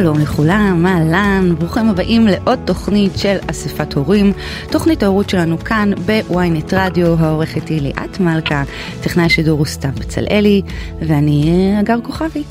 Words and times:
שלום 0.00 0.18
לכולם, 0.18 0.86
אהלן, 0.86 1.54
ברוכים 1.58 1.88
הבאים 1.88 2.26
לעוד 2.26 2.58
תוכנית 2.64 3.12
של 3.16 3.36
אספת 3.50 3.92
הורים. 3.92 4.32
תוכנית 4.70 5.02
ההורות 5.02 5.30
שלנו 5.30 5.58
כאן 5.58 5.90
בוויינט 6.06 6.74
רדיו, 6.74 7.14
העורכת 7.18 7.68
היא 7.68 7.82
ליאת 7.82 8.20
מלכה, 8.20 8.62
טכנאי 9.00 9.24
השידור 9.24 9.58
הוא 9.58 9.66
סתיו 9.66 9.90
בצלאלי, 9.94 10.62
ואני 11.00 11.74
אגר 11.80 11.96
כוכבי. 12.02 12.42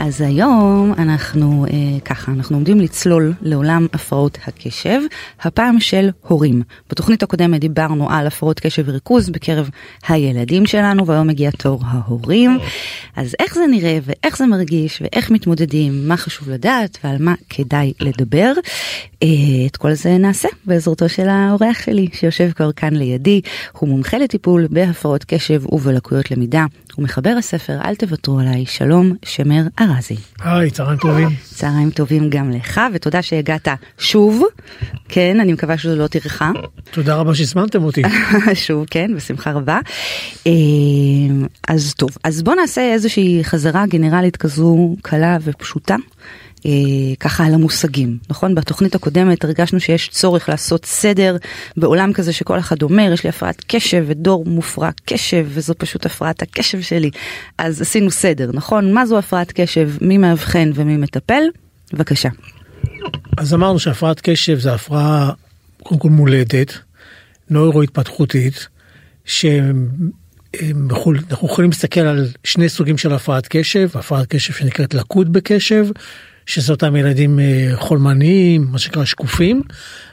אז 0.00 0.20
היום 0.20 0.94
אנחנו 0.98 1.66
אה, 1.66 2.00
ככה, 2.04 2.32
אנחנו 2.32 2.56
עומדים 2.56 2.80
לצלול 2.80 3.32
לעולם 3.42 3.86
הפרעות 3.92 4.38
הקשב, 4.46 5.00
הפעם 5.40 5.80
של 5.80 6.10
הורים. 6.28 6.62
בתוכנית 6.90 7.22
הקודמת 7.22 7.60
דיברנו 7.60 8.10
על 8.10 8.26
הפרעות 8.26 8.60
קשב 8.60 8.82
וריכוז 8.86 9.30
בקרב 9.30 9.70
הילדים 10.08 10.66
שלנו, 10.66 11.06
והיום 11.06 11.26
מגיע 11.26 11.50
תור 11.50 11.80
ההורים. 11.86 12.58
אז 13.16 13.36
איך 13.40 13.54
זה 13.54 13.66
נראה 13.70 13.98
ואיך 14.02 14.38
זה 14.38 14.46
מרגיש 14.46 15.02
ואיך 15.02 15.30
מתמודדים, 15.30 16.08
מה 16.08 16.16
חשוב 16.16 16.50
לדעת 16.50 16.98
ועל 17.04 17.16
מה 17.20 17.34
כדאי 17.50 17.92
לדבר. 18.00 18.52
אה, 19.22 19.28
את 19.66 19.76
כל 19.76 19.94
זה 19.94 20.18
נעשה 20.18 20.48
בעזרתו 20.64 21.08
של 21.08 21.28
האורח 21.28 21.82
שלי 21.84 22.08
שיושב 22.12 22.50
כבר 22.52 22.72
כאן 22.72 22.96
לידי. 22.96 23.40
הוא 23.72 23.88
מומחה 23.88 24.18
לטיפול 24.18 24.66
בהפרעות 24.70 25.24
קשב 25.24 25.62
ובלקויות 25.72 26.30
למידה. 26.30 26.66
הוא 27.00 27.04
מחבר 27.04 27.34
הספר 27.38 27.78
אל 27.84 27.94
תוותרו 27.94 28.40
עליי, 28.40 28.66
שלום 28.66 29.12
שמר 29.24 29.62
ארזי. 29.80 30.16
היי, 30.40 30.70
צהריים 30.70 30.98
טובים. 30.98 31.28
צהריים 31.44 31.90
טובים 31.90 32.30
גם 32.30 32.50
לך 32.50 32.80
ותודה 32.94 33.22
שהגעת 33.22 33.68
שוב. 33.98 34.42
כן, 35.08 35.40
אני 35.40 35.52
מקווה 35.52 35.78
שזו 35.78 35.96
לא 35.96 36.06
טרחה. 36.06 36.50
תודה 36.90 37.16
רבה 37.16 37.34
שהזמנתם 37.34 37.84
אותי. 37.84 38.02
שוב, 38.66 38.86
כן, 38.90 39.10
בשמחה 39.16 39.52
רבה. 39.52 39.78
אה, 40.46 40.52
אז 41.68 41.94
טוב, 41.94 42.10
אז 42.24 42.42
בוא 42.42 42.54
נעשה 42.54 42.92
איזושהי 42.92 43.40
חזרה 43.44 43.86
גנרלית 43.86 44.36
כזו 44.36 44.96
קלה 45.02 45.36
ופשוטה. 45.42 45.96
אה, 46.66 46.70
ככה 47.20 47.46
על 47.46 47.54
המושגים, 47.54 48.18
נכון? 48.30 48.54
בתוכנית 48.54 48.94
הקודמת 48.94 49.44
הרגשנו 49.44 49.80
שיש 49.80 50.08
צורך 50.08 50.48
לעשות 50.48 50.84
סדר 50.84 51.36
בעולם 51.76 52.12
כזה 52.12 52.32
שכל 52.32 52.58
אחד 52.58 52.82
אומר, 52.82 53.10
יש 53.12 53.24
לי 53.24 53.30
הפרעת 53.30 53.64
קשב 53.66 54.04
ודור 54.06 54.44
מופרע 54.44 54.90
קשב 55.04 55.46
וזו 55.48 55.74
פשוט 55.78 56.06
הפרעת 56.06 56.42
הקשב 56.42 56.80
שלי. 56.80 57.10
אז 57.58 57.80
עשינו 57.80 58.10
סדר, 58.10 58.50
נכון? 58.52 58.92
מה 58.92 59.06
זו 59.06 59.18
הפרעת 59.18 59.52
קשב? 59.52 59.90
מי 60.00 60.18
מאבחן 60.18 60.70
ומי 60.74 60.96
מטפל? 60.96 61.42
בבקשה. 61.92 62.28
אז 63.36 63.54
אמרנו 63.54 63.78
שהפרעת 63.78 64.20
קשב 64.20 64.58
זה 64.58 64.74
הפרעה 64.74 65.32
קודם 65.82 66.00
כל 66.00 66.08
מולדת, 66.08 66.78
נוירו-התפתחותית, 67.50 68.68
שאנחנו 69.24 71.12
יכולים 71.42 71.70
להסתכל 71.70 72.00
על 72.00 72.28
שני 72.44 72.68
סוגים 72.68 72.98
של 72.98 73.12
הפרעת 73.12 73.46
קשב, 73.48 73.88
הפרעת 73.94 74.26
קשב 74.26 74.54
שנקראת 74.54 74.94
לקות 74.94 75.28
בקשב, 75.28 75.86
שזה 76.50 76.72
אותם 76.72 76.96
ילדים 76.96 77.40
אה, 77.40 77.70
חולמניים, 77.74 78.66
מה 78.70 78.78
שנקרא 78.78 79.04
שקופים, 79.04 79.62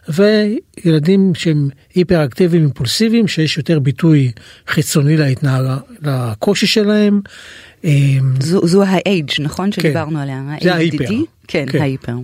וילדים 0.10 1.36
שהם 1.36 1.70
היפראקטיביים 1.96 2.64
אימפולסיביים, 2.64 3.28
שיש 3.28 3.58
יותר 3.58 3.80
ביטוי 3.80 4.32
חיצוני 4.68 5.18
להתנהג, 5.18 5.66
לקושי 6.02 6.68
שלהם. 6.68 7.22
אה, 7.86 7.92
זו, 8.40 8.68
זו 8.68 8.84
ה-age, 8.84 9.42
נכון? 9.42 9.70
כן, 9.72 9.82
שדיברנו 9.82 10.20
עליה. 10.20 10.42
זה 10.62 10.74
ההיפר. 10.74 11.06
כן, 11.48 11.66
כן, 11.70 11.82
ההיפר. 11.82 12.16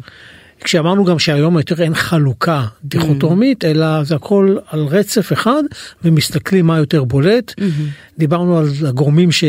כשאמרנו 0.64 1.06
גם 1.06 1.20
שהיום 1.20 1.58
יותר 1.58 1.84
אין 1.84 1.96
חלוקה 1.96 2.66
דיכוטומית, 2.84 3.64
mm. 3.64 3.68
אלא 3.68 4.04
זה 4.04 4.16
הכל 4.16 4.58
על 4.68 4.86
רצף 4.86 5.34
אחד, 5.34 5.64
ומסתכלים 6.04 6.66
מה 6.66 6.78
יותר 6.78 7.04
בולט. 7.04 7.52
Mm-hmm. 7.52 8.20
דיברנו 8.20 8.58
על 8.58 8.68
הגורמים 8.88 9.32
ש... 9.32 9.44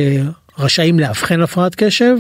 רשאים 0.58 0.98
לאבחן 0.98 1.40
הפרעת 1.40 1.74
קשב, 1.74 2.16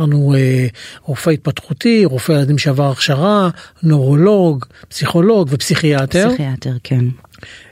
אמרנו 0.00 0.34
אה, 0.34 0.66
רופא 1.02 1.30
התפתחותי, 1.30 2.04
רופא 2.04 2.32
ילדים 2.32 2.58
שעבר 2.58 2.90
הכשרה, 2.90 3.48
נורולוג, 3.82 4.64
פסיכולוג 4.88 5.48
ופסיכיאטר. 5.50 6.28
פסיכיאטר, 6.28 6.72
כן. 6.84 7.04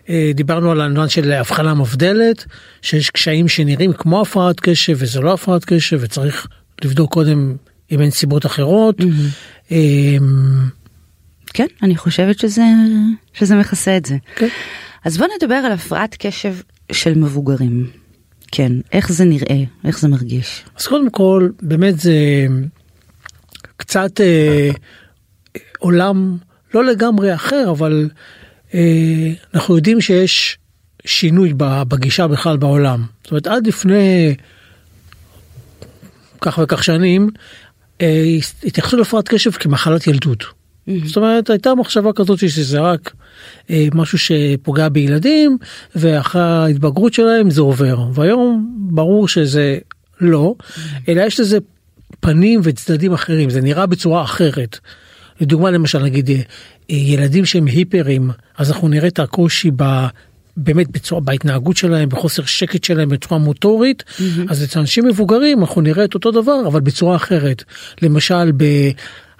אה, 0.08 0.30
דיברנו 0.34 0.70
על 0.70 0.80
העניין 0.80 1.08
של 1.08 1.32
הבחנה 1.32 1.74
מבדלת, 1.74 2.44
שיש 2.82 3.10
קשיים 3.10 3.48
שנראים 3.48 3.92
כמו 3.92 4.20
הפרעת 4.20 4.60
קשב 4.60 4.96
וזה 4.98 5.20
לא 5.20 5.32
הפרעת 5.34 5.64
קשב 5.64 5.98
וצריך 6.00 6.46
לבדוק 6.84 7.12
קודם 7.12 7.56
אם 7.92 8.00
אין 8.00 8.10
סיבות 8.10 8.46
אחרות. 8.46 9.00
Mm-hmm. 9.00 9.74
כן, 11.54 11.66
אני 11.82 11.96
חושבת 11.96 12.38
שזה, 12.38 12.62
שזה 13.32 13.56
מכסה 13.56 13.96
את 13.96 14.04
זה. 14.04 14.16
כן. 14.36 14.48
אז 15.04 15.18
בוא 15.18 15.26
נדבר 15.36 15.54
על 15.54 15.72
הפרעת 15.72 16.16
קשב 16.18 16.54
של 16.92 17.14
מבוגרים. 17.14 18.01
כן, 18.52 18.72
איך 18.92 19.12
זה 19.12 19.24
נראה, 19.24 19.64
איך 19.84 19.98
זה 19.98 20.08
מרגיש? 20.08 20.64
אז 20.78 20.86
קודם 20.86 21.10
כל, 21.10 21.48
באמת 21.62 22.00
זה 22.00 22.46
קצת 23.76 24.20
אה, 24.20 24.70
עולם 25.78 26.36
לא 26.74 26.84
לגמרי 26.84 27.34
אחר, 27.34 27.70
אבל 27.70 28.08
אה, 28.74 29.32
אנחנו 29.54 29.76
יודעים 29.76 30.00
שיש 30.00 30.58
שינוי 31.04 31.54
בגישה 31.56 32.26
בכלל 32.26 32.56
בעולם. 32.56 33.04
זאת 33.22 33.30
אומרת, 33.30 33.46
עד 33.46 33.66
לפני 33.66 34.34
כך 36.40 36.58
וכך 36.62 36.84
שנים, 36.84 37.30
אה, 38.00 38.36
התייחסו 38.64 38.96
להפרעת 38.96 39.28
קשב 39.28 39.50
כמחלת 39.50 40.06
ילדות. 40.06 40.44
Mm-hmm. 40.88 41.06
זאת 41.06 41.16
אומרת 41.16 41.50
הייתה 41.50 41.74
מחשבה 41.74 42.12
כזאת 42.12 42.38
שזה 42.38 42.80
רק 42.80 43.12
אה, 43.70 43.86
משהו 43.94 44.18
שפוגע 44.18 44.88
בילדים 44.88 45.58
ואחרי 45.96 46.42
ההתבגרות 46.42 47.14
שלהם 47.14 47.50
זה 47.50 47.60
עובר 47.60 47.98
והיום 48.14 48.76
ברור 48.90 49.28
שזה 49.28 49.78
לא 50.20 50.54
mm-hmm. 50.58 50.80
אלא 51.08 51.22
יש 51.22 51.40
לזה 51.40 51.58
פנים 52.20 52.60
וצדדים 52.62 53.12
אחרים 53.12 53.50
זה 53.50 53.60
נראה 53.60 53.86
בצורה 53.86 54.22
אחרת. 54.22 54.78
לדוגמה 55.40 55.70
למשל 55.70 55.98
נגיד 55.98 56.30
אה, 56.30 56.36
ילדים 56.88 57.44
שהם 57.44 57.66
היפרים 57.66 58.30
אז 58.58 58.70
אנחנו 58.70 58.88
נראה 58.88 59.08
את 59.08 59.18
הקושי 59.18 59.70
ב... 59.76 60.06
באמת 60.56 60.90
בצורה 60.90 61.20
בהתנהגות 61.20 61.76
שלהם 61.76 62.08
בחוסר 62.08 62.44
שקט 62.44 62.84
שלהם 62.84 63.08
בצורה 63.08 63.40
מוטורית 63.40 64.02
mm-hmm. 64.06 64.22
אז 64.48 64.64
אצל 64.64 64.80
אנשים 64.80 65.06
מבוגרים 65.06 65.60
אנחנו 65.60 65.80
נראה 65.80 66.04
את 66.04 66.14
אותו 66.14 66.30
דבר 66.30 66.66
אבל 66.66 66.80
בצורה 66.80 67.16
אחרת 67.16 67.64
למשל 68.02 68.52
ב... 68.56 68.64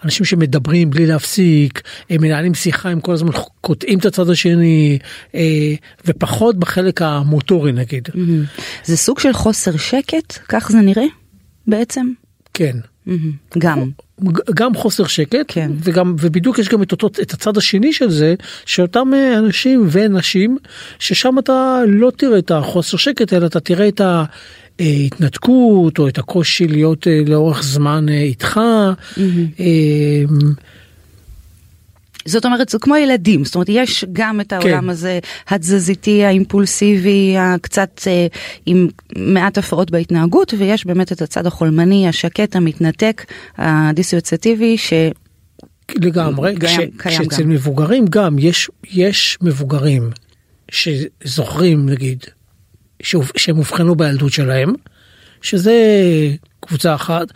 אנשים 0.04 0.26
שמדברים 0.26 0.90
בלי 0.90 1.06
להפסיק, 1.06 1.82
הם 2.10 2.22
מנהלים 2.22 2.54
שיחה, 2.54 2.88
הם 2.88 3.00
כל 3.00 3.12
הזמן 3.12 3.30
קוטעים 3.60 3.98
את 3.98 4.04
הצד 4.04 4.30
השני, 4.30 4.98
אה, 5.34 5.74
ופחות 6.06 6.58
בחלק 6.58 7.02
המוטורי 7.02 7.72
נגיד. 7.72 8.08
זה 8.84 8.96
סוג 8.96 9.18
של 9.18 9.32
חוסר 9.32 9.76
שקט, 9.76 10.38
כך 10.48 10.70
זה 10.72 10.78
נראה 10.78 11.06
בעצם? 11.66 12.06
כן. 12.54 12.76
גם. 13.58 13.90
גם 14.54 14.74
חוסר 14.74 15.06
שקט 15.06 15.44
כן. 15.48 15.70
וגם 15.78 16.14
ובדיוק 16.20 16.58
יש 16.58 16.68
גם 16.68 16.82
את 16.82 16.92
אותו 16.92 17.06
את 17.06 17.32
הצד 17.32 17.56
השני 17.56 17.92
של 17.92 18.10
זה 18.10 18.34
שאותם 18.66 19.14
אה, 19.14 19.38
אנשים 19.38 19.86
ונשים 19.90 20.58
ששם 20.98 21.38
אתה 21.38 21.80
לא 21.86 22.12
תראה 22.16 22.38
את 22.38 22.50
החוסר 22.50 22.96
שקט 22.96 23.32
אלא 23.32 23.46
אתה 23.46 23.60
תראה 23.60 23.88
את 23.88 24.00
ה... 24.00 24.24
התנתקות 24.80 25.98
או 25.98 26.08
את 26.08 26.18
הקושי 26.18 26.68
להיות 26.68 27.08
אה, 27.08 27.20
לאורך 27.26 27.62
זמן 27.62 28.08
אה, 28.08 28.22
איתך. 28.22 28.60
Mm-hmm. 29.16 29.62
זאת 32.24 32.44
אומרת 32.44 32.68
זה 32.68 32.78
כמו 32.78 32.96
ילדים 32.96 33.44
זאת 33.44 33.54
אומרת 33.54 33.68
יש 33.68 34.04
גם 34.12 34.40
את 34.40 34.52
העולם 34.52 34.80
כן. 34.80 34.88
הזה 34.88 35.18
התזזיתי 35.48 36.24
האימפולסיבי 36.24 37.34
הקצת 37.38 38.00
אה, 38.06 38.26
עם 38.66 38.88
מעט 39.16 39.58
הפרעות 39.58 39.90
בהתנהגות 39.90 40.54
ויש 40.58 40.86
באמת 40.86 41.12
את 41.12 41.22
הצד 41.22 41.46
החולמני 41.46 42.08
השקט 42.08 42.56
המתנתק 42.56 43.24
הדיסוציאטיבי 43.56 44.78
ש... 44.78 44.92
לגמרי, 45.94 46.54
כש, 46.60 46.76
כשאצל 46.98 47.44
מבוגרים 47.44 48.04
גם 48.10 48.38
יש, 48.38 48.70
יש 48.92 49.38
מבוגרים 49.42 50.10
שזוכרים 50.70 51.88
נגיד 51.88 52.24
שהם 53.02 53.58
אובחנו 53.58 53.94
בילדות 53.94 54.32
שלהם, 54.32 54.72
שזה 55.42 55.72
קבוצה 56.60 56.94
אחת, 56.94 57.26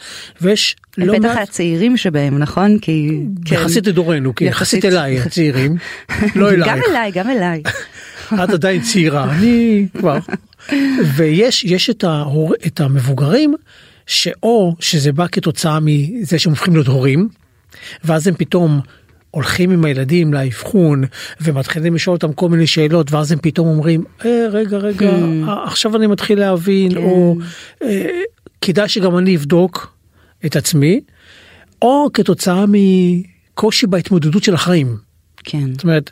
ויש 0.40 0.76
לא 0.98 1.12
מעט... 1.12 1.22
בטח 1.22 1.36
הצעירים 1.42 1.96
שבהם, 1.96 2.38
נכון? 2.38 2.78
כי... 2.78 3.20
יחסית 3.50 3.84
כן. 3.84 3.90
לדורנו, 3.90 4.34
כי 4.34 4.44
יחסית 4.44 4.84
אליי 4.84 5.20
הצעירים, 5.20 5.76
לא 6.34 6.50
אלייך. 6.50 6.68
גם 6.70 6.80
אליי, 6.90 7.12
גם 7.12 7.30
אליי. 7.30 7.62
את 8.44 8.50
עדיין 8.50 8.82
צעירה, 8.82 9.34
אני 9.34 9.86
כבר. 9.98 10.18
ויש 11.16 11.64
יש 11.64 11.90
את, 11.90 12.04
ההור... 12.04 12.54
את 12.66 12.80
המבוגרים, 12.80 13.54
שאו 14.06 14.76
שזה 14.80 15.12
בא 15.12 15.26
כתוצאה 15.32 15.78
מזה 15.80 16.38
שהם 16.38 16.52
הופכים 16.52 16.74
להיות 16.74 16.86
הורים, 16.86 17.28
ואז 18.04 18.26
הם 18.26 18.34
פתאום 18.34 18.80
הולכים 19.30 19.70
עם 19.70 19.84
הילדים 19.84 20.34
לאבחון 20.34 21.04
ומתחילים 21.40 21.94
לשאול 21.94 22.14
אותם 22.14 22.32
כל 22.32 22.48
מיני 22.48 22.66
שאלות 22.66 23.12
ואז 23.12 23.32
הם 23.32 23.38
פתאום 23.42 23.68
אומרים 23.68 24.04
אה, 24.24 24.46
רגע 24.50 24.76
רגע 24.76 25.10
Hmm. 25.10 25.50
עכשיו 25.66 25.96
אני 25.96 26.06
מתחיל 26.06 26.38
להבין 26.38 26.90
כן. 26.94 26.96
או 26.96 27.36
אה, 27.82 28.20
כדאי 28.60 28.88
שגם 28.88 29.18
אני 29.18 29.36
אבדוק 29.36 29.96
את 30.46 30.56
עצמי 30.56 31.00
או 31.82 32.08
כתוצאה 32.14 32.64
מקושי 32.68 33.86
בהתמודדות 33.86 34.42
של 34.42 34.54
החיים. 34.54 34.96
כן. 35.44 35.72
זאת 35.72 35.82
אומרת, 35.82 36.10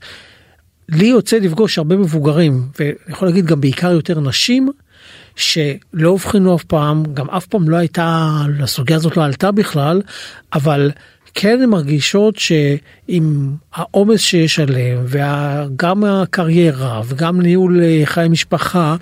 לי 0.89 1.07
יוצא 1.07 1.37
לפגוש 1.37 1.79
הרבה 1.79 1.97
מבוגרים, 1.97 2.69
ואני 2.79 2.93
יכול 3.09 3.29
להגיד 3.29 3.47
גם 3.47 3.61
בעיקר 3.61 3.93
יותר 3.93 4.21
נשים, 4.21 4.69
שלא 5.37 6.09
אובחנו 6.09 6.57
אף 6.57 6.65
פעם, 6.65 7.03
גם 7.15 7.31
אף 7.31 7.47
פעם 7.47 7.69
לא 7.69 7.77
הייתה, 7.77 8.31
הסוגיה 8.63 8.97
הזאת 8.97 9.17
לא 9.17 9.25
עלתה 9.25 9.53
בכלל, 9.53 10.03
אבל 10.53 10.91
כן 11.35 11.59
הן 11.63 11.71
מרגישות 11.71 12.37
שעם 12.37 13.55
העומס 13.75 14.21
שיש 14.21 14.61
עליהן, 14.61 14.99
וגם 15.07 16.05
הקריירה 16.05 17.03
וגם 17.07 17.41
ניהול 17.41 17.83
אה, 17.83 18.03
חיי 18.05 18.29
משפחה, 18.29 18.97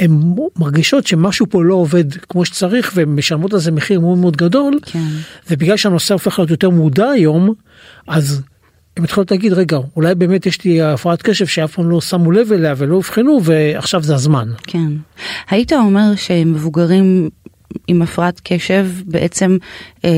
הן 0.00 0.20
מרגישות 0.58 1.06
שמשהו 1.06 1.46
פה 1.50 1.64
לא 1.64 1.74
עובד 1.74 2.14
כמו 2.14 2.44
שצריך 2.44 2.92
והן 2.94 3.08
משלמות 3.08 3.52
על 3.52 3.58
זה 3.58 3.72
מחיר 3.72 4.00
מאוד 4.00 4.18
מאוד 4.18 4.36
גדול 4.36 4.78
כן. 4.82 5.08
ובגלל 5.50 5.76
שהנושא 5.76 6.14
הופך 6.14 6.38
להיות 6.38 6.50
יותר 6.50 6.70
מודע 6.70 7.08
היום 7.08 7.54
אז 8.06 8.42
הם 8.96 9.02
מתחילות 9.02 9.30
להגיד 9.30 9.52
רגע 9.52 9.78
אולי 9.96 10.14
באמת 10.14 10.46
יש 10.46 10.64
לי 10.64 10.82
הפרעת 10.82 11.22
קשב 11.22 11.46
שאף 11.46 11.74
פעם 11.74 11.90
לא 11.90 12.00
שמו 12.00 12.32
לב 12.32 12.52
אליה 12.52 12.74
ולא 12.76 12.94
אובחנו 12.94 13.40
ועכשיו 13.44 14.02
זה 14.02 14.14
הזמן. 14.14 14.48
כן. 14.62 14.92
היית 15.50 15.72
אומר 15.72 16.14
שמבוגרים 16.16 17.30
עם 17.86 18.02
הפרעת 18.02 18.40
קשב 18.44 18.86
בעצם 19.04 19.56
אה, 20.04 20.10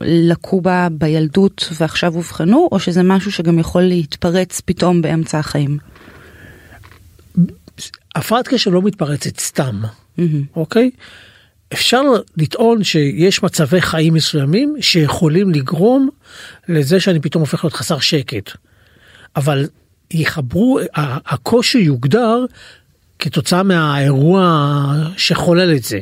לקו 0.00 0.60
בה 0.60 0.88
בילדות 0.90 1.68
ועכשיו 1.80 2.14
אובחנו, 2.14 2.68
או 2.72 2.80
שזה 2.80 3.02
משהו 3.02 3.32
שגם 3.32 3.58
יכול 3.58 3.82
להתפרץ 3.82 4.60
פתאום 4.60 5.02
באמצע 5.02 5.38
החיים? 5.38 5.78
הפרעת 8.14 8.48
קשב 8.48 8.70
לא 8.70 8.82
מתפרצת 8.82 9.40
סתם 9.40 9.82
מהמם. 10.18 10.42
אוקיי. 10.56 10.90
אפשר 11.72 12.02
לטעון 12.36 12.84
שיש 12.84 13.42
מצבי 13.42 13.80
חיים 13.80 14.14
מסוימים 14.14 14.76
שיכולים 14.80 15.50
לגרום 15.50 16.08
לזה 16.68 17.00
שאני 17.00 17.20
פתאום 17.20 17.40
הופך 17.40 17.64
להיות 17.64 17.74
חסר 17.74 17.98
שקט. 17.98 18.50
אבל 19.36 19.66
יחברו, 20.10 20.78
הקושי 20.94 21.78
יוגדר 21.78 22.44
כתוצאה 23.18 23.62
מהאירוע 23.62 24.94
שחולל 25.16 25.76
את 25.76 25.84
זה. 25.84 26.00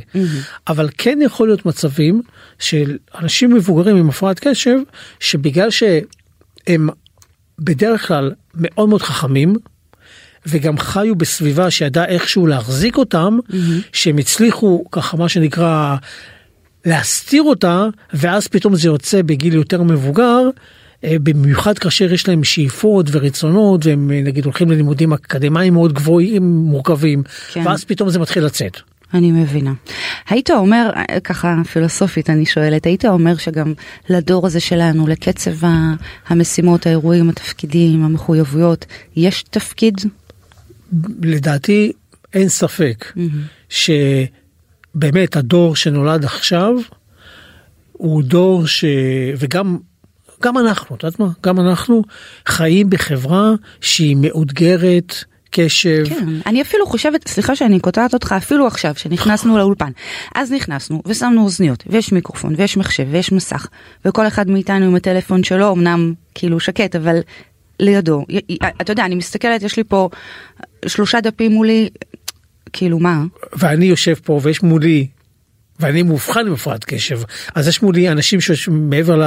אבל 0.69 0.89
כן 0.99 1.19
יכול 1.23 1.49
להיות 1.49 1.67
מצבים 1.67 2.23
של 2.59 2.97
אנשים 3.19 3.55
מבוגרים 3.55 3.97
עם 3.97 4.09
הפרעת 4.09 4.41
קשב 4.41 4.79
שבגלל 5.21 5.71
שהם 5.71 6.89
בדרך 7.59 8.09
כלל 8.09 8.33
מאוד 8.55 8.89
מאוד 8.89 9.03
חכמים 9.03 9.57
וגם 10.47 10.79
חיו 10.79 11.15
בסביבה 11.15 11.71
שידעה 11.71 12.05
איכשהו 12.05 12.47
להחזיק 12.47 12.97
אותם, 12.97 13.39
שהם 13.93 14.19
הצליחו 14.19 14.85
ככה 14.93 15.17
מה 15.17 15.29
שנקרא 15.29 15.97
להסתיר 16.85 17.43
אותה, 17.43 17.87
ואז 18.15 18.49
פתאום 18.49 18.77
זה 18.77 18.89
יוצא 18.89 19.23
בגיל 19.23 19.55
יותר 19.55 19.83
מבוגר, 19.83 20.41
במיוחד 21.09 21.79
כאשר 21.79 22.13
יש 22.13 22.29
להם 22.29 22.45
שאיפות 22.45 23.07
ורצונות, 23.13 23.87
והם 23.87 24.11
אה, 24.11 24.23
נגיד 24.23 24.45
הולכים 24.45 24.71
ללימודים 24.71 25.13
אקדמיים 25.13 25.73
מאוד 25.73 25.93
גבוהים, 25.93 26.57
מורכבים, 26.57 27.23
כן. 27.53 27.67
ואז 27.67 27.85
פתאום 27.85 28.11
זה 28.11 28.19
מתחיל 28.19 28.45
לצאת. 28.45 28.81
אני 29.15 29.33
מבינה. 29.33 29.73
היית 30.29 30.51
אומר, 30.51 30.91
אה, 30.97 31.21
ככה 31.21 31.57
פילוסופית 31.73 32.31
אני 32.31 32.47
שואלת, 32.47 32.87
היית 32.87 33.05
אומר 33.05 33.37
שגם 33.37 33.75
לדור 34.09 34.47
הזה 34.47 34.61
שלנו, 34.61 35.07
לקצב 35.07 35.69
המשימות, 36.27 36.87
האירועים, 36.87 37.29
התפקידים, 37.29 38.05
המחויבויות, 38.05 38.87
יש 39.17 39.43
תפקיד? 39.43 40.01
לדעתי 41.23 41.93
אין 42.35 42.49
ספק 42.49 43.13
שבאמת 43.69 45.37
הדור 45.37 45.77
שנולד 45.77 46.25
עכשיו 46.25 46.75
הוא 47.93 48.23
דור 48.23 48.67
ש... 48.67 48.85
וגם 49.39 49.79
גם 50.43 50.59
אנחנו, 50.59 50.97
את 50.97 51.03
יודעת 51.03 51.21
מה? 51.21 51.29
גם 51.43 51.61
אנחנו 51.61 52.03
חיים 52.47 52.91
בחברה 52.91 53.53
שהיא 53.81 54.17
מאותגרת 54.21 55.15
קשב. 55.51 56.05
כן, 56.09 56.29
אני 56.47 56.63
אפילו 56.63 56.87
חושבת, 56.87 57.29
סליחה 57.29 57.57
שאני 57.57 57.81
קוטעת 57.81 58.15
אותך, 58.15 58.35
אפילו 58.37 58.67
עכשיו, 58.67 58.95
שנכנסנו 58.97 59.59
לאולפן. 59.59 59.91
אז 60.35 60.53
נכנסנו 60.53 61.03
ושמנו 61.07 61.43
אוזניות, 61.43 61.85
ויש 61.87 62.13
מיקרופון, 62.13 62.55
ויש 62.57 62.77
מחשב, 62.77 63.07
ויש 63.11 63.33
מסך, 63.33 63.67
וכל 64.05 64.27
אחד 64.27 64.51
מאיתנו 64.51 64.87
עם 64.87 64.95
הטלפון 64.95 65.45
שלו, 65.45 65.73
אמנם 65.73 66.15
כאילו 66.35 66.61
שקט, 66.61 66.97
אבל 66.97 67.19
לידו. 67.81 68.25
אתה 68.81 68.93
יודע, 68.93 69.05
אני 69.05 69.15
מסתכלת, 69.15 69.63
יש 69.63 69.77
לי 69.77 69.85
פה 69.85 70.09
שלושה 70.87 71.21
דפים 71.21 71.53
מולי, 71.53 71.89
כאילו 72.73 72.99
מה? 72.99 73.25
ואני 73.53 73.87
יושב 73.87 74.15
פה 74.15 74.41
ויש 74.43 74.63
מולי. 74.63 75.07
ואני 75.81 76.03
מאובחן 76.03 76.47
עם 76.47 76.53
הפרעת 76.53 76.85
קשב 76.85 77.21
אז 77.55 77.69
יש 77.69 77.83
מולי 77.83 78.09
אנשים 78.09 78.41
שיושבים 78.41 78.91
מעבר 78.91 79.23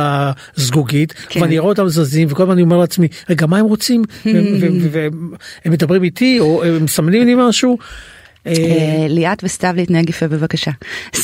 לזגוגית 0.58 1.14
כן. 1.30 1.42
ואני 1.42 1.60
רואה 1.60 1.72
אותם 1.72 1.88
זזים 1.88 2.28
וכל 2.32 2.44
הזמן 2.44 2.54
אני 2.54 2.62
אומר 2.62 2.78
לעצמי 2.78 3.08
רגע 3.30 3.46
מה 3.46 3.58
הם 3.58 3.66
רוצים 3.66 4.04
והם 4.92 5.32
מדברים 5.66 6.04
איתי 6.04 6.40
או 6.40 6.64
הם 6.64 6.84
מסמנים 6.84 7.28
לי 7.28 7.36
משהו. 7.38 7.78
אה, 8.48 8.54
אה, 8.54 9.06
ליאת 9.10 9.44
וסתיו 9.44 9.74
להתנהג 9.76 10.10
יפה 10.10 10.28
בבקשה. 10.28 10.72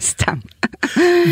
סתם. 0.00 0.34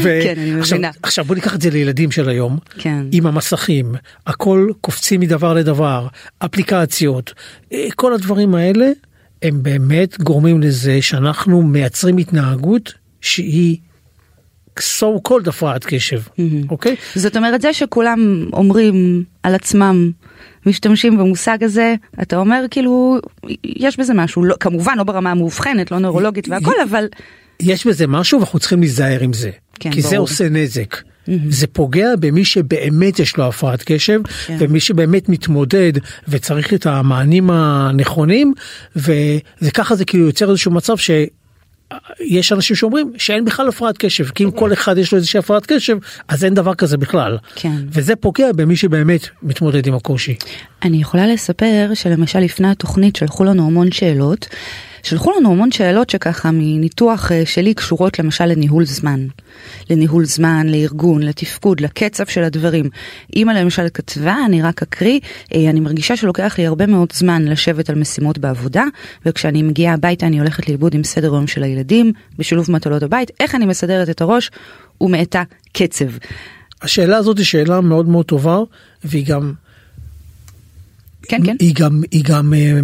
ו- 0.03 0.21
כן, 0.23 0.35
אני 0.39 0.61
עכשיו- 0.61 0.79
מבינה. 0.79 0.91
עכשיו 1.03 1.25
בוא 1.25 1.35
ניקח 1.35 1.55
את 1.55 1.61
זה 1.61 1.71
לילדים 1.71 2.11
של 2.11 2.29
היום 2.29 2.59
כן. 2.79 3.05
עם 3.13 3.27
המסכים 3.27 3.95
הכל 4.27 4.69
קופצים 4.81 5.21
מדבר 5.21 5.55
לדבר 5.55 6.07
אפליקציות 6.39 7.33
אה, 7.73 7.87
כל 7.97 8.15
הדברים 8.15 8.55
האלה 8.55 8.87
הם 9.43 9.63
באמת 9.63 10.21
גורמים 10.21 10.61
לזה 10.61 11.03
שאנחנו 11.03 11.63
מייצרים 11.63 12.17
התנהגות 12.17 12.93
שהיא 13.21 13.77
so 14.79 15.29
called 15.29 15.49
הפרעת 15.49 15.85
קשב 15.85 16.21
אוקיי 16.71 16.97
זאת 17.15 17.37
אומרת 17.37 17.61
זה 17.61 17.73
שכולם 17.73 18.49
אומרים 18.53 19.25
על 19.43 19.55
עצמם 19.55 20.11
משתמשים 20.67 21.19
במושג 21.19 21.65
הזה 21.65 21.95
אתה 22.23 22.37
אומר 22.37 22.65
כאילו 22.71 23.19
יש 23.65 23.99
בזה 23.99 24.15
משהו 24.15 24.45
לא, 24.45 24.55
כמובן 24.61 24.95
לא 24.99 25.05
ברמה 25.05 25.31
המאובחנת 25.31 25.91
לא 25.91 25.99
נוירולוגית 25.99 26.49
והכל 26.49 26.75
אבל 26.91 27.07
יש 27.61 27.87
בזה 27.87 28.07
משהו 28.07 28.39
ואנחנו 28.39 28.59
צריכים 28.59 28.81
להיזהר 28.81 29.21
עם 29.21 29.33
זה 29.33 29.51
כן, 29.81 29.91
כי 29.91 30.03
זה 30.03 30.09
ברור. 30.09 30.21
עושה 30.21 30.49
נזק. 30.49 30.97
זה 31.49 31.67
פוגע 31.67 32.17
במי 32.21 32.45
שבאמת 32.45 33.19
יש 33.19 33.37
לו 33.37 33.45
הפרעת 33.45 33.83
קשב 33.87 34.21
כן. 34.47 34.57
ומי 34.61 34.81
שבאמת 34.81 35.29
מתמודד 35.29 35.93
וצריך 36.29 36.75
את 36.75 36.87
המענים 36.87 37.51
הנכונים 37.51 38.55
וככה 38.97 39.95
זה 39.97 40.05
כאילו 40.05 40.27
יוצר 40.27 40.51
איזשהו 40.51 40.71
מצב 40.71 40.95
שיש 40.97 42.53
אנשים 42.53 42.77
שאומרים 42.77 43.13
שאין 43.19 43.45
בכלל 43.45 43.69
הפרעת 43.69 43.99
קשב 43.99 44.25
כאילו 44.25 44.57
כל 44.57 44.73
אחד 44.73 44.99
יש 44.99 45.13
לו 45.13 45.17
איזושהי 45.17 45.39
הפרעת 45.39 45.67
קשב 45.67 45.97
אז 46.29 46.45
אין 46.45 46.55
דבר 46.55 46.75
כזה 46.75 46.97
בכלל 46.97 47.39
כן. 47.55 47.77
וזה 47.89 48.17
פוגע 48.17 48.53
במי 48.53 48.77
שבאמת 48.77 49.29
מתמודד 49.43 49.87
עם 49.87 49.95
הקושי. 49.95 50.35
אני 50.83 51.01
יכולה 51.01 51.27
לספר 51.27 51.91
שלמשל 51.95 52.39
לפני 52.39 52.71
התוכנית 52.71 53.17
שלחו 53.17 53.45
לנו 53.45 53.67
המון 53.67 53.93
שאלות. 53.93 54.49
שלחו 55.03 55.33
לנו 55.39 55.53
המון 55.53 55.73
שאלות 55.73 56.11
שככה 56.11 56.51
מניתוח 56.51 57.33
אה, 57.33 57.47
שלי 57.47 57.75
קשורות 57.75 58.19
למשל 58.19 58.47
לניהול 58.47 58.85
זמן. 58.85 59.27
לניהול 59.91 60.25
זמן, 60.25 60.67
לארגון, 60.69 61.23
לתפקוד, 61.23 61.81
לקצב 61.81 62.27
של 62.27 62.43
הדברים. 62.43 62.91
אימא 63.37 63.53
למשל 63.53 63.87
כתבה, 63.95 64.37
אני 64.47 64.63
רק 64.63 64.83
אקריא, 64.83 65.21
אה, 65.55 65.71
אני 65.71 65.81
מרגישה 65.81 66.17
שלוקח 66.17 66.59
לי 66.59 66.67
הרבה 66.67 66.87
מאוד 66.87 67.13
זמן 67.13 67.45
לשבת 67.45 67.91
על 67.91 67.99
משימות 67.99 68.39
בעבודה, 68.39 68.85
וכשאני 69.27 69.63
מגיעה 69.63 69.95
הביתה 69.95 70.27
אני 70.27 70.39
הולכת 70.39 70.69
לאיבוד 70.69 70.95
עם 70.95 71.05
סדר 71.05 71.33
היום 71.33 71.47
של 71.47 71.63
הילדים, 71.63 72.13
בשילוב 72.39 72.71
מטלות 72.71 73.03
הבית, 73.03 73.31
איך 73.41 73.55
אני 73.55 73.67
מסדרת 73.67 74.11
את 74.11 74.21
הראש 74.21 74.51
ומאטה 75.01 75.43
קצב. 75.73 76.07
השאלה 76.83 77.17
הזאת 77.17 77.39
היא 77.39 77.47
שאלה 77.47 77.81
מאוד 77.81 78.09
מאוד 78.09 78.27
טובה 78.27 78.59
והיא 79.05 79.27
גם 79.27 79.53
כן, 81.29 81.47
כן. 81.47 81.57
היא 81.59 81.75
גם 81.75 82.03
היא 82.11 82.25
גם 82.25 82.55
אה, 82.55 82.81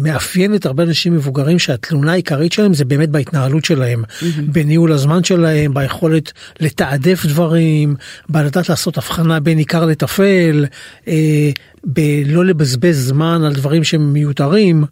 מאפיינת 0.00 0.66
הרבה 0.66 0.82
אנשים 0.82 1.14
מבוגרים 1.14 1.58
שהתלונה 1.58 2.12
העיקרית 2.12 2.52
שלהם 2.52 2.74
זה 2.74 2.84
באמת 2.84 3.08
בהתנהלות 3.08 3.64
שלהם 3.64 4.04
בניהול 4.38 4.92
הזמן 4.92 5.24
שלהם 5.24 5.74
ביכולת 5.74 6.32
לתעדף 6.60 7.26
דברים 7.26 7.96
בלדעת 8.28 8.68
לעשות 8.68 8.96
הבחנה 8.96 9.40
בין 9.40 9.58
עיקר 9.58 9.84
לטפל 9.84 10.66
אה, 11.08 11.50
בלא 11.84 12.44
לבזבז 12.44 13.08
זמן 13.08 13.42
על 13.44 13.54
דברים 13.54 13.84
שהם 13.84 14.12
מיותרים 14.12 14.84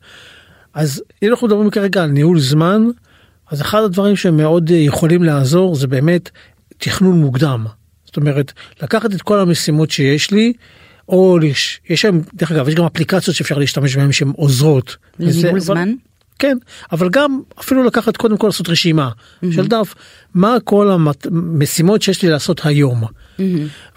אז 0.74 1.02
אם 1.22 1.30
אנחנו 1.30 1.46
מדברים 1.46 1.70
כרגע 1.70 2.02
על 2.02 2.10
ניהול 2.10 2.40
זמן 2.40 2.82
אז 3.50 3.60
אחד 3.60 3.82
הדברים 3.82 4.16
שמאוד 4.16 4.70
אה, 4.70 4.76
יכולים 4.76 5.22
לעזור 5.22 5.76
זה 5.76 5.86
באמת 5.86 6.30
תכנון 6.78 7.20
מוקדם 7.20 7.66
זאת 8.16 8.16
אומרת 8.16 8.52
לקחת 8.82 9.14
את 9.14 9.22
כל 9.22 9.40
המשימות 9.40 9.90
שיש 9.90 10.30
לי. 10.30 10.52
או 11.08 11.38
לש... 11.38 11.80
יש 11.88 12.00
שם 12.00 12.20
דרך 12.34 12.52
אגב 12.52 12.68
יש 12.68 12.74
גם 12.74 12.84
אפליקציות 12.84 13.36
שאפשר 13.36 13.58
להשתמש 13.58 13.96
בהן 13.96 14.12
שהן 14.12 14.32
עוזרות. 14.36 14.96
לניהול 15.18 15.60
זמן? 15.60 15.92
כן, 16.38 16.56
אבל 16.92 17.08
גם 17.08 17.40
אפילו 17.60 17.84
לקחת 17.84 18.16
קודם 18.16 18.36
כל 18.36 18.46
לעשות 18.46 18.68
רשימה 18.68 19.10
mm-hmm. 19.10 19.46
של 19.54 19.66
דף, 19.66 19.94
מה 20.34 20.56
כל 20.64 20.90
המשימות 20.90 22.02
שיש 22.02 22.22
לי 22.22 22.28
לעשות 22.28 22.66
היום. 22.66 23.04
Mm-hmm. 23.04 23.42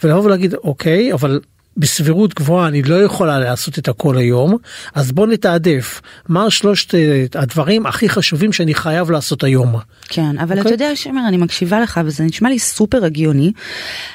ולבוא 0.03 0.23
ולהגיד, 0.23 0.53
אוקיי, 0.53 1.13
אבל 1.13 1.39
בסבירות 1.77 2.33
גבוהה 2.33 2.67
אני 2.67 2.83
לא 2.83 3.03
יכולה 3.03 3.39
לעשות 3.39 3.79
את 3.79 3.87
הכל 3.87 4.17
היום, 4.17 4.57
אז 4.95 5.11
בוא 5.11 5.27
נתעדף 5.27 6.01
מה 6.27 6.49
שלושת 6.49 6.95
אה, 6.95 7.25
הדברים 7.35 7.85
הכי 7.85 8.09
חשובים 8.09 8.53
שאני 8.53 8.73
חייב 8.73 9.11
לעשות 9.11 9.43
היום. 9.43 9.75
כן, 10.07 10.37
אבל 10.37 10.57
okay? 10.57 10.61
אתה 10.61 10.69
אוקיי? 10.69 10.71
יודע, 10.71 10.95
שמר, 10.95 11.21
אני 11.27 11.37
מקשיבה 11.37 11.79
לך 11.79 12.01
וזה 12.05 12.23
נשמע 12.23 12.49
לי 12.49 12.59
סופר 12.59 13.05
הגיוני, 13.05 13.51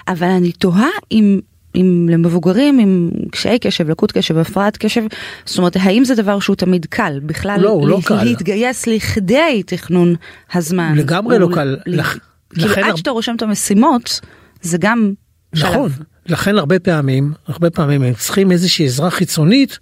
אבל 0.09 0.27
אני 0.27 0.53
תוהה 0.53 0.89
אם 1.13 1.41
עם 1.75 2.09
למבוגרים 2.09 2.78
עם 2.78 3.11
קשיי 3.31 3.59
קשב, 3.59 3.90
לקות 3.90 4.12
קשב, 4.12 4.38
הפרעת 4.38 4.76
קשב, 4.76 5.02
זאת 5.45 5.59
אומרת 5.59 5.76
האם 5.81 6.04
זה 6.04 6.14
דבר 6.14 6.40
שהוא 6.40 6.57
תמיד 6.57 6.87
קל 6.87 7.21
בכלל 7.23 7.61
לא, 7.61 7.69
הוא 7.69 7.88
לא 7.88 8.00
קל. 8.04 8.25
להתגייס 8.25 8.87
לכדי 8.87 9.62
תכנון 9.66 10.14
הזמן. 10.54 10.95
לגמרי 10.97 11.38
לא 11.38 11.49
קל. 11.54 11.76
לח... 11.87 12.19
כאילו 12.54 12.73
עד 12.73 12.78
הר... 12.78 12.97
שאתה 12.97 13.11
רושם 13.11 13.35
את 13.37 13.43
המשימות 13.43 14.21
זה 14.62 14.78
גם 14.81 15.12
נכון, 15.54 15.90
שלב. 15.90 16.04
לכן 16.26 16.59
הרבה 16.59 16.78
פעמים, 16.78 17.33
הרבה 17.47 17.71
פעמים 17.71 18.02
הם 18.02 18.14
צריכים 18.14 18.52
איזושהי 18.52 18.85
עזרה 18.85 19.11
חיצונית 19.11 19.78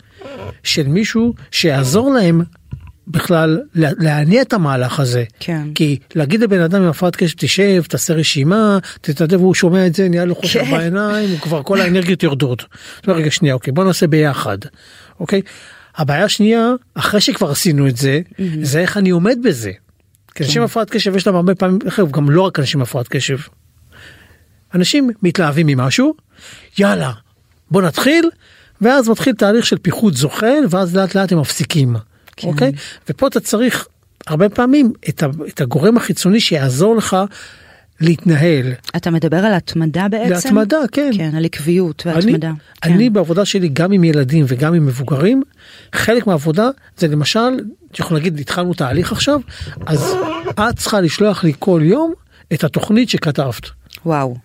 של 0.63 0.87
מישהו 0.87 1.35
שיעזור 1.51 2.13
להם 2.13 2.43
בכלל 3.09 3.61
להניע 3.75 4.43
את 4.43 4.53
המהלך 4.53 5.01
הזה. 5.01 5.25
כן. 5.41 5.69
כי 5.75 5.99
להגיד 6.15 6.41
לבן 6.41 6.61
אדם 6.61 6.83
עם 6.83 6.89
הפרעת 6.89 7.17
קשב 7.17 7.37
תשב, 7.39 7.83
תעשה 7.89 8.15
רשימה, 8.15 8.79
תתעדב, 9.01 9.41
הוא 9.41 9.55
שומע 9.55 9.87
את 9.87 9.95
זה, 9.95 10.09
נהיה 10.09 10.25
לו 10.25 10.35
חושב 10.35 10.65
כן. 10.65 10.71
בעיניים, 10.71 11.31
הוא 11.31 11.39
כבר 11.39 11.63
כל 11.63 11.81
האנרגיות 11.81 12.23
יורדות. 12.23 12.65
רגע 13.09 13.31
שנייה, 13.31 13.55
אוקיי, 13.55 13.73
בוא 13.73 13.85
נעשה 13.85 14.07
ביחד. 14.07 14.59
אוקיי? 15.21 15.43
הבעיה 15.97 16.25
השנייה, 16.25 16.73
אחרי 16.95 17.21
שכבר 17.21 17.51
עשינו 17.51 17.89
את 17.89 17.97
זה, 17.97 18.21
mm-hmm. 18.25 18.43
זה 18.63 18.81
איך 18.81 18.97
אני 18.97 19.11
עומד 19.11 19.39
בזה. 19.45 19.73
כי 20.35 20.45
אנשים 20.45 20.63
עם 20.63 20.69
כן. 20.69 20.71
הפרעת 20.71 20.91
קשב 20.91 21.17
יש 21.17 21.27
להם 21.27 21.37
הרבה 21.37 21.55
פעמים, 21.55 21.79
גם 22.11 22.31
לא 22.31 22.43
רק 22.43 22.59
אנשים 22.59 22.81
עם 22.81 22.83
הפרעת 22.83 23.09
קשב. 23.09 23.39
אנשים 24.75 25.11
מתלהבים 25.23 25.67
ממשהו, 25.67 26.15
יאללה, 26.79 27.13
בוא 27.71 27.83
נתחיל, 27.83 28.31
ואז 28.81 29.09
מתחיל 29.09 29.35
תהליך 29.35 29.67
של 29.67 29.79
פיחות 29.79 30.15
זוחל, 30.15 30.65
ואז 30.71 30.97
לאט 30.97 31.15
לאט 31.15 31.33
הם 31.33 31.41
מפסיקים. 31.41 31.97
כן. 32.37 32.49
אוקיי? 32.49 32.73
ופה 33.09 33.27
אתה 33.27 33.41
צריך 33.41 33.87
הרבה 34.27 34.49
פעמים 34.49 34.93
את, 35.09 35.23
ה, 35.23 35.27
את 35.49 35.61
הגורם 35.61 35.97
החיצוני 35.97 36.41
שיעזור 36.41 36.97
לך 36.97 37.17
להתנהל. 38.01 38.73
אתה 38.97 39.11
מדבר 39.11 39.37
על 39.37 39.55
התמדה 39.55 40.09
בעצם? 40.09 40.49
להתמדה, 40.49 40.79
כן. 40.93 41.11
כן, 41.17 41.31
על 41.37 41.45
עקביות 41.45 42.03
והתמדה. 42.07 42.49
אני, 42.49 42.57
כן. 42.81 42.93
אני 42.93 43.11
בעבודה 43.11 43.45
שלי 43.45 43.69
גם 43.69 43.93
עם 43.93 44.05
ילדים 44.05 44.45
וגם 44.49 44.75
עם 44.75 44.87
מבוגרים, 44.87 45.43
חלק 45.95 46.27
מהעבודה 46.27 46.69
זה 46.99 47.09
למשל, 47.09 47.59
יכול 47.99 48.17
להגיד 48.17 48.41
התחלנו 48.41 48.75
תהליך 48.75 49.13
עכשיו, 49.13 49.41
אז 49.87 50.15
את 50.51 50.77
צריכה 50.77 51.01
לשלוח 51.01 51.45
לי 51.45 51.53
כל 51.59 51.81
יום 51.85 52.13
את 52.53 52.65
התוכנית 52.65 53.09
שכתבת. 53.09 53.71
וואו. 54.07 54.37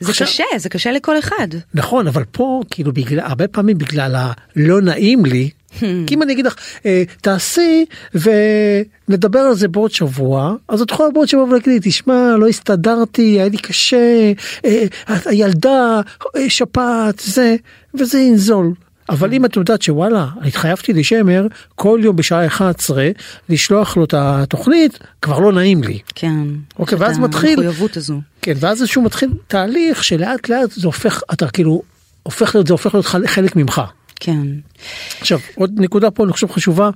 זה 0.00 0.10
עכשיו, 0.10 0.26
קשה, 0.26 0.44
זה 0.56 0.68
קשה 0.68 0.92
לכל 0.92 1.18
אחד. 1.18 1.48
נכון, 1.74 2.06
אבל 2.06 2.24
פה 2.24 2.62
כאילו 2.70 2.92
בגלל, 2.92 3.20
הרבה 3.20 3.48
פעמים 3.48 3.78
בגלל 3.78 4.16
הלא 4.16 4.80
נעים 4.80 5.24
לי. 5.24 5.50
כי 5.78 6.14
אם 6.14 6.22
אני 6.22 6.32
אגיד 6.32 6.46
לך 6.46 6.54
אה, 6.86 7.02
תעשי 7.20 7.84
ונדבר 8.14 9.38
על 9.38 9.54
זה 9.54 9.68
בעוד 9.68 9.90
שבוע 9.90 10.54
אז 10.68 10.80
את 10.80 10.90
יכולה 10.90 11.10
בעוד 11.10 11.28
שבוע 11.28 11.44
ולהגיד 11.44 11.68
לי 11.68 11.78
תשמע 11.82 12.36
לא 12.38 12.48
הסתדרתי 12.48 13.22
היה 13.22 13.48
לי 13.48 13.58
קשה 13.58 14.32
אה, 14.64 14.84
הילדה 15.24 16.00
אה, 16.36 16.50
שפעת 16.50 17.22
זה 17.24 17.56
וזה 17.94 18.18
ינזול. 18.18 18.72
אבל 19.10 19.34
אם 19.34 19.44
את 19.44 19.56
יודעת 19.56 19.82
שוואלה 19.82 20.26
התחייבתי 20.42 20.92
לשמר 20.92 21.46
כל 21.74 22.00
יום 22.02 22.16
בשעה 22.16 22.46
11 22.46 23.08
לשלוח 23.48 23.96
לו 23.96 24.04
את 24.04 24.14
התוכנית 24.16 24.98
כבר 25.22 25.38
לא 25.38 25.52
נעים 25.52 25.82
לי. 25.82 25.98
כן. 26.14 26.44
אוקיי 26.78 26.98
ואז 26.98 27.18
מתחיל. 27.18 27.58
המחויבות 27.58 27.96
הזו. 27.96 28.20
כן 28.42 28.54
ואז 28.60 28.80
איזשהו 28.80 29.02
מתחיל 29.02 29.30
תהליך 29.46 30.04
שלאט 30.04 30.48
לאט 30.48 30.70
זה 30.72 30.86
הופך 30.86 31.22
אתה 31.32 31.48
כאילו 31.48 31.82
הופך 32.22 32.54
להיות 32.54 32.66
זה 32.66 32.74
הופך 32.74 32.94
להיות 32.94 33.06
חלק 33.06 33.56
ממך. 33.56 33.82
כן. 34.20 34.46
עכשיו 35.20 35.38
עוד 35.54 35.72
נקודה 35.76 36.10
פה 36.10 36.24
אני 36.24 36.32
חושב 36.32 36.48
חשובה 36.48 36.90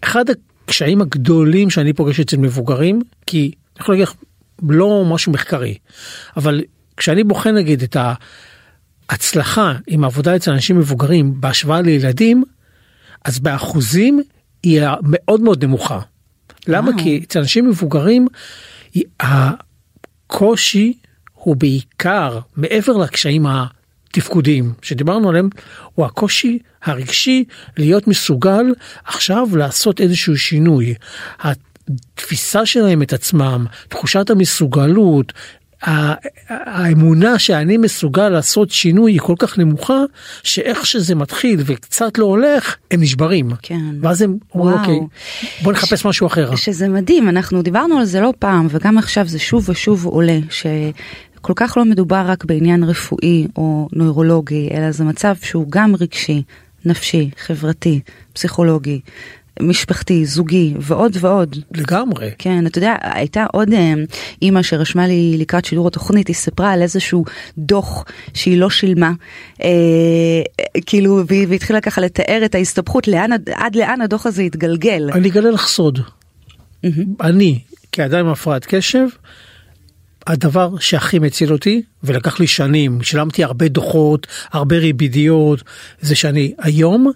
אחד 0.00 0.24
הקשיים 0.64 1.00
הגדולים 1.00 1.70
שאני 1.70 1.92
פוגש 1.92 2.20
אצל 2.20 2.36
מבוגרים 2.36 3.00
כי 3.26 3.40
אני 3.40 3.82
יכול 3.82 3.94
להגיד 3.94 4.08
לך 4.08 4.14
לא 4.68 5.04
משהו 5.04 5.32
מחקרי 5.32 5.74
אבל 6.36 6.60
כשאני 6.96 7.24
בוחן 7.24 7.54
נגיד 7.54 7.82
את 7.82 7.96
ההצלחה 9.08 9.72
עם 9.86 10.04
עבודה 10.04 10.36
אצל 10.36 10.50
אנשים 10.50 10.78
מבוגרים 10.78 11.40
בהשוואה 11.40 11.82
לילדים 11.82 12.44
אז 13.24 13.40
באחוזים 13.40 14.22
היא 14.62 14.82
מאוד 15.02 15.40
מאוד 15.40 15.64
נמוכה. 15.64 16.00
למה? 16.68 16.90
כי 16.98 17.20
אצל 17.24 17.38
אנשים 17.38 17.68
מבוגרים 17.68 18.28
הקושי 19.20 20.92
הוא 21.34 21.56
בעיקר 21.56 22.38
מעבר 22.56 22.92
לקשיים 22.96 23.46
תפקודיים 24.12 24.72
שדיברנו 24.82 25.28
עליהם 25.28 25.48
הוא 25.94 26.06
הקושי 26.06 26.58
הרגשי 26.84 27.44
להיות 27.76 28.08
מסוגל 28.08 28.64
עכשיו 29.04 29.48
לעשות 29.56 30.00
איזשהו 30.00 30.38
שינוי. 30.38 30.94
התפיסה 31.40 32.66
שלהם 32.66 33.02
את 33.02 33.12
עצמם, 33.12 33.66
תחושת 33.88 34.30
המסוגלות, 34.30 35.32
האמונה 36.48 37.38
שאני 37.38 37.76
מסוגל 37.76 38.28
לעשות 38.28 38.70
שינוי 38.70 39.12
היא 39.12 39.20
כל 39.20 39.34
כך 39.38 39.58
נמוכה 39.58 40.00
שאיך 40.42 40.86
שזה 40.86 41.14
מתחיל 41.14 41.60
וקצת 41.66 42.18
לא 42.18 42.24
הולך 42.24 42.76
הם 42.90 43.00
נשברים. 43.00 43.50
כן. 43.62 43.94
ואז 44.00 44.22
הם 44.22 44.36
אומרים 44.54 44.78
אוקיי 44.78 45.00
בוא 45.62 45.72
נחפש 45.72 46.00
ש... 46.00 46.06
משהו 46.06 46.26
אחר. 46.26 46.56
שזה 46.56 46.88
מדהים 46.88 47.28
אנחנו 47.28 47.62
דיברנו 47.62 47.98
על 47.98 48.04
זה 48.04 48.20
לא 48.20 48.32
פעם 48.38 48.66
וגם 48.70 48.98
עכשיו 48.98 49.28
זה 49.28 49.38
שוב 49.38 49.68
ושוב 49.68 50.06
עולה 50.06 50.38
ש... 50.50 50.66
כל 51.42 51.52
כך 51.56 51.76
לא 51.76 51.84
מדובר 51.84 52.24
רק 52.26 52.44
בעניין 52.44 52.84
רפואי 52.84 53.46
או 53.56 53.88
נוירולוגי, 53.92 54.68
אלא 54.74 54.90
זה 54.90 55.04
מצב 55.04 55.34
שהוא 55.42 55.66
גם 55.70 55.94
רגשי, 56.00 56.42
נפשי, 56.84 57.30
חברתי, 57.36 58.00
פסיכולוגי, 58.32 59.00
משפחתי, 59.60 60.24
זוגי 60.24 60.74
ועוד 60.80 61.16
ועוד. 61.20 61.56
לגמרי. 61.74 62.30
כן, 62.38 62.66
אתה 62.66 62.78
יודע, 62.78 62.94
הייתה 63.02 63.46
עוד 63.52 63.72
אה, 63.72 63.94
אימא 64.42 64.62
שרשמה 64.62 65.06
לי 65.06 65.36
לקראת 65.38 65.64
שידור 65.64 65.88
התוכנית, 65.88 66.28
היא 66.28 66.36
סיפרה 66.36 66.72
על 66.72 66.82
איזשהו 66.82 67.24
דוח 67.58 68.04
שהיא 68.34 68.58
לא 68.58 68.70
שילמה, 68.70 69.12
אה, 69.62 69.68
כאילו, 70.86 71.22
והיא, 71.26 71.46
והתחילה 71.48 71.80
ככה 71.80 72.00
לתאר 72.00 72.42
את 72.44 72.54
ההסתבכות, 72.54 73.08
לאן, 73.08 73.30
עד 73.54 73.76
לאן 73.76 74.00
הדוח 74.00 74.26
הזה 74.26 74.42
התגלגל. 74.42 75.10
אני 75.12 75.28
אגלה 75.28 75.50
לך 75.50 75.66
סוד. 75.66 75.98
Mm-hmm. 75.98 76.88
אני, 77.20 77.58
כאדם 77.92 78.18
עם 78.18 78.28
הפרעת 78.28 78.66
קשב, 78.66 79.06
הדבר 80.26 80.78
שהכי 80.78 81.18
מציל 81.18 81.52
אותי 81.52 81.82
ולקח 82.04 82.40
לי 82.40 82.46
שנים 82.46 83.02
שילמתי 83.02 83.44
הרבה 83.44 83.68
דוחות 83.68 84.26
הרבה 84.52 84.78
ריבידיות 84.78 85.62
זה 86.00 86.14
שאני 86.14 86.54
היום 86.58 87.10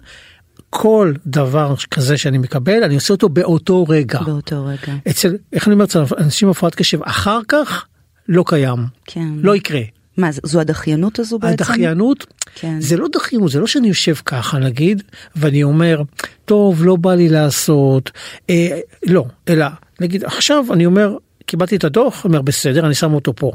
כל 0.69 1.13
דבר 1.25 1.75
כזה 1.91 2.17
שאני 2.17 2.37
מקבל 2.37 2.83
אני 2.83 2.95
עושה 2.95 3.13
אותו 3.13 3.29
באותו 3.29 3.83
רגע 3.83 4.19
באותו 4.21 4.65
רגע 4.65 4.93
אצל 5.09 5.35
איך 5.53 5.67
אני 5.67 5.73
אומר 5.73 5.85
אצל 5.85 6.03
אנשים 6.17 6.49
הפרעת 6.49 6.75
קשב 6.75 7.03
אחר 7.03 7.39
כך 7.47 7.85
לא 8.27 8.43
קיים 8.47 8.79
כן 9.05 9.27
לא 9.35 9.55
יקרה. 9.55 9.81
מה 10.17 10.29
זו 10.43 10.59
הדחיינות 10.59 11.19
הזו 11.19 11.39
בעצם? 11.39 11.53
הדחיינות 11.53 12.25
כן. 12.55 12.81
זה 12.81 12.97
לא 12.97 13.07
דחיינות 13.13 13.51
זה 13.51 13.59
לא 13.59 13.67
שאני 13.67 13.87
יושב 13.87 14.15
ככה 14.25 14.59
נגיד 14.59 15.03
ואני 15.35 15.63
אומר 15.63 16.01
טוב 16.45 16.85
לא 16.85 16.95
בא 16.95 17.15
לי 17.15 17.29
לעשות 17.29 18.11
אה, 18.49 18.79
לא 19.07 19.25
אלא 19.49 19.65
נגיד 19.99 20.23
עכשיו 20.23 20.65
אני 20.73 20.85
אומר 20.85 21.15
קיבלתי 21.47 21.75
את 21.75 21.83
הדוח, 21.83 22.25
אומר 22.25 22.41
בסדר, 22.41 22.85
אני 22.85 22.95
שם 22.95 23.13
אותו 23.13 23.33
פה. 23.35 23.51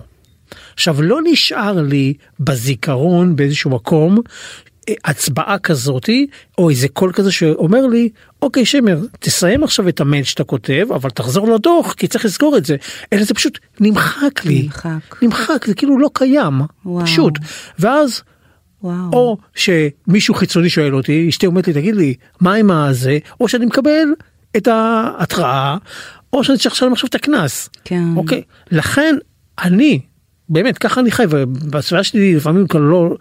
עכשיו 0.74 1.02
לא 1.02 1.18
נשאר 1.24 1.82
לי 1.82 2.14
בזיכרון 2.40 3.36
באיזשהו 3.36 3.70
מקום 3.70 4.18
אה, 4.88 4.94
הצבעה 5.04 5.58
כזאתי 5.58 6.26
או 6.58 6.70
איזה 6.70 6.88
קול 6.88 7.12
כזה 7.12 7.32
שאומר 7.32 7.86
לי 7.86 8.08
אוקיי 8.42 8.64
שמר 8.64 9.00
תסיים 9.20 9.64
עכשיו 9.64 9.88
את 9.88 10.00
המייל 10.00 10.24
שאתה 10.24 10.44
כותב 10.44 10.86
אבל 10.94 11.10
תחזור 11.10 11.54
לדוח 11.54 11.92
כי 11.92 12.08
צריך 12.08 12.24
לסגור 12.24 12.56
את 12.56 12.64
זה 12.64 12.76
אלא 13.12 13.24
זה 13.24 13.34
פשוט 13.34 13.58
נמחק 13.80 14.44
לי 14.44 14.62
נמחק 14.62 15.22
נמחק 15.22 15.66
זה 15.66 15.74
כאילו 15.74 15.98
לא 15.98 16.10
קיים 16.14 16.60
וואו. 16.84 17.06
פשוט 17.06 17.38
ואז 17.78 18.22
וואו. 18.82 19.10
או 19.12 19.36
שמישהו 19.54 20.34
חיצוני 20.34 20.70
שואל 20.70 20.94
אותי 20.94 21.28
אשתי 21.28 21.46
אומרת 21.46 21.66
לי 21.66 21.72
תגיד 21.72 21.94
לי 21.94 22.14
מה 22.40 22.54
עם 22.54 22.70
הזה 22.70 23.18
או 23.40 23.48
שאני 23.48 23.66
מקבל 23.66 24.08
את 24.56 24.68
ההתראה 24.68 25.76
או 26.32 26.44
שאני 26.44 26.58
צריך 26.58 26.74
לשלם 26.74 26.92
עכשיו 26.92 27.08
את 27.08 27.14
הקנס. 27.14 27.68
כן. 27.84 28.04
אוקיי? 28.16 28.42
לכן 28.70 29.16
אני, 29.62 30.00
באמת, 30.48 30.78
ככה 30.78 31.00
אני 31.00 31.10
חי, 31.10 31.24
ובסביבה 31.30 32.02
שלי 32.04 32.34
לפעמים 32.34 32.66
כבר 32.66 32.80
לא... 32.80 33.16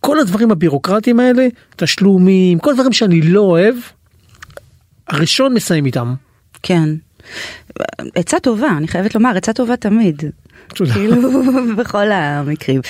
כל 0.00 0.20
הדברים 0.20 0.50
הבירוקרטיים 0.50 1.20
האלה, 1.20 1.46
תשלומים, 1.76 2.58
כל 2.58 2.70
הדברים 2.70 2.92
שאני 2.92 3.22
לא 3.22 3.40
אוהב, 3.40 3.74
הראשון 5.08 5.54
מסיים 5.54 5.86
איתם. 5.86 6.14
כן. 6.62 6.88
עצה 8.14 8.40
טובה, 8.40 8.68
אני 8.76 8.88
חייבת 8.88 9.14
לומר, 9.14 9.36
עצה 9.36 9.52
טובה 9.52 9.76
תמיד. 9.76 10.22
תודה. 10.74 10.92
כאילו 10.92 11.42
בכל 11.78 12.12
המקרים. 12.12 12.80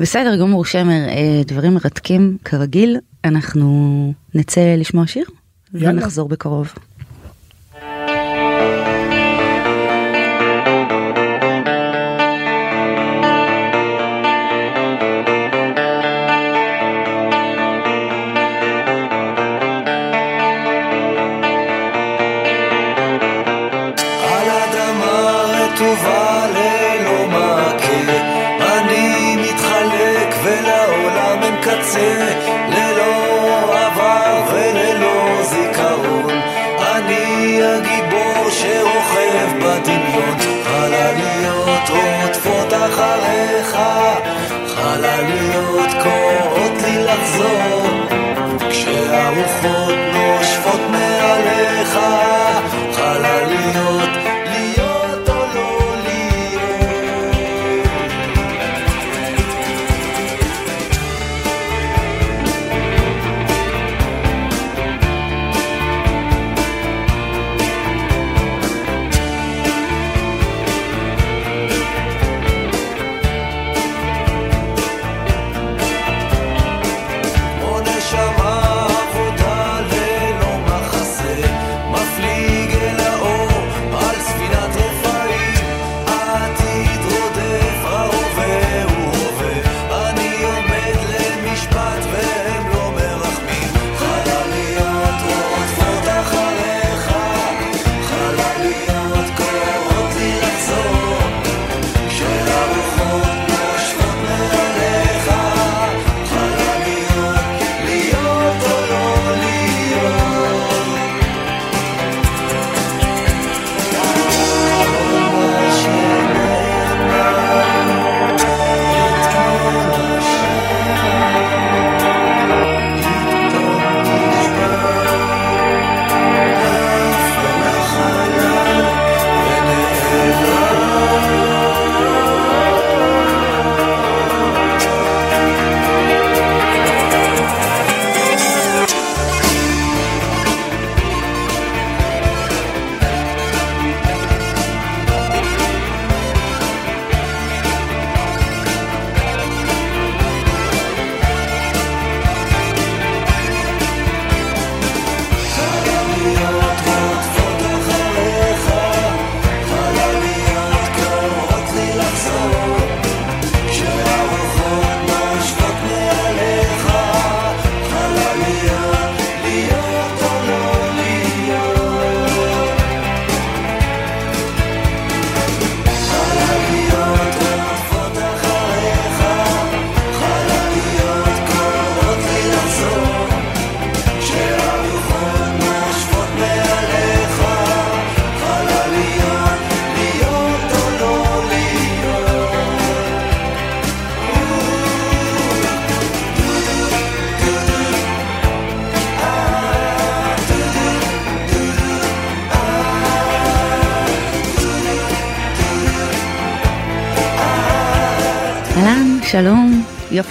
בסדר 0.00 0.36
גמור 0.40 0.64
שמר, 0.64 1.08
אה, 1.08 1.42
דברים 1.46 1.74
מרתקים 1.74 2.36
כרגיל, 2.44 2.96
אנחנו 3.24 4.12
נצא 4.34 4.74
לשמוע 4.78 5.06
שיר? 5.06 5.24
יאללה. 5.74 5.90
ונחזור 5.90 6.28
בקרוב. 6.28 6.72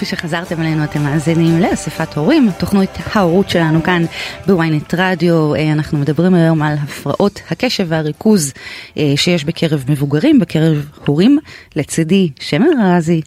שחזרתם 0.06 0.60
אלינו, 0.60 0.84
אתם 0.84 1.02
מאזינים 1.02 1.60
לאספת 1.60 2.16
הורים, 2.16 2.50
תוכנית 2.58 2.90
ההורות 3.12 3.50
שלנו 3.50 3.82
כאן 3.82 4.04
בוויינט 4.46 4.94
רדיו, 4.94 5.54
אה, 5.54 5.72
אנחנו 5.72 5.98
מדברים 5.98 6.34
היום 6.34 6.62
על 6.62 6.74
הפרעות 6.82 7.40
הקשב 7.50 7.86
והריכוז 7.88 8.52
אה, 8.98 9.12
שיש 9.16 9.44
בקרב 9.44 9.84
מבוגרים, 9.88 10.38
בקרב 10.38 10.86
הורים, 11.06 11.38
לצידי 11.76 12.30
שמר 12.40 12.66
היי. 13.06 13.20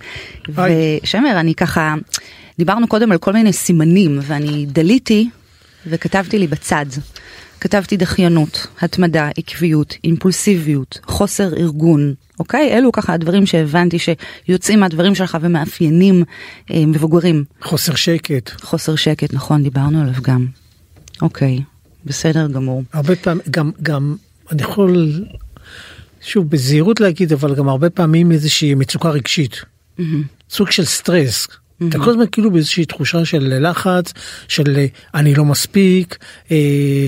ושמר, 0.49 1.39
אני 1.39 1.55
ככה, 1.55 1.95
דיברנו 2.59 2.87
קודם 2.87 3.11
על 3.11 3.17
כל 3.17 3.33
מיני 3.33 3.53
סימנים, 3.53 4.19
ואני 4.21 4.65
דליתי 4.65 5.29
וכתבתי 5.87 6.39
לי 6.39 6.47
בצד. 6.47 6.85
כתבתי 7.61 7.97
דחיינות, 7.97 8.67
התמדה, 8.81 9.29
עקביות, 9.37 9.95
אימפולסיביות, 10.03 10.99
חוסר 11.05 11.53
ארגון, 11.57 12.13
אוקיי? 12.39 12.77
אלו 12.77 12.91
ככה 12.91 13.13
הדברים 13.13 13.45
שהבנתי 13.45 13.97
שיוצאים 13.99 14.79
מהדברים 14.79 15.15
שלך 15.15 15.37
ומאפיינים 15.41 16.23
אה, 16.71 16.85
מבוגרים. 16.85 17.43
חוסר 17.61 17.95
שקט. 17.95 18.61
חוסר 18.61 18.95
שקט, 18.95 19.33
נכון, 19.33 19.63
דיברנו 19.63 20.01
עליו 20.01 20.21
גם. 20.21 20.45
אוקיי, 21.21 21.59
בסדר 22.05 22.47
גמור. 22.47 22.83
הרבה 22.93 23.15
פעמים, 23.15 23.43
גם, 23.49 23.71
גם, 23.83 24.15
אני 24.51 24.61
יכול, 24.61 25.23
שוב, 26.21 26.49
בזהירות 26.49 26.99
להגיד, 26.99 27.33
אבל 27.33 27.55
גם 27.55 27.69
הרבה 27.69 27.89
פעמים 27.89 28.31
איזושהי 28.31 28.75
מצוקה 28.75 29.09
רגשית. 29.09 29.61
סוג 30.49 30.71
של 30.71 30.85
סטרס. 30.85 31.47
אתה 31.89 31.97
כל 31.99 32.09
הזמן 32.09 32.25
כאילו 32.31 32.51
באיזושהי 32.51 32.85
תחושה 32.85 33.25
של 33.25 33.69
לחץ, 33.69 34.13
של 34.47 34.77
אה, 34.77 34.85
אני 35.13 35.35
לא 35.35 35.45
מספיק, 35.45 36.17
אה, 36.51 37.07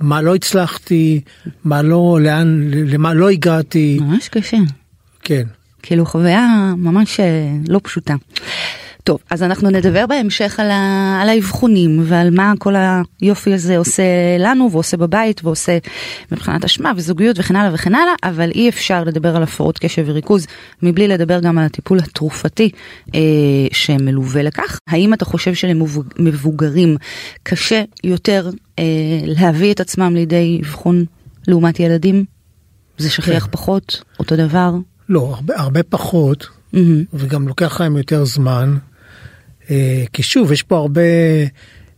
מה 0.00 0.22
לא 0.22 0.34
הצלחתי, 0.34 1.20
מה 1.64 1.82
לא, 1.82 2.18
לאן, 2.22 2.70
למה 2.72 3.14
לא 3.14 3.28
הגעתי, 3.28 3.98
ממש 4.00 4.28
קשה. 4.28 4.56
כן. 5.22 5.46
כאילו 5.82 6.06
חוויה 6.06 6.74
ממש 6.76 7.20
אה, 7.20 7.50
לא 7.68 7.80
פשוטה. 7.82 8.14
טוב, 9.08 9.18
אז 9.30 9.42
אנחנו 9.42 9.70
נדבר 9.70 10.06
בהמשך 10.06 10.60
על, 10.60 10.70
ה... 10.70 11.18
על 11.22 11.28
האבחונים 11.28 12.00
ועל 12.04 12.30
מה 12.30 12.52
כל 12.58 12.74
היופי 13.20 13.54
הזה 13.54 13.78
עושה 13.78 14.02
לנו 14.38 14.72
ועושה 14.72 14.96
בבית 14.96 15.44
ועושה 15.44 15.78
מבחינת 16.32 16.64
אשמה 16.64 16.92
וזוגיות 16.96 17.38
וכן 17.38 17.56
הלאה 17.56 17.74
וכן 17.74 17.94
הלאה, 17.94 18.14
אבל 18.22 18.50
אי 18.50 18.68
אפשר 18.68 19.04
לדבר 19.04 19.36
על 19.36 19.42
הפרעות 19.42 19.78
קשב 19.78 20.04
וריכוז 20.06 20.46
מבלי 20.82 21.08
לדבר 21.08 21.40
גם 21.40 21.58
על 21.58 21.64
הטיפול 21.64 21.98
התרופתי 21.98 22.70
אה, 23.14 23.20
שמלווה 23.72 24.42
לכך. 24.42 24.78
האם 24.88 25.14
אתה 25.14 25.24
חושב 25.24 25.54
שלמבוגרים 25.54 26.96
קשה 27.42 27.82
יותר 28.04 28.50
אה, 28.78 28.84
להביא 29.24 29.72
את 29.72 29.80
עצמם 29.80 30.14
לידי 30.14 30.60
אבחון 30.62 31.04
לעומת 31.46 31.80
ילדים? 31.80 32.24
זה 32.98 33.10
שכיח 33.10 33.44
כן. 33.44 33.50
פחות? 33.50 34.02
אותו 34.18 34.36
דבר? 34.36 34.74
לא, 35.08 35.34
הרבה, 35.36 35.54
הרבה 35.56 35.82
פחות, 35.82 36.46
מהמם. 36.72 37.04
וגם 37.14 37.48
לוקח 37.48 37.80
להם 37.80 37.96
יותר 37.96 38.24
זמן. 38.24 38.78
אה, 39.70 40.04
כי 40.12 40.22
שוב, 40.22 40.52
יש 40.52 40.62
פה 40.62 40.76
הרבה 40.76 41.00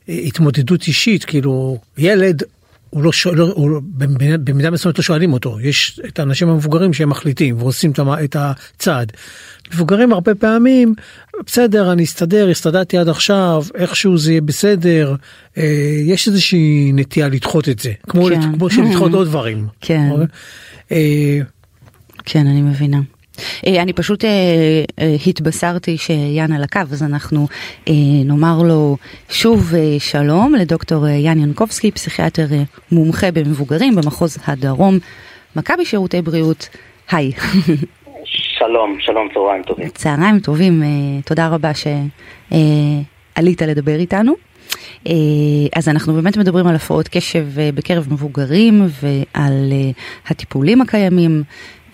אה, 0.09 0.15
התמודדות 0.15 0.87
אישית, 0.87 1.25
כאילו, 1.25 1.79
ילד, 1.99 2.43
הוא 2.91 3.03
לא 3.03 3.13
שואל, 3.13 3.39
הוא, 3.39 3.71
לא- 3.71 3.81
במידה 3.85 4.39
במידה 4.39 4.71
מסוימת 4.71 4.99
לא 4.99 5.05
שואלים 5.05 5.33
אותו, 5.33 5.61
יש 5.61 6.01
את 6.09 6.19
האנשים 6.19 6.49
המבוגרים 6.49 6.93
שהם 6.93 7.09
מחליטים 7.09 7.57
ועושים 7.59 7.93
את 8.25 8.37
הצעד. 8.39 9.13
מבוגרים 9.75 10.13
הרבה 10.13 10.35
פעמים, 10.35 10.95
בסדר, 11.47 11.93
אני 11.93 12.05
אסתדר, 12.05 12.49
הסתדרתי 12.51 12.99
עד 12.99 13.09
עכשיו, 13.09 13.65
איכשהו 13.75 14.19
זה 14.19 14.33
יהיה 14.33 14.41
בסדר, 14.41 15.15
אה, 15.59 15.97
יש 16.05 16.29
איזושהי 16.29 16.91
נטייה 16.95 17.29
לדחות 17.29 17.69
את 17.69 17.79
זה, 17.79 17.93
כמו, 18.09 18.27
כן. 18.27 18.57
כמו 18.59 18.71
שלדחות 18.71 19.13
עוד 19.19 19.27
דברים. 19.27 19.67
כן. 19.81 20.11
אה, 20.93 21.39
כן, 22.25 22.47
אני 22.47 22.63
מבינה. 22.63 23.01
אה, 23.67 23.83
אני 23.83 23.93
פשוט 23.93 24.25
אה, 24.25 24.31
אה, 25.01 25.17
התבשרתי 25.27 25.99
שיאן 25.99 26.53
על 26.53 26.63
הקו, 26.63 26.81
אז 26.93 27.03
אנחנו 27.03 27.47
נאמר 28.25 28.63
לו 28.63 28.97
שוב 29.31 29.73
שלום 29.99 30.55
לדוקטור 30.55 31.09
יאן 31.09 31.39
ינקובסקי, 31.39 31.91
פסיכיאטר 31.91 32.47
מומחה 32.93 33.31
במבוגרים 33.31 33.95
במחוז 33.95 34.39
הדרום, 34.47 34.99
מכבי 35.57 35.85
שירותי 35.85 36.23
בריאות, 36.23 36.69
היי. 37.11 37.33
שלום, 38.25 38.97
שלום, 39.01 39.29
צהריים 39.35 39.63
טובים. 39.63 39.89
צהריים 39.89 40.39
טובים, 40.41 40.83
תודה 41.25 41.49
רבה 41.49 41.71
שעלית 41.75 43.63
לדבר 43.63 43.95
איתנו. 43.95 44.35
אז 45.77 45.89
אנחנו 45.89 46.13
באמת 46.15 46.37
מדברים 46.37 46.67
על 46.67 46.75
הפרעות 46.75 47.09
קשב 47.09 47.47
בקרב 47.75 48.07
מבוגרים 48.11 48.87
ועל 49.03 49.73
הטיפולים 50.29 50.81
הקיימים. 50.81 51.43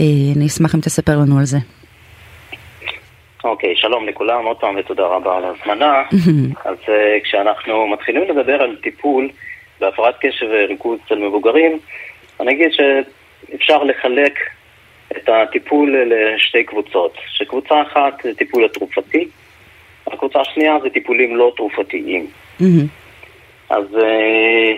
אה, 0.00 0.06
אני 0.36 0.46
אשמח 0.46 0.74
אם 0.74 0.80
תספר 0.80 1.12
לנו 1.12 1.38
על 1.38 1.44
זה. 1.44 1.58
אוקיי, 3.44 3.76
שלום 3.76 4.08
לכולם, 4.08 4.44
עוד 4.44 4.56
פעם 4.56 4.76
ותודה 4.76 5.06
רבה 5.06 5.36
על 5.36 5.44
ההזמנה. 5.44 6.02
אז 6.70 6.76
uh, 6.84 7.24
כשאנחנו 7.24 7.86
מתחילים 7.88 8.22
לדבר 8.22 8.62
על 8.62 8.76
טיפול 8.82 9.28
בהפרעת 9.80 10.14
קשב 10.20 10.46
וריכוז 10.50 10.98
אצל 11.06 11.18
מבוגרים, 11.18 11.78
אני 12.40 12.52
אגיד 12.52 12.70
שאפשר 12.72 13.82
לחלק 13.84 14.38
את 15.16 15.28
הטיפול 15.28 16.02
לשתי 16.06 16.64
קבוצות. 16.64 17.18
שקבוצה 17.28 17.82
אחת 17.82 18.22
זה 18.22 18.34
טיפול 18.34 18.64
התרופתי, 18.64 19.28
הקבוצה 20.06 20.40
השנייה 20.40 20.76
זה 20.82 20.90
טיפולים 20.90 21.36
לא 21.36 21.52
תרופתיים. 21.56 22.26
אז 23.70 23.84
אה, 23.96 24.72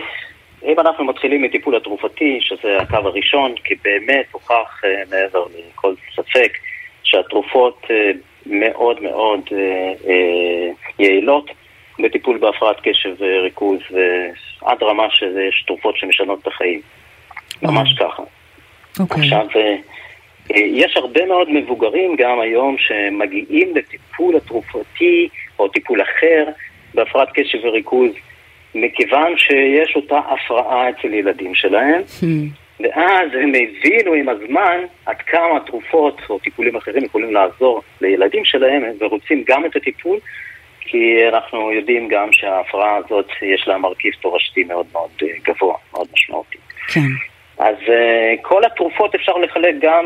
אם 0.63 0.79
אנחנו 0.79 1.05
מתחילים 1.05 1.41
מטיפול 1.41 1.75
התרופתי, 1.75 2.37
שזה 2.41 2.77
הקו 2.77 2.95
הראשון, 2.95 3.55
כי 3.63 3.75
באמת 3.83 4.25
הוכח 4.31 4.81
אה, 4.85 5.03
מעבר 5.09 5.45
לכל 5.73 5.93
ספק 6.15 6.57
שהתרופות 7.03 7.85
אה, 7.91 8.11
מאוד 8.45 9.01
מאוד 9.01 9.39
אה, 9.51 10.69
יעילות 10.99 11.51
בטיפול 11.99 12.37
בהפרעת 12.37 12.77
קשב 12.83 13.15
וריכוז, 13.19 13.79
ועד 13.91 14.83
רמה 14.83 15.09
שיש 15.09 15.63
תרופות 15.67 15.97
שמשנות 15.97 16.39
את 16.41 16.47
החיים. 16.47 16.81
ממש 17.61 17.93
ככה. 17.99 18.23
אוקיי. 18.99 19.23
עכשיו, 19.23 19.45
יש 20.55 20.97
הרבה 20.97 21.25
מאוד 21.25 21.49
מבוגרים 21.49 22.15
גם 22.15 22.39
היום 22.39 22.75
שמגיעים 22.77 23.75
לטיפול 23.75 24.35
התרופתי 24.35 25.29
או 25.59 25.67
טיפול 25.67 26.01
אחר 26.01 26.45
בהפרעת 26.93 27.29
קשב 27.33 27.57
וריכוז, 27.63 28.11
מכיוון 28.75 29.37
שיש 29.37 29.95
אותה 29.95 30.17
הפרעה 30.17 30.89
אצל 30.89 31.13
ילדים 31.13 31.55
שלהם, 31.55 32.01
מהמם. 32.21 32.47
ואז 32.79 33.29
הם 33.33 33.51
הבינו 33.55 34.13
עם 34.13 34.29
הזמן 34.29 34.77
עד 35.05 35.17
כמה 35.17 35.59
תרופות 35.65 36.21
או 36.29 36.39
טיפולים 36.39 36.75
אחרים 36.75 37.03
יכולים 37.03 37.33
לעזור 37.33 37.81
לילדים 38.01 38.45
שלהם, 38.45 38.83
ורוצים 38.99 39.43
גם 39.47 39.65
את 39.65 39.75
הטיפול, 39.75 40.17
כי 40.81 41.27
אנחנו 41.33 41.71
יודעים 41.71 42.07
גם 42.07 42.31
שההפרעה 42.31 42.95
הזאת 42.95 43.29
יש 43.41 43.67
לה 43.67 43.77
מרכיב 43.77 44.13
תורשתי 44.21 44.63
מאוד 44.63 44.85
מאוד 44.91 45.09
אה, 45.21 45.27
גבוה, 45.43 45.75
מאוד 45.93 46.07
משמעותי. 46.13 46.57
כן. 46.93 47.01
אז 47.57 47.75
uh, 47.75 48.41
כל 48.41 48.65
התרופות 48.65 49.15
אפשר 49.15 49.37
לחלק 49.37 49.75
גם 49.81 50.05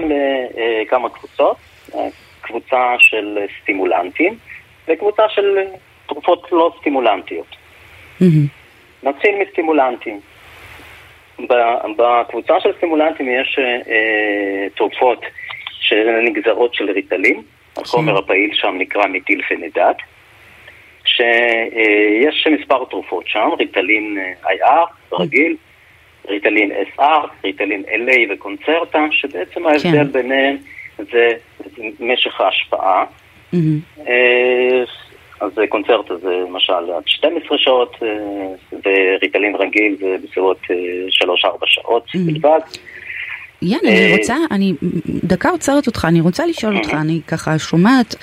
לכמה 0.82 1.10
קבוצות, 1.10 1.58
uh, 1.92 1.98
קבוצה 2.44 2.96
של 3.00 3.38
אה, 3.42 3.46
סטימולנטים 3.62 4.38
וקבוצה 4.88 5.24
של 5.30 5.58
אה, 5.58 5.64
תרופות 6.08 6.52
לא 6.52 6.74
סטימולנטיות. 6.80 7.56
נתחיל 9.04 9.36
מסטימולנטים. 9.48 10.20
בקבוצה 11.98 12.54
של 12.60 12.70
סטימולנטים 12.78 13.30
יש 13.42 13.60
uh, 13.60 13.90
תרופות 14.76 15.26
שנגזרות 15.80 16.74
של 16.74 16.92
ריטלין, 16.92 17.42
החומר 17.78 18.18
הפעיל 18.18 18.50
שם 18.54 18.76
נקרא 18.80 19.08
מיטילפנדט, 19.08 19.98
שיש 21.06 22.48
מספר 22.60 22.86
תרופות 22.90 23.28
שם, 23.28 23.50
ריטלין 23.60 24.18
אה, 24.18 24.52
IR 24.52 25.16
רגיל, 25.20 25.56
ריטלין 26.28 26.72
SR, 26.72 27.28
ריטלין 27.44 27.84
LA 27.88 28.34
וקונצרטה, 28.34 29.06
שבעצם 29.12 29.66
ההבדל 29.66 30.04
ביניהם 30.04 30.58
זה 30.98 31.30
משך 32.00 32.42
ההשפעה. 32.42 33.06
מהמם. 33.54 33.80
אה, 35.44 35.48
אז 35.48 35.70
קונצרטה 35.70 36.18
זה 36.18 36.30
למשל 36.50 36.74
עד 36.74 37.04
12 37.06 37.58
שעות, 37.58 37.96
אה, 38.04 38.08
וריטלין 38.74 39.56
רגיל 39.56 39.96
זה 40.00 40.16
בסביבות 40.24 40.58
3-4 41.10 41.66
שעות 41.66 42.06
Mhm. 42.08 42.18
בלבד. 42.26 42.60
יאן, 43.62 43.80
אני 43.84 44.12
אה, 44.12 44.16
רוצה, 44.18 44.36
אני 44.52 44.74
דקה 45.24 45.50
עוצרת 45.50 45.88
אותך, 45.88 46.06
אני 46.06 46.22
רוצה 46.22 46.46
לשאול 46.46 46.78
אותך, 46.78 46.94
אני 46.94 47.20
ככה 47.28 47.60
שומעת 47.60 48.16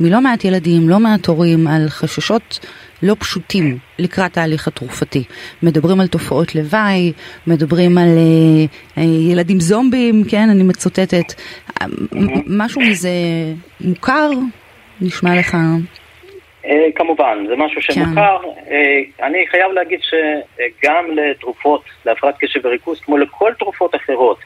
מלא 0.00 0.20
מעט 0.20 0.44
ילדים, 0.44 0.88
לא 0.88 0.98
מעט 1.00 1.26
הורים, 1.26 1.66
על 1.66 1.88
חששות 1.88 2.66
לא 3.02 3.16
פשוטים 3.18 3.78
לקראת 3.98 4.38
ההליך 4.38 4.68
התרופתי. 4.68 5.24
מדברים 5.62 6.00
על 6.00 6.06
תופעות 6.06 6.54
לוואי, 6.54 7.12
מדברים 7.46 7.98
על 7.98 8.04
אה, 8.08 8.64
אה, 8.98 9.08
ילדים 9.32 9.60
זומבים, 9.60 10.24
כן, 10.28 10.48
אני 10.50 10.62
מצוטטת. 10.62 11.34
אה, 11.80 11.86
מ- 12.12 12.62
משהו 12.62 12.80
מזה 12.80 13.10
מוכר? 13.80 14.30
נשמע 15.00 15.38
לך... 15.38 15.56
אה, 16.68 16.86
כמובן, 16.94 17.44
זה 17.48 17.56
משהו 17.56 17.82
שמוכר. 17.82 18.38
אה, 18.70 19.26
אני 19.26 19.46
חייב 19.50 19.72
להגיד 19.72 20.00
שגם 20.02 21.04
לתרופות 21.10 21.84
להפרעת 22.06 22.34
קשב 22.38 22.60
וריכוז, 22.64 23.00
כמו 23.00 23.18
לכל 23.18 23.52
תרופות 23.58 23.94
אחרות, 23.94 24.38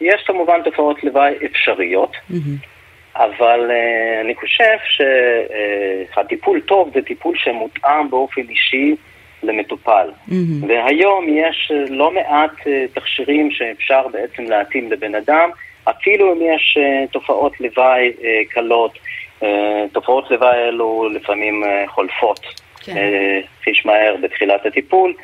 יש 0.00 0.22
כמובן 0.26 0.62
תופעות 0.64 1.04
לוואי 1.04 1.34
אפשריות. 1.46 2.16
אבל 3.16 3.70
אה, 3.70 4.20
אני 4.20 4.34
חושב 4.34 4.76
שהטיפול 6.14 6.60
טוב 6.60 6.90
זה 6.94 7.02
טיפול 7.02 7.36
שמותאם 7.38 8.10
באופן 8.10 8.42
אישי 8.48 8.94
למטופל. 9.42 10.10
והיום 10.68 11.26
יש 11.28 11.72
לא 11.88 12.10
מעט 12.10 12.52
תכשירים 12.94 13.50
שאפשר 13.50 14.08
בעצם 14.12 14.42
להתאים 14.42 14.92
לבן 14.92 15.14
אדם, 15.14 15.50
אפילו 15.84 16.32
אם 16.32 16.38
יש 16.54 16.78
תופעות 17.12 17.60
לוואי 17.60 18.12
קלות. 18.50 18.98
אה, 19.42 19.84
תופעות 19.92 20.30
לוואי 20.30 20.58
האלו 20.58 21.08
לפעמים 21.14 21.64
אה, 21.64 21.84
חולפות 21.88 22.40
כן. 22.84 22.96
אה, 22.96 23.40
חיש 23.64 23.86
מהר 23.86 24.14
בתחילת 24.22 24.66
הטיפול, 24.66 25.14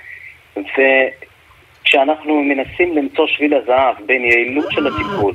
וכשאנחנו 0.57 2.43
מנסים 2.43 2.97
למצוא 2.97 3.27
שביל 3.27 3.55
הזהב 3.55 3.95
בין 4.07 4.25
יעילות 4.25 4.67
של 4.71 4.87
הטיפול 4.87 5.35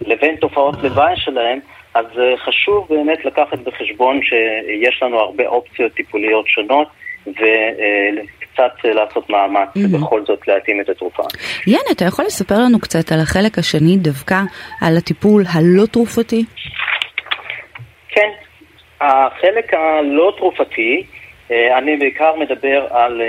לבין 0.00 0.36
תופעות 0.36 0.74
לוואי 0.82 1.14
שלהם, 1.16 1.58
אז 1.94 2.06
אה, 2.18 2.36
חשוב 2.36 2.86
באמת 2.90 3.24
לקחת 3.24 3.58
בחשבון 3.58 4.20
שיש 4.22 5.02
לנו 5.02 5.18
הרבה 5.18 5.46
אופציות 5.46 5.92
טיפוליות 5.92 6.48
שונות, 6.48 6.88
וקצת 7.26 8.72
אה, 8.84 8.94
לעשות 8.94 9.30
מאמץ 9.30 9.68
Mhm. 9.76 9.98
בכל 9.98 10.24
זאת 10.26 10.48
להתאים 10.48 10.80
את 10.80 10.88
התרופה. 10.88 11.22
יאן, 11.66 11.80
אתה 11.92 12.04
יכול 12.04 12.24
לספר 12.24 12.58
לנו 12.58 12.80
קצת 12.80 13.12
על 13.12 13.20
החלק 13.20 13.58
השני, 13.58 13.96
דווקא 13.96 14.34
על 14.80 14.96
הטיפול 14.96 15.44
הלא 15.52 15.86
תרופתי? 15.86 16.44
כן, 18.10 18.30
החלק 19.00 19.74
הלא 19.74 20.34
תרופתי, 20.36 21.06
אה, 21.50 21.78
אני 21.78 21.96
בעיקר 21.96 22.36
מדבר 22.36 22.86
על 22.90 23.20
אה, 23.22 23.26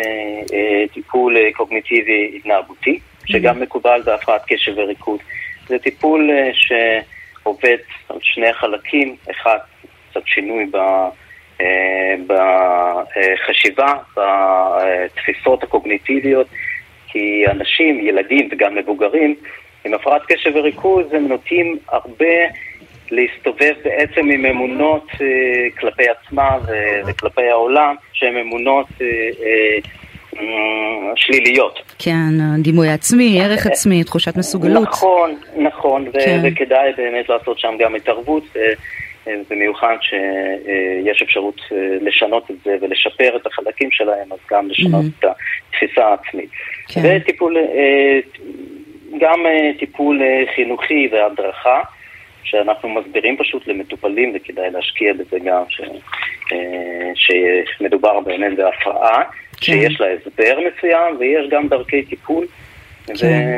אה, 0.54 0.84
טיפול 0.94 1.38
קוגניטיבי 1.52 2.32
התנהגותי, 2.36 3.00
שגם 3.26 3.60
מקובל 3.60 4.02
בהפרעת 4.06 4.42
קשב 4.48 4.74
וריכוז. 4.76 5.20
זה 5.68 5.80
טיפול 5.80 6.30
שעובד 6.54 7.78
על 8.10 8.18
שני 8.22 8.54
חלקים, 8.54 9.16
אחד, 9.32 9.58
קצת 10.10 10.22
שינוי 10.26 10.66
ב... 10.72 10.78
בחשיבה, 12.28 13.94
בתפיסות 14.18 15.64
הקוגניטיביות, 15.64 16.48
כי 17.08 17.44
אנשים, 17.48 18.08
ילדים 18.08 18.50
וגם 18.52 18.76
מבוגרים, 18.76 19.36
עם 19.86 19.94
הפרעת 19.94 20.22
קשב 20.28 20.52
וריכוז 20.56 21.14
הם 21.14 21.28
נוטים 21.28 21.78
הרבה 21.88 22.36
להסתובב 23.12 23.74
בעצם 23.84 24.30
עם 24.30 24.46
אמונות 24.46 25.08
אה, 25.22 25.28
כלפי 25.80 26.04
עצמם 26.10 26.58
ו- 26.68 27.08
וכלפי 27.08 27.48
העולם, 27.50 27.96
שהן 28.14 28.38
אמונות 28.38 28.86
אה, 29.02 29.08
אה, 29.46 29.78
שליליות. 31.16 31.80
כן, 32.00 32.62
דימוי 32.62 32.90
עצמי, 32.90 33.42
ערך 33.42 33.68
עצמי, 33.68 34.04
תחושת 34.04 34.38
מסוגלות. 34.38 34.88
נכון, 34.88 35.36
נכון, 35.58 36.06
כן. 36.14 36.40
וכדאי 36.44 36.92
באמת 36.98 37.30
לעשות 37.30 37.60
שם 37.60 37.74
גם 37.80 37.96
התערבות, 37.96 38.44
במיוחד 39.50 39.96
שיש 40.02 41.22
אפשרות 41.22 41.62
לשנות 42.02 42.52
את 42.52 42.56
זה 42.66 42.76
ולשפר 42.82 43.36
את 43.36 43.46
החלקים 43.48 43.90
שלהם, 43.92 44.28
אז 44.32 44.38
גם 44.52 44.68
לשנות 44.70 45.06
Mhm. 45.06 45.20
את 45.20 45.26
התפיסה 45.74 46.06
העצמית. 46.06 46.50
כן. 46.88 47.02
וטיפול, 47.04 47.58
גם 49.20 49.40
טיפול 49.80 50.22
חינוכי 50.56 51.10
והדרכה, 51.12 51.80
שאנחנו 52.44 52.90
מסבירים 52.90 53.38
פשוט 53.38 53.68
למטופלים, 53.68 54.34
וכדאי 54.36 54.70
להשקיע 54.72 55.14
בזה 55.14 55.40
גם, 55.40 55.64
ש, 55.70 55.82
אה, 56.52 57.12
שמדובר 57.16 58.20
באמת 58.20 58.58
בהפרעה, 58.58 59.24
כן. 59.24 59.32
שיש 59.58 60.02
לה 60.02 60.08
הסבר 60.08 60.58
מסוים, 60.60 61.16
ויש 61.20 61.50
גם 61.50 61.68
דרכי 61.68 62.04
טיפול. 62.04 62.46
כן. 63.20 63.50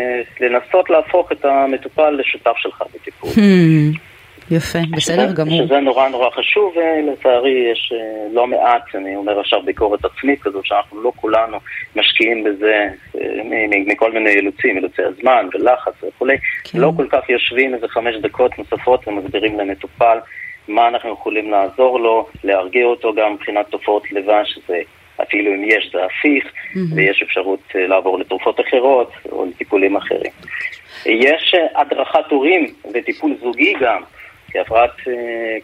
ולנסות 0.41 0.89
להפוך 0.89 1.31
את 1.31 1.45
המטופל 1.45 2.09
לשותף 2.09 2.53
שלך 2.57 2.83
בטיפול. 2.95 3.29
Hmm, 3.29 3.97
יפה, 4.51 4.79
בסדר 4.91 5.25
שזה- 5.27 5.33
גמור. 5.35 5.65
שזה 5.65 5.79
נורא 5.79 6.09
נורא 6.09 6.29
חשוב, 6.29 6.73
ולצערי 6.77 7.71
יש 7.71 7.93
אה, 7.95 8.27
לא 8.33 8.47
מעט, 8.47 8.95
אני 8.95 9.15
אומר 9.15 9.39
עכשיו 9.39 9.61
ביקורת 9.65 10.05
עצמית 10.05 10.41
כזו, 10.41 10.59
שאנחנו 10.63 11.01
לא 11.03 11.11
כולנו 11.15 11.57
משקיעים 11.95 12.43
בזה 12.43 12.87
אה, 13.21 13.27
מכל 13.87 14.11
מיני 14.11 14.29
אילוצים, 14.29 14.75
אילוצי 14.77 15.01
הזמן 15.01 15.47
ולחץ 15.53 15.93
וכולי, 16.07 16.37
כן. 16.63 16.79
לא 16.79 16.91
כל 16.97 17.07
כך 17.09 17.29
יושבים 17.29 17.73
איזה 17.75 17.87
חמש 17.87 18.15
דקות 18.15 18.51
נוספות 18.59 19.07
ומסבירים 19.07 19.59
למטופל 19.59 20.17
מה 20.67 20.87
אנחנו 20.87 21.13
יכולים 21.13 21.51
לעזור 21.51 21.99
לו, 21.99 22.27
להרגיע 22.43 22.85
אותו 22.85 23.13
גם 23.13 23.33
מבחינת 23.33 23.65
תופעות 23.69 24.11
לוואי, 24.11 24.45
שזה 24.45 24.79
אפילו 25.21 25.53
אם 25.55 25.63
יש 25.63 25.89
זה 25.93 25.99
הפיך, 26.05 26.51
ויש 26.95 27.23
אפשרות 27.23 27.59
אה, 27.75 27.87
לעבור 27.87 28.19
לתרופות 28.19 28.59
אחרות 28.59 29.11
או 29.31 29.45
לטיפולים 29.45 29.95
אחרים. 29.95 30.31
יש 31.05 31.55
אה, 31.57 31.81
הדרכת 31.81 32.29
הורים 32.29 32.65
וטיפול 32.93 33.31
זוגי 33.41 33.73
גם, 33.81 34.01
כי 34.53 34.59
הפרעת 34.59 34.91
אה, 35.07 35.13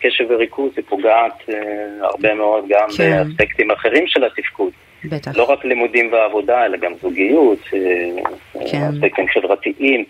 קשב 0.02 0.24
וריכוז 0.30 0.72
היא 0.76 0.86
פוגעת 0.90 1.50
אה, 1.50 1.56
הרבה 2.02 2.34
מאוד 2.34 2.66
גם 2.70 2.88
כן. 2.98 3.24
באספקטים 3.24 3.72
אחרים 3.72 4.08
של 4.08 4.24
התפקוד. 4.24 4.72
בטח. 5.06 5.38
לא 5.38 5.44
רק 5.44 5.66
לימודים 5.66 6.14
ועבודה, 6.14 6.66
אלא 6.66 6.78
גם 6.78 6.92
זוגיות, 7.02 7.60
אה, 7.74 8.60
כן. 8.72 8.82
אספקטים 8.94 9.26
חברתיים. 9.34 10.06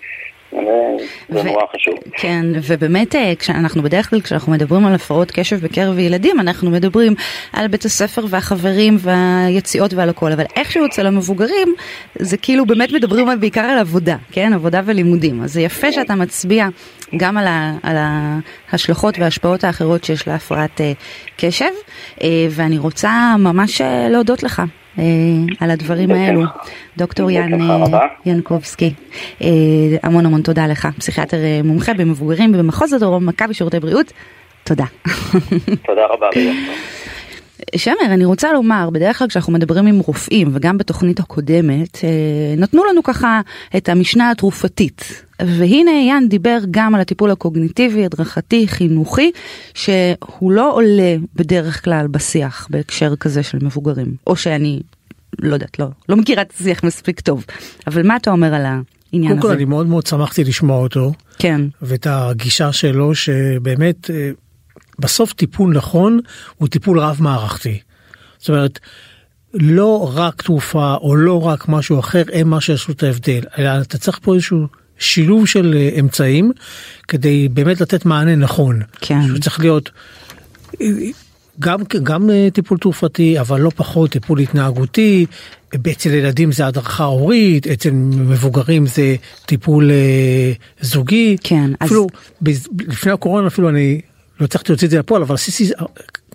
זה 0.52 1.40
ו- 1.40 1.44
נורא 1.44 1.64
חשוב. 1.76 1.94
כן, 2.18 2.46
ובאמת 2.68 3.16
כשאנחנו 3.40 3.82
בדרך 3.84 4.10
כלל 4.10 4.22
כשאנחנו 4.22 4.52
מדברים 4.52 4.86
על 4.86 4.94
הפרעות 4.94 5.32
קשב 5.32 5.56
בקרב 5.56 6.00
ילדים 6.00 6.40
אנחנו 6.40 6.72
מדברים 6.72 7.14
על 7.54 7.68
בית 7.68 7.86
הספר 7.86 8.26
והחברים 8.30 8.98
והיציאות 9.00 9.94
ועל 9.94 10.10
הכל, 10.10 10.32
אבל 10.32 10.44
איכשהו 10.56 10.86
אצל 10.86 11.08
המבוגרים 11.08 11.74
זה 12.16 12.38
כאילו 12.38 12.66
באמת 12.66 12.92
מדברים 12.92 13.28
בעיקר 13.40 13.62
על 13.62 13.80
עבודה, 13.80 14.16
כן, 14.32 14.54
עבודה 14.54 14.82
ולימודים, 14.86 15.44
אז 15.44 15.54
זה 15.54 15.62
יפה 15.62 15.92
שאתה 15.92 16.16
מצביע 16.16 16.68
גם 17.18 17.38
על, 17.38 17.48
ה, 17.48 17.74
על 17.84 17.96
ההשלכות 18.72 19.20
וההשפעות 19.20 19.64
האחרות 19.64 20.04
שיש 20.04 20.28
להפרעת 20.28 20.82
אה, 20.82 20.94
קשב, 21.38 21.72
אה, 22.22 22.48
ואני 22.50 22.78
רוצה 22.78 23.36
ממש 23.40 23.82
אה, 23.82 24.10
להודות 24.10 24.44
לך. 24.44 24.62
אה, 25.00 25.04
על 25.60 25.72
הדברים. 25.72 26.12
האלו. 26.12 26.42
דוקטור 26.98 27.32
יאן. 27.32 27.50
ינקובסקי, 28.26 28.94
אה, 29.42 29.48
המון 30.04 30.26
המון 30.26 30.42
תודה 30.42 30.68
לך, 30.68 30.88
פסיכיאטר 30.98 31.38
אה, 31.38 31.62
מומחה 31.64 31.94
במבוגרים 31.94 32.52
במחוז 32.52 32.94
הדרום, 32.94 33.26
מכבי 33.26 33.54
שירותי 33.54 33.80
בריאות, 33.80 34.14
תודה. 34.64 34.86
תודה 35.88 36.02
רבה. 36.10 36.28
שמר, 37.76 37.94
אני 38.06 38.26
רוצה 38.26 38.54
לומר, 38.54 38.90
בדרך 38.90 39.20
כלל 39.20 39.28
כשאנחנו 39.28 39.54
מדברים 39.54 39.88
עם 39.88 40.00
רופאים, 40.00 40.48
וגם 40.54 40.78
בתוכנית 40.78 41.20
הקודמת, 41.20 41.98
נתנו 42.58 42.84
לנו 42.86 43.04
ככה 43.04 43.42
את 43.78 43.90
המשנה 43.90 44.32
התרופתית. 44.32 45.26
והנה 45.46 45.92
יאן 45.92 46.24
דיבר 46.30 46.58
גם 46.72 46.96
על 46.96 47.02
הטיפול 47.02 47.32
הקוגניטיבי, 47.32 48.06
הדרכתי, 48.06 48.68
חינוכי, 48.68 49.32
שהוא 49.74 50.52
לא 50.52 50.74
עולה 50.74 51.16
בדרך 51.36 51.84
כלל 51.84 52.08
בשיח 52.08 52.68
בהקשר 52.70 53.16
כזה 53.16 53.44
של 53.44 53.58
מבוגרים. 53.62 54.16
או 54.28 54.36
שאני, 54.36 54.80
לא 55.40 55.54
יודעת, 55.54 55.80
לא, 55.80 55.88
לא 56.10 56.16
מכירה 56.16 56.42
את 56.42 56.54
השיח 56.60 56.84
מספיק 56.84 57.20
טוב. 57.20 57.46
אבל 57.88 58.08
מה 58.08 58.16
אתה 58.16 58.32
אומר 58.32 58.54
על 58.54 58.66
העניין 58.66 58.84
קודם 59.30 59.42
כל 59.42 59.48
הזה? 59.48 59.56
אני 59.56 59.66
מאוד 59.66 59.88
מאוד 59.88 60.06
שמחתי 60.06 60.44
לשמוע 60.44 60.78
אותו 60.78 61.14
כן, 61.40 61.62
ואת 61.82 62.08
הגישה 62.10 62.72
שלו 62.72 63.16
שבאמת 63.16 64.10
אה, 64.10 64.32
בסוף 65.00 65.34
טיפול 65.34 65.74
נכון 65.74 66.20
הוא 66.58 66.68
טיפול 66.68 67.00
רב 67.00 67.18
מערכתי. 67.20 67.80
זאת 68.40 68.50
אומרת 68.50 68.80
לא 69.54 70.12
רק 70.16 70.42
תרופה 70.42 70.96
או 71.02 71.16
לא 71.16 71.48
רק 71.48 71.68
משהו 71.68 72.00
אחר 72.00 72.24
הם 72.34 72.50
מה 72.50 72.62
שיעשו 72.62 72.92
את 72.92 73.04
ההבדל 73.04 73.42
אלא 73.58 73.70
אתה 73.82 73.98
צריך 73.98 74.20
פה 74.22 74.34
איזשהו 74.34 74.68
שילוב 75.00 75.48
של 75.48 75.74
אה, 75.78 76.00
אמצעים 76.00 76.52
כדי 77.08 77.48
באמת 77.50 77.82
לתת 77.82 78.06
מענה 78.06 78.36
נכון. 78.36 78.80
כן. 79.02 79.20
שהוא 79.28 79.40
צריך 79.40 79.60
להיות 79.60 79.90
גם 81.60 81.80
גם 82.04 82.30
אה, 82.30 82.48
טיפול 82.54 82.78
תרופתי 82.78 83.40
אבל 83.40 83.62
לא 83.62 83.72
פחות 83.76 84.12
טיפול 84.12 84.40
התנהגותי 84.40 85.26
אצל 85.92 86.10
ילדים 86.14 86.52
זה 86.52 86.68
הדרכה 86.68 87.04
הורית 87.04 87.68
אצל 87.68 87.90
מבוגרים 87.92 88.88
זה 88.88 89.16
טיפול 89.46 89.92
אה, 89.92 90.52
זוגי 90.82 91.38
כן, 91.44 91.72
אז- 91.80 91.88
אפילו 91.88 92.08
בז- 92.42 92.68
לפני 92.88 93.12
הקורונה 93.12 93.48
אפילו 93.48 93.70
אני 93.70 94.02
לא 94.40 94.46
הצלחתי 94.46 94.72
להוציא 94.72 94.88
את 94.88 94.92
זה 94.92 95.00
לפועל 95.00 95.22
אבל 95.22 95.36
עשיתי 95.36 95.74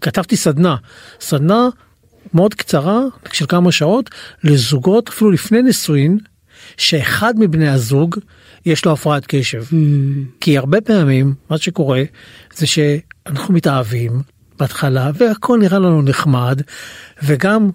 כתבתי 0.00 0.36
סדנה 0.36 0.76
סדנה 1.20 1.68
מאוד 2.34 2.54
קצרה 2.54 3.00
של 3.32 3.46
כמה 3.46 3.72
שעות 3.72 4.10
לזוגות 4.44 5.08
אפילו 5.08 5.30
לפני 5.30 5.62
נישואין 5.62 6.18
שאחד 6.76 7.34
מבני 7.38 7.68
הזוג 7.68 8.16
יש 8.66 8.84
לו 8.84 8.92
הפרעת 8.92 9.24
קשב. 9.26 9.62
כי 10.40 10.58
הרבה 10.58 10.80
פעמים 10.80 11.34
מה 11.50 11.58
שקורה 11.58 12.02
זה 12.54 12.66
שאנחנו 12.66 13.54
מתאהבים 13.54 14.22
בהתחלה 14.58 15.10
והכל 15.14 15.58
נראה 15.58 15.78
לנו 15.78 16.02
נחמד 16.02 16.60
וגם 17.22 17.70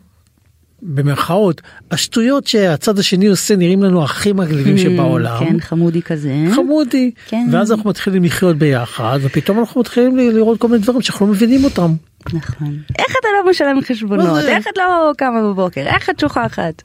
במרכאות 0.81 1.61
השטויות 1.91 2.47
שהצד 2.47 2.99
השני 2.99 3.27
עושה 3.27 3.55
נראים 3.55 3.83
לנו 3.83 4.03
הכי 4.03 4.33
מגניבים 4.33 4.77
שבעולם. 4.77 5.39
כן, 5.39 5.59
חמודי 5.59 6.01
כזה. 6.01 6.33
חמודי 6.55 7.11
כן. 7.27 7.47
ואז 7.51 7.71
אנחנו 7.71 7.89
מתחילים 7.89 8.23
לחיות 8.23 8.57
ביחד 8.57 9.19
ופתאום 9.21 9.59
אנחנו 9.59 9.81
מתחילים 9.81 10.17
לראות 10.17 10.59
כל 10.59 10.67
מיני 10.67 10.83
דברים 10.83 11.01
שאנחנו 11.01 11.25
לא 11.25 11.31
מבינים 11.31 11.63
אותם. 11.63 11.93
נכון. 12.33 12.77
איך 12.99 13.15
אתה 13.19 13.27
לא 13.37 13.51
משלם 13.51 13.79
חשבונות? 13.81 14.45
איך 14.45 14.67
את 14.67 14.77
לא 14.77 15.11
קמה 15.17 15.41
בבוקר? 15.41 15.81
איך 15.81 16.09
את 16.09 16.19
שוכחת? 16.19 16.81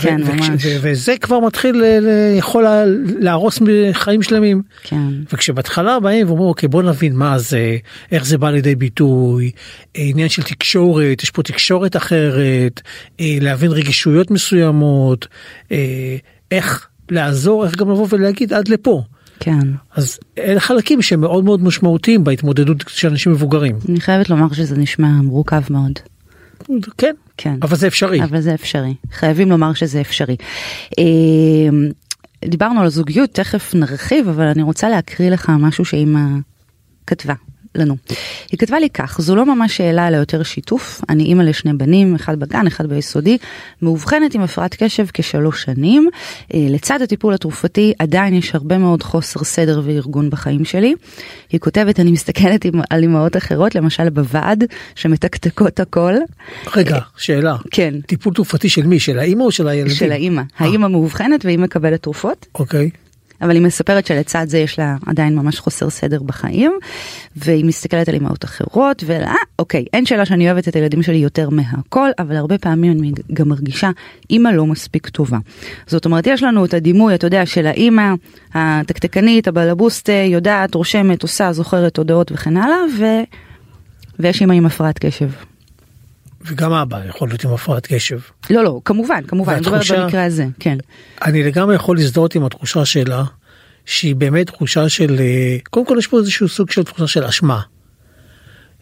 כן, 0.00 0.20
ו- 0.26 0.32
ממש. 0.34 0.48
ו- 0.48 0.76
וזה 0.82 1.14
כבר 1.20 1.40
מתחיל 1.40 1.76
ל- 1.76 2.08
יכול 2.38 2.62
לה- 2.62 2.84
להרוס 3.20 3.58
חיים 3.92 4.22
שלמים. 4.22 4.62
כן. 4.82 5.08
וכשבהתחלה 5.32 6.00
באים 6.00 6.26
ואומרים 6.26 6.48
אוקיי 6.48 6.68
בוא 6.68 6.82
נבין 6.82 7.16
מה 7.16 7.38
זה 7.38 7.76
איך 8.12 8.26
זה 8.26 8.38
בא 8.38 8.50
לידי 8.50 8.74
ביטוי 8.74 9.50
עניין 9.94 10.28
של 10.28 10.42
תקשורת 10.42 11.22
יש 11.22 11.30
פה 11.30 11.42
תקשורת 11.42 11.96
אחרת 11.96 12.80
אה, 13.20 13.36
להבין 13.40 13.70
רגישויות 13.70 14.30
מסוימות 14.30 15.26
אה, 15.72 16.16
איך 16.50 16.86
לעזור 17.10 17.64
איך 17.64 17.76
גם 17.76 17.90
לבוא 17.90 18.06
ולהגיד 18.10 18.52
עד 18.52 18.68
לפה 18.68 19.02
כן. 19.40 19.58
אז 19.94 20.18
אלה 20.38 20.60
חלקים 20.60 21.02
שהם 21.02 21.20
מאוד 21.20 21.44
מאוד 21.44 21.62
משמעותיים 21.62 22.24
בהתמודדות 22.24 22.84
של 22.88 23.08
אנשים 23.08 23.32
מבוגרים 23.32 23.78
אני 23.88 24.00
חייבת 24.00 24.30
לומר 24.30 24.52
שזה 24.52 24.76
נשמע 24.76 25.08
מורכב 25.08 25.62
מאוד. 25.70 25.92
כן 26.98 27.14
כן. 27.36 27.54
אבל 27.62 27.76
זה 27.76 27.86
אפשרי 27.86 28.24
אבל 28.24 28.40
זה 28.40 28.54
אפשרי. 28.54 28.94
חייבים 29.12 29.50
לומר 29.50 29.74
שזה 29.74 30.00
אפשרי. 30.00 30.36
אה, 30.98 31.04
דיברנו 32.44 32.80
על 32.80 32.86
הזוגיות, 32.86 33.30
תכף 33.30 33.74
נרחיב, 33.74 34.28
אבל 34.28 34.44
אני 34.44 34.62
רוצה 34.62 34.88
להקריא 34.88 35.30
לך 35.30 35.52
משהו 35.58 35.84
שאימא 35.84 36.20
כתבה. 37.06 37.34
לנו. 37.74 37.96
היא 38.50 38.58
כתבה 38.58 38.78
לי 38.78 38.90
כך, 38.90 39.20
זו 39.20 39.36
לא 39.36 39.56
ממש 39.56 39.76
שאלה 39.76 40.08
אלא 40.08 40.16
יותר 40.16 40.42
שיתוף, 40.42 41.00
אני 41.08 41.24
אימא 41.24 41.42
לשני 41.42 41.72
בנים, 41.72 42.14
אחד 42.14 42.40
בגן, 42.40 42.66
אחד 42.66 42.86
ביסודי, 42.86 43.38
מאובחנת 43.82 44.34
עם 44.34 44.40
הפרעת 44.40 44.74
קשב 44.82 45.06
כשלוש 45.14 45.62
שנים, 45.62 46.08
אה, 46.54 46.66
לצד 46.70 47.02
הטיפול 47.02 47.34
התרופתי 47.34 47.92
עדיין 47.98 48.34
יש 48.34 48.54
הרבה 48.54 48.78
מאוד 48.78 49.02
חוסר 49.02 49.44
סדר 49.44 49.80
וארגון 49.84 50.30
בחיים 50.30 50.64
שלי. 50.64 50.94
היא 51.50 51.60
כותבת, 51.60 52.00
אני 52.00 52.12
מסתכלת 52.12 52.66
על 52.90 53.04
אמהות 53.04 53.36
אחרות, 53.36 53.74
למשל 53.74 54.10
בוועד, 54.10 54.64
שמתקתקות 54.94 55.80
הכל, 55.80 56.14
רגע 56.76 56.98
שאלה. 57.16 57.56
כן. 57.70 57.94
טיפול 58.06 58.34
תרופתי 58.34 58.68
של 58.68 58.86
מי? 58.86 59.00
של 59.00 59.18
האמא 59.18 59.42
או 59.42 59.50
של 59.50 59.68
הילדים? 59.68 59.94
של 59.94 60.12
האימא. 60.12 60.42
האימא 60.58 60.88
מאובחנת 60.88 61.44
והיא 61.44 61.58
מקבלת 61.58 62.02
תרופות, 62.02 62.46
אוקיי 62.54 62.90
אבל 63.44 63.54
היא 63.54 63.62
מספרת 63.62 64.06
שלצד 64.06 64.44
זה 64.48 64.58
יש 64.58 64.78
לה 64.78 64.96
עדיין 65.06 65.34
ממש 65.34 65.58
חוסר 65.58 65.90
סדר 65.90 66.22
בחיים, 66.22 66.72
והיא 67.36 67.64
מסתכלת 67.64 68.08
על 68.08 68.14
אימהות 68.14 68.44
אחרות, 68.44 69.04
ואה, 69.06 69.34
אוקיי, 69.58 69.84
אין 69.92 70.06
שאלה 70.06 70.24
שאני 70.24 70.50
אוהבת 70.50 70.68
את 70.68 70.76
הילדים 70.76 71.02
שלי 71.02 71.16
יותר 71.16 71.48
מהכל, 71.50 72.10
אבל 72.18 72.36
הרבה 72.36 72.58
פעמים 72.58 72.92
אני 72.92 73.12
גם 73.32 73.48
מרגישה 73.48 73.90
אימא 74.30 74.48
לא 74.48 74.66
מספיק 74.66 75.08
טובה. 75.08 75.38
זאת 75.86 76.04
אומרת, 76.04 76.26
יש 76.26 76.42
לנו 76.42 76.64
את 76.64 76.74
הדימוי, 76.74 77.14
אתה 77.14 77.26
יודע, 77.26 77.46
של 77.46 77.66
האימא 77.66 78.14
התקתקנית, 78.54 79.48
הבלבוסטה, 79.48 80.12
יודעת, 80.12 80.74
רושמת, 80.74 81.22
עושה, 81.22 81.52
זוכרת 81.52 81.98
הודעות 81.98 82.32
וכן 82.32 82.56
הלאה, 82.56 82.78
ו... 82.98 83.04
ויש 84.18 84.40
אימא 84.40 84.52
עם 84.52 84.66
הפרעת 84.66 84.98
קשב. 84.98 85.30
וגם 86.46 86.72
אבא 86.72 87.04
יכול 87.08 87.28
להיות 87.28 87.44
עם 87.44 87.52
הפרעת 87.52 87.86
קשב. 87.86 88.18
לא, 88.50 88.64
לא, 88.64 88.80
כמובן, 88.84 89.20
כמובן, 89.28 89.52
אני 89.52 89.60
מדברת 89.60 89.74
והתחושה- 89.80 90.04
במקרה 90.04 90.24
הזה, 90.24 90.46
כן. 90.60 90.78
אני 91.24 91.42
לגמרי 91.42 91.74
יכול 91.74 91.96
להזדהות 91.96 92.34
עם 92.34 92.44
התחושה 92.44 92.84
שלה 92.84 93.24
שהיא 93.86 94.14
באמת 94.16 94.46
תחושה 94.46 94.88
של 94.88 95.16
אה, 95.20 95.56
קודם 95.70 95.86
כל 95.86 95.96
יש 95.98 96.06
פה 96.06 96.18
איזשהו 96.18 96.48
סוג 96.48 96.70
של 96.70 96.82
תחושה 96.82 97.06
של 97.06 97.24
אשמה. 97.24 97.60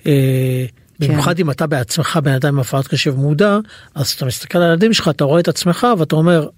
אה, 0.06 0.64
במיוחד 1.00 1.38
אם 1.38 1.50
אתה 1.50 1.66
בעצמך 1.66 2.18
בן 2.24 2.32
אדם 2.32 2.48
עם 2.54 2.60
הפרעת 2.60 2.86
קשב 2.88 3.14
מודע 3.16 3.58
אז 3.94 4.10
אתה 4.10 4.26
מסתכל 4.26 4.58
על 4.58 4.64
הילדים 4.64 4.92
שלך 4.92 5.08
אתה 5.08 5.24
רואה 5.24 5.40
את 5.40 5.48
עצמך 5.48 5.86
ואתה 5.98 6.16
אומר 6.16 6.48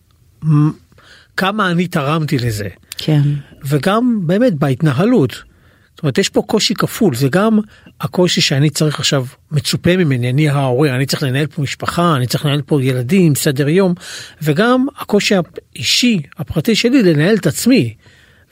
"מ, 0.44 0.70
כמה 1.36 1.70
אני 1.70 1.86
תרמתי 1.88 2.38
לזה 2.38 2.68
כן. 2.98 3.20
וגם 3.66 4.20
באמת 4.26 4.54
בהתנהלות. 4.54 5.42
אומרת 6.04 6.18
יש 6.18 6.28
פה 6.28 6.42
קושי 6.46 6.74
כפול 6.74 7.14
זה 7.14 7.28
גם 7.28 7.58
הקושי 8.00 8.40
שאני 8.40 8.70
צריך 8.70 8.98
עכשיו 8.98 9.26
מצופה 9.52 9.96
ממני 9.96 10.30
אני 10.30 10.48
ההורה 10.48 10.94
אני 10.94 11.06
צריך 11.06 11.22
לנהל 11.22 11.46
פה 11.46 11.62
משפחה 11.62 12.16
אני 12.16 12.26
צריך 12.26 12.46
לנהל 12.46 12.62
פה 12.62 12.82
ילדים 12.82 13.34
סדר 13.34 13.68
יום 13.68 13.94
וגם 14.42 14.86
הקושי 14.98 15.34
האישי 15.74 16.20
הפרטי 16.38 16.74
שלי 16.74 17.02
לנהל 17.02 17.36
את 17.36 17.46
עצמי. 17.46 17.94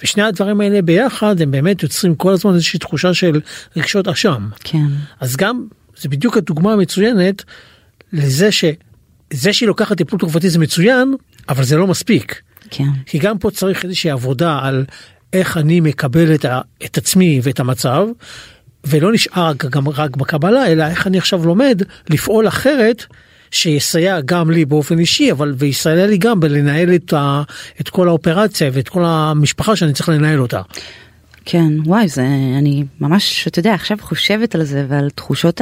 ושני 0.03 0.23
הדברים 0.23 0.61
האלה 0.61 0.83
ביחד 0.83 1.41
הם 1.41 1.51
באמת 1.51 1.83
יוצרים 1.83 2.15
כל 2.15 2.33
הזמן 2.33 2.55
איזושהי 2.55 2.79
תחושה 2.79 3.15
של 3.15 3.41
רגשות 3.77 4.09
אשם. 4.09 4.49
כן. 4.65 4.87
אז 5.21 5.37
גם 5.37 5.67
זה 5.97 6.09
בדיוק 6.09 6.37
הדוגמה 6.37 6.73
המצוינת 6.73 7.45
לזה 8.12 8.53
שזה 8.53 9.53
שהיא 9.53 9.67
לוקחת 9.67 9.97
טיפול 9.97 10.19
תרופתי 10.19 10.51
זה 10.51 10.59
מצוין 10.59 11.15
אבל 11.49 11.65
זה 11.65 11.77
לא 11.77 11.87
מספיק. 11.87 12.43
כן. 12.71 12.88
כי 13.07 13.19
גם 13.19 13.38
פה 13.38 13.51
צריך 13.51 13.85
איזושהי 13.85 14.11
עבודה 14.11 14.59
על 14.62 14.85
איך 15.33 15.57
אני 15.57 15.81
מקבל 15.81 16.35
את, 16.35 16.45
ה, 16.45 16.61
את 16.85 16.99
עצמי 16.99 17.40
ואת 17.42 17.61
המצב 17.61 18.07
ולא 18.85 19.12
נשאר 19.12 19.53
גם 19.71 19.88
רק 19.88 20.16
בקבלה 20.16 20.66
אלא 20.66 20.85
איך 20.85 21.07
אני 21.07 21.18
עכשיו 21.18 21.47
לומד 21.47 21.83
לפעול 22.11 22.49
אחרת 22.49 23.05
שיסייע 23.51 24.21
גם 24.21 24.51
לי 24.51 24.64
באופן 24.64 24.99
אישי 24.99 25.33
אבל 25.33 25.55
ויסייע 25.59 26.07
לי 26.07 26.18
גם 26.18 26.40
בלנהל 26.40 26.95
את, 26.95 27.12
ה, 27.12 27.42
את 27.81 27.88
כל 27.88 28.09
האופרציה 28.09 28.71
ואת 28.73 28.88
כל 28.88 29.05
המשפחה 29.05 29.77
שאני 29.77 29.92
צריך 29.92 30.09
לנהל 30.09 30.40
אותה. 30.40 30.61
כן, 31.45 31.73
וואי, 31.87 32.09
זה, 32.09 32.27
אני 32.59 32.85
ממש, 33.01 33.47
אתה 33.49 33.59
יודע, 33.59 33.75
עכשיו 33.75 33.99
חושבת 34.01 34.55
על 34.55 34.64
זה 34.64 34.87
ועל 34.88 35.11
תחושות 35.11 35.61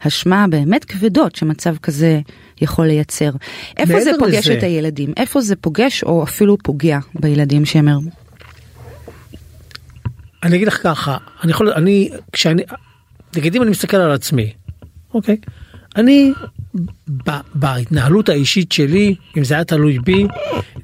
האשמה 0.00 0.46
באמת 0.50 0.84
כבדות 0.84 1.36
שמצב 1.36 1.76
כזה 1.76 2.20
יכול 2.60 2.86
לייצר. 2.86 3.30
איפה 3.76 4.00
זה 4.00 4.10
פוגש 4.18 4.46
לזה- 4.48 4.58
את 4.58 4.62
הילדים? 4.62 5.12
איפה 5.16 5.40
זה 5.40 5.56
פוגש 5.56 6.02
או 6.02 6.22
אפילו 6.22 6.56
פוגע 6.62 6.98
בילדים 7.14 7.64
שהם... 7.64 7.88
אני 10.46 10.56
אגיד 10.56 10.68
לך 10.68 10.82
ככה 10.82 11.16
אני 11.44 11.50
יכול 11.50 11.72
אני 11.72 12.10
כשאני 12.32 12.62
נגיד 13.36 13.56
אם 13.56 13.62
אני 13.62 13.70
מסתכל 13.70 13.96
על 13.96 14.10
עצמי 14.10 14.52
אוקיי 15.14 15.36
אני 15.96 16.32
ב, 17.26 17.30
בהתנהלות 17.54 18.28
האישית 18.28 18.72
שלי 18.72 19.14
אם 19.36 19.44
זה 19.44 19.54
היה 19.54 19.64
תלוי 19.64 19.98
בי 19.98 20.26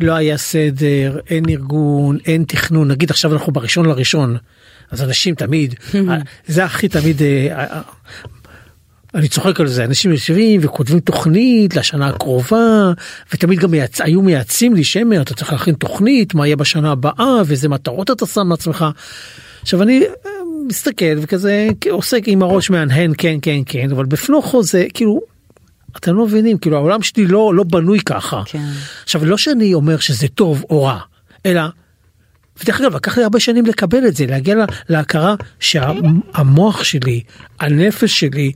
לא 0.00 0.12
היה 0.12 0.36
סדר 0.36 1.18
אין 1.30 1.44
ארגון 1.48 2.18
אין 2.26 2.44
תכנון 2.48 2.88
נגיד 2.88 3.10
עכשיו 3.10 3.32
אנחנו 3.32 3.52
בראשון 3.52 3.86
לראשון 3.86 4.36
אז 4.90 5.02
אנשים 5.02 5.34
תמיד 5.34 5.74
זה 6.46 6.64
הכי 6.64 6.88
תמיד 6.88 7.22
אה, 7.22 7.48
אה, 7.56 7.80
אני 9.14 9.28
צוחק 9.28 9.60
על 9.60 9.66
זה 9.66 9.84
אנשים 9.84 10.10
יושבים 10.10 10.60
וכותבים 10.64 11.00
תוכנית 11.00 11.76
לשנה 11.76 12.08
הקרובה 12.08 12.92
ותמיד 13.34 13.58
גם 13.58 13.70
מייצ... 13.70 14.00
היו 14.00 14.22
מייעצים 14.22 14.74
לי 14.74 14.84
שמר 14.84 15.22
אתה 15.22 15.34
צריך 15.34 15.52
להכין 15.52 15.74
תוכנית 15.74 16.34
מה 16.34 16.46
יהיה 16.46 16.56
בשנה 16.56 16.92
הבאה 16.92 17.42
ואיזה 17.46 17.68
מטרות 17.68 18.10
אתה 18.10 18.26
שם 18.26 18.50
לעצמך. 18.50 18.84
עכשיו 19.62 19.82
אני 19.82 20.02
אה, 20.26 20.30
מסתכל 20.68 21.04
וכזה 21.18 21.68
עוסק 21.90 22.22
עם 22.26 22.42
הראש 22.42 22.70
מהנהן 22.70 23.12
כן 23.18 23.36
כן 23.42 23.58
כן 23.66 23.88
אבל 23.90 24.04
בפנוכו 24.04 24.62
זה 24.62 24.86
כאילו 24.94 25.20
אתם 25.96 26.14
לא 26.16 26.26
מבינים 26.26 26.58
כאילו 26.58 26.76
העולם 26.76 27.02
שלי 27.02 27.26
לא 27.26 27.54
לא 27.54 27.64
בנוי 27.64 28.00
ככה. 28.00 28.42
כן. 28.46 28.64
עכשיו 29.02 29.24
לא 29.24 29.36
שאני 29.38 29.74
אומר 29.74 29.98
שזה 29.98 30.28
טוב 30.28 30.64
או 30.70 30.82
רע 30.82 30.98
אלא. 31.46 31.62
ודרך 32.62 32.80
אגב 32.80 32.94
לקח 32.96 33.18
לי 33.18 33.24
הרבה 33.24 33.40
שנים 33.40 33.66
לקבל 33.66 34.06
את 34.06 34.16
זה 34.16 34.26
להגיע 34.26 34.54
לה- 34.54 34.64
להכרה 34.88 35.34
שהמוח 35.60 36.84
שלי 36.84 37.20
הנפש 37.60 38.20
שלי 38.20 38.52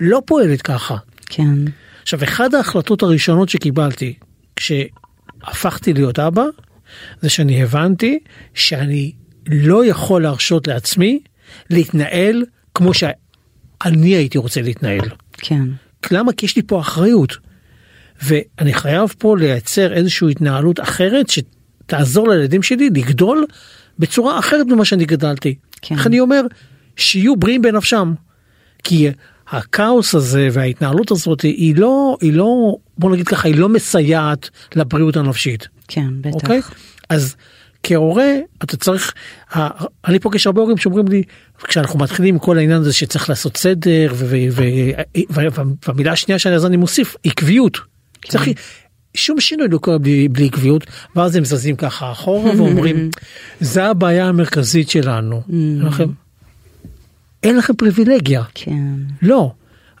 לא 0.00 0.22
פועלת 0.26 0.62
ככה. 0.62 0.96
כן. 1.26 1.54
עכשיו 2.02 2.24
אחת 2.24 2.54
ההחלטות 2.54 3.02
הראשונות 3.02 3.48
שקיבלתי 3.48 4.14
כשהפכתי 4.56 5.92
להיות 5.92 6.18
אבא 6.18 6.44
זה 7.20 7.28
שאני 7.28 7.62
הבנתי 7.62 8.18
שאני 8.54 9.12
לא 9.46 9.84
יכול 9.84 10.22
להרשות 10.22 10.68
לעצמי 10.68 11.20
להתנהל 11.70 12.44
כמו 12.74 12.94
שאני 12.94 14.14
הייתי 14.14 14.38
רוצה 14.38 14.62
להתנהל. 14.62 15.08
כן. 15.32 15.62
למה? 16.10 16.32
כי 16.32 16.46
יש 16.46 16.56
לי 16.56 16.62
פה 16.66 16.80
אחריות. 16.80 17.36
ואני 18.22 18.74
חייב 18.74 19.14
פה 19.18 19.36
לייצר 19.36 19.92
איזושהי 19.92 20.30
התנהלות 20.30 20.80
אחרת 20.80 21.26
שתעזור 21.30 22.28
לילדים 22.28 22.62
שלי 22.62 22.90
לגדול 22.90 23.46
בצורה 23.98 24.38
אחרת 24.38 24.66
ממה 24.66 24.84
שאני 24.84 25.04
גדלתי. 25.04 25.54
כן. 25.82 25.94
איך 25.94 26.06
אני 26.06 26.20
אומר? 26.20 26.42
שיהיו 26.96 27.36
בריאים 27.36 27.62
בנפשם. 27.62 28.14
כי 28.84 29.08
הכאוס 29.50 30.14
הזה 30.14 30.48
וההתנהלות 30.52 31.10
הזאת 31.10 31.40
היא 31.40 31.76
לא, 31.76 32.16
היא 32.20 32.32
לא, 32.32 32.76
בוא 32.98 33.12
נגיד 33.12 33.28
ככה, 33.28 33.48
היא 33.48 33.56
לא 33.56 33.68
מסייעת 33.68 34.50
לבריאות 34.76 35.16
הנפשית. 35.16 35.68
כן, 35.88 36.08
בטח. 36.20 36.34
אוקיי? 36.34 36.60
אז 37.08 37.36
כהורה 37.82 38.32
אתה 38.64 38.76
צריך, 38.76 39.14
אני 40.04 40.18
פוגש 40.18 40.46
הרבה 40.46 40.60
הורים 40.60 40.76
שאומרים 40.76 41.08
לי 41.08 41.22
כשאנחנו 41.64 41.98
מתחילים 41.98 42.38
כל 42.38 42.58
העניין 42.58 42.80
הזה 42.80 42.92
שצריך 42.92 43.28
לעשות 43.28 43.56
סדר 43.56 44.12
והמילה 45.86 46.12
השנייה 46.12 46.38
שאני 46.38 46.54
אז 46.54 46.66
אני 46.66 46.76
מוסיף 46.76 47.16
עקביות. 47.24 47.78
צריך 48.28 48.48
שום 49.14 49.40
שינוי 49.40 49.68
לא 49.68 49.78
קורה 49.78 49.98
בלי, 49.98 50.28
בלי 50.28 50.46
עקביות 50.46 50.86
ואז 51.16 51.36
הם 51.36 51.44
זזים 51.44 51.76
ככה 51.76 52.12
אחורה 52.12 52.50
ואומרים 52.56 53.10
זה 53.60 53.84
הבעיה 53.84 54.28
המרכזית 54.28 54.90
שלנו. 54.90 55.42
אין 57.42 57.56
לכם- 57.56 57.74
פריבילגיה. 57.74 58.42
כן. 58.54 58.94
לא, 59.22 59.52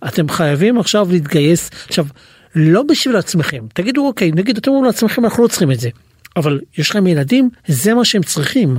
אתם 0.08 0.28
חייבים 0.28 0.78
עכשיו 0.78 1.08
להתגייס 1.10 1.70
עכשיו 1.88 2.06
לא 2.54 2.82
בשביל 2.82 3.16
עצמכם 3.16 3.64
תגידו 3.74 4.06
אוקיי 4.06 4.30
נגיד 4.32 4.56
אתם 4.56 4.70
אומרים 4.70 4.84
לעצמכם 4.86 5.24
אנחנו 5.24 5.42
לא 5.42 5.48
צריכים 5.48 5.70
את 5.72 5.80
זה 5.80 5.88
אבל 6.36 6.60
יש 6.78 6.90
לכם 6.90 7.06
ילדים 7.06 7.50
זה 7.68 7.94
מה 7.94 8.04
שהם 8.04 8.22
צריכים 8.22 8.76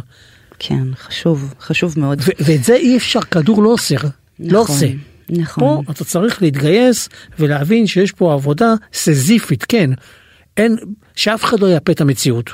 כן, 0.60 0.84
חשוב, 0.96 1.54
חשוב 1.62 2.00
מאוד. 2.00 2.20
ו- 2.22 2.32
ואת 2.46 2.64
זה 2.64 2.76
אי 2.76 2.98
אפשר 2.98 3.22
כדור 3.22 3.64
לא 3.64 3.70
אוסר 3.70 3.96
לא 4.40 4.62
נכון, 4.62 4.76
עושה. 4.76 4.88
נכון. 5.30 5.64
פה 5.86 5.92
אתה 5.92 6.04
צריך 6.06 6.42
להתגייס 6.42 7.10
ולהבין 7.40 7.88
שיש 7.88 8.12
פה 8.12 8.34
עבודה 8.34 8.74
סזיפית 8.94 9.66
כן 9.68 9.90
אין 10.58 10.76
שאף 11.16 11.44
אחד 11.44 11.60
לא 11.60 11.68
יאפה 11.74 11.92
את 11.92 12.02
המציאות. 12.02 12.50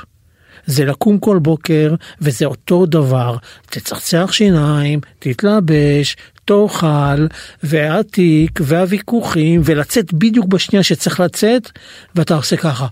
זה 0.66 0.84
לקום 0.84 1.18
כל 1.18 1.38
בוקר 1.38 1.94
וזה 2.20 2.44
אותו 2.44 2.86
דבר 2.86 3.36
תצחצח 3.70 4.32
שיניים 4.32 5.00
תתלבש 5.18 6.16
תאכל 6.44 7.26
והתיק 7.62 8.60
והוויכוחים 8.62 9.60
ולצאת 9.64 10.12
בדיוק 10.12 10.46
בשנייה 10.46 10.82
שצריך 10.82 11.20
לצאת 11.20 11.70
ואתה 12.14 12.34
עושה 12.34 12.56
ככה 12.56 12.86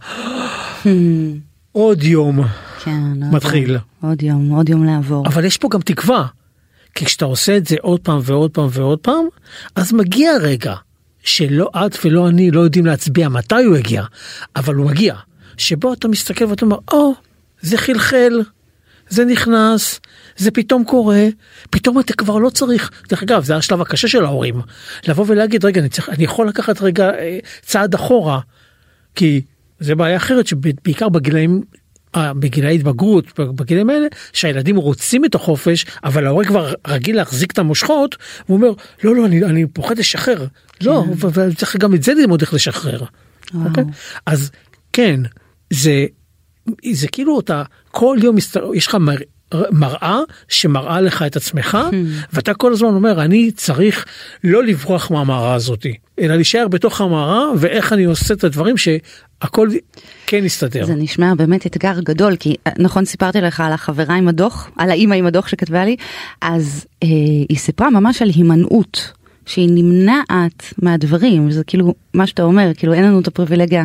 עוד 1.73 2.03
יום 2.03 2.41
כן, 2.85 3.13
מתחיל. 3.33 3.79
עוד 4.01 4.23
יום, 4.23 4.51
עוד 4.51 4.69
יום 4.69 4.85
לעבור. 4.85 5.27
אבל 5.27 5.45
יש 5.45 5.59
פה 5.59 5.69
גם 5.71 5.81
תקווה. 5.81 6.27
כי 6.95 7.05
כשאתה 7.05 7.25
עושה 7.25 7.57
את 7.57 7.67
זה 7.67 7.77
עוד 7.81 8.01
פעם 8.01 8.19
ועוד 8.23 8.51
פעם 8.51 8.69
ועוד 8.71 8.99
פעם, 8.99 9.25
אז 9.77 9.93
מגיע 9.93 10.31
רגע 10.41 10.75
שלא 11.23 11.71
את 11.75 11.99
ולא 12.05 12.29
אני 12.29 12.51
לא 12.51 12.61
יודעים 12.61 12.87
להצביע 12.87 13.29
מתי 13.29 13.65
הוא 13.65 13.77
יגיע, 13.77 14.05
אבל 14.57 14.75
הוא 14.75 14.87
מגיע. 14.87 15.15
שבו 15.57 15.93
אתה 15.93 16.09
מסתכל 16.09 16.45
ואתה 16.45 16.65
אומר, 16.65 16.77
או, 16.93 17.13
זה 17.65 17.79
חלחל, 17.79 18.43
זה 19.09 19.25
נכנס, 19.25 20.01
זה 20.37 20.51
פתאום 20.51 20.85
קורה, 20.85 21.27
פתאום 21.71 22.01
אתה 22.01 22.13
כבר 22.13 22.39
לא 22.39 22.51
צריך, 22.51 22.91
דרך 23.09 23.23
אגב 23.23 23.45
זה 23.45 23.57
השלב 23.57 23.81
הקשה 23.81 24.09
של 24.09 24.25
ההורים, 24.25 24.61
לבוא 25.09 25.25
ולהגיד 25.29 25.65
רגע 25.65 25.81
אני, 25.81 25.89
צריך, 25.89 26.09
אני 26.09 26.25
יכול 26.25 26.49
לקחת 26.49 26.83
רגע 26.83 27.11
אה, 27.11 27.39
צעד 27.63 27.95
אחורה, 27.95 28.41
כי 29.15 29.41
זה 29.81 29.95
בעיה 29.95 30.17
אחרת 30.17 30.47
שבעיקר 30.47 31.09
בגילאים 31.09 31.63
אה, 32.17 32.35
בגילאי 32.35 32.75
התבגרות 32.75 33.41
בגילאים 33.41 33.91
האלה 33.91 34.07
שהילדים 34.33 34.77
רוצים 34.77 35.25
את 35.25 35.35
החופש 35.35 35.87
אבל 36.05 36.27
ההורה 36.27 36.45
כבר 36.45 36.75
רגיל 36.87 37.17
להחזיק 37.17 37.53
את 37.53 37.59
המושכות 37.59 38.17
הוא 38.47 38.57
אומר 38.57 38.73
לא 39.05 39.17
לא 39.17 39.27
אני, 39.27 39.45
אני 39.45 39.67
פוחד 39.67 39.99
לשחרר 39.99 40.47
לא 40.83 41.05
וצריך 41.19 41.77
גם 41.77 41.95
את 41.95 42.03
זה 42.03 42.15
ללמוד 42.15 42.41
איך 42.41 42.55
לשחרר. 42.55 43.03
וואו. 43.55 43.69
אוקיי? 43.69 43.85
אז 44.27 44.51
כן 44.93 45.21
זה 45.71 46.07
זה 46.93 47.09
כאילו 47.09 47.41
אתה 47.41 47.63
כל 47.91 48.19
יום. 48.23 48.37
יש 48.75 48.87
לך 48.87 48.95
מר... 48.95 49.17
מראה 49.71 50.21
שמראה 50.49 51.01
לך 51.01 51.23
את 51.23 51.37
עצמך 51.37 51.79
ואתה 52.33 52.55
כל 52.55 52.73
הזמן 52.73 52.89
אומר 52.89 53.23
אני 53.23 53.51
צריך 53.51 54.05
לא 54.45 54.65
לברוח 54.65 55.11
מהמראה 55.11 55.55
הזאתי 55.55 55.95
אלא 56.21 56.35
להישאר 56.35 56.69
בתוך 56.69 57.01
המראה 57.01 57.43
ואיך 57.59 57.93
אני 57.93 58.05
עושה 58.05 58.35
את 58.35 58.45
הדברים 58.45 58.77
שהכל 58.77 59.69
כן 60.27 60.45
יסתדר. 60.45 60.85
זה 60.85 60.95
נשמע 60.95 61.35
באמת 61.35 61.67
אתגר 61.67 62.01
גדול 62.01 62.37
כי 62.37 62.55
אה, 62.67 62.73
נכון 62.79 63.05
סיפרתי 63.05 63.41
לך 63.41 63.61
על 63.61 63.73
החברה 63.73 64.15
עם 64.15 64.29
הדוח 64.29 64.71
על 64.77 64.91
האימא 64.91 65.15
עם 65.15 65.27
הדוח 65.27 65.49
שכתבה 65.49 65.85
לי 65.85 65.97
אז 66.41 66.87
אה, 67.03 67.09
היא 67.49 67.59
סיפרה 67.59 67.91
ממש 67.91 68.23
על 68.23 68.29
הימנעות 68.35 69.13
שהיא 69.47 69.69
נמנעת 69.73 70.75
מהדברים 70.79 71.51
זה 71.51 71.65
כאילו 71.65 71.95
מה 72.15 72.27
שאתה 72.27 72.43
אומר 72.43 72.71
כאילו 72.77 72.93
אין 72.93 73.05
לנו 73.05 73.21
את 73.21 73.27
הפריבילגיה 73.27 73.85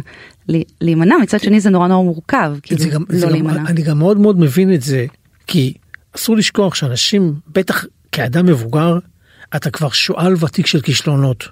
להימנע 0.81 1.15
מצד 1.21 1.39
שני 1.39 1.59
זה 1.59 1.69
נורא 1.69 1.87
נורא 1.87 2.03
מורכב 2.03 2.53
כאילו 2.63 2.81
זה 2.81 2.89
גם, 2.89 3.03
לא 3.09 3.19
זה 3.19 3.25
גם, 3.25 3.31
להימנע. 3.31 3.63
אני 3.67 3.81
גם 3.81 3.99
מאוד 3.99 4.19
מאוד 4.19 4.39
מבין 4.39 4.73
את 4.73 4.81
זה 4.81 5.05
כי 5.47 5.73
אסור 6.15 6.37
לשכוח 6.37 6.75
שאנשים 6.75 7.33
בטח 7.53 7.85
כאדם 8.11 8.45
מבוגר 8.45 8.97
אתה 9.55 9.69
כבר 9.69 9.89
שועל 9.89 10.35
ותיק 10.39 10.67
של 10.67 10.81
כישלונות. 10.81 11.47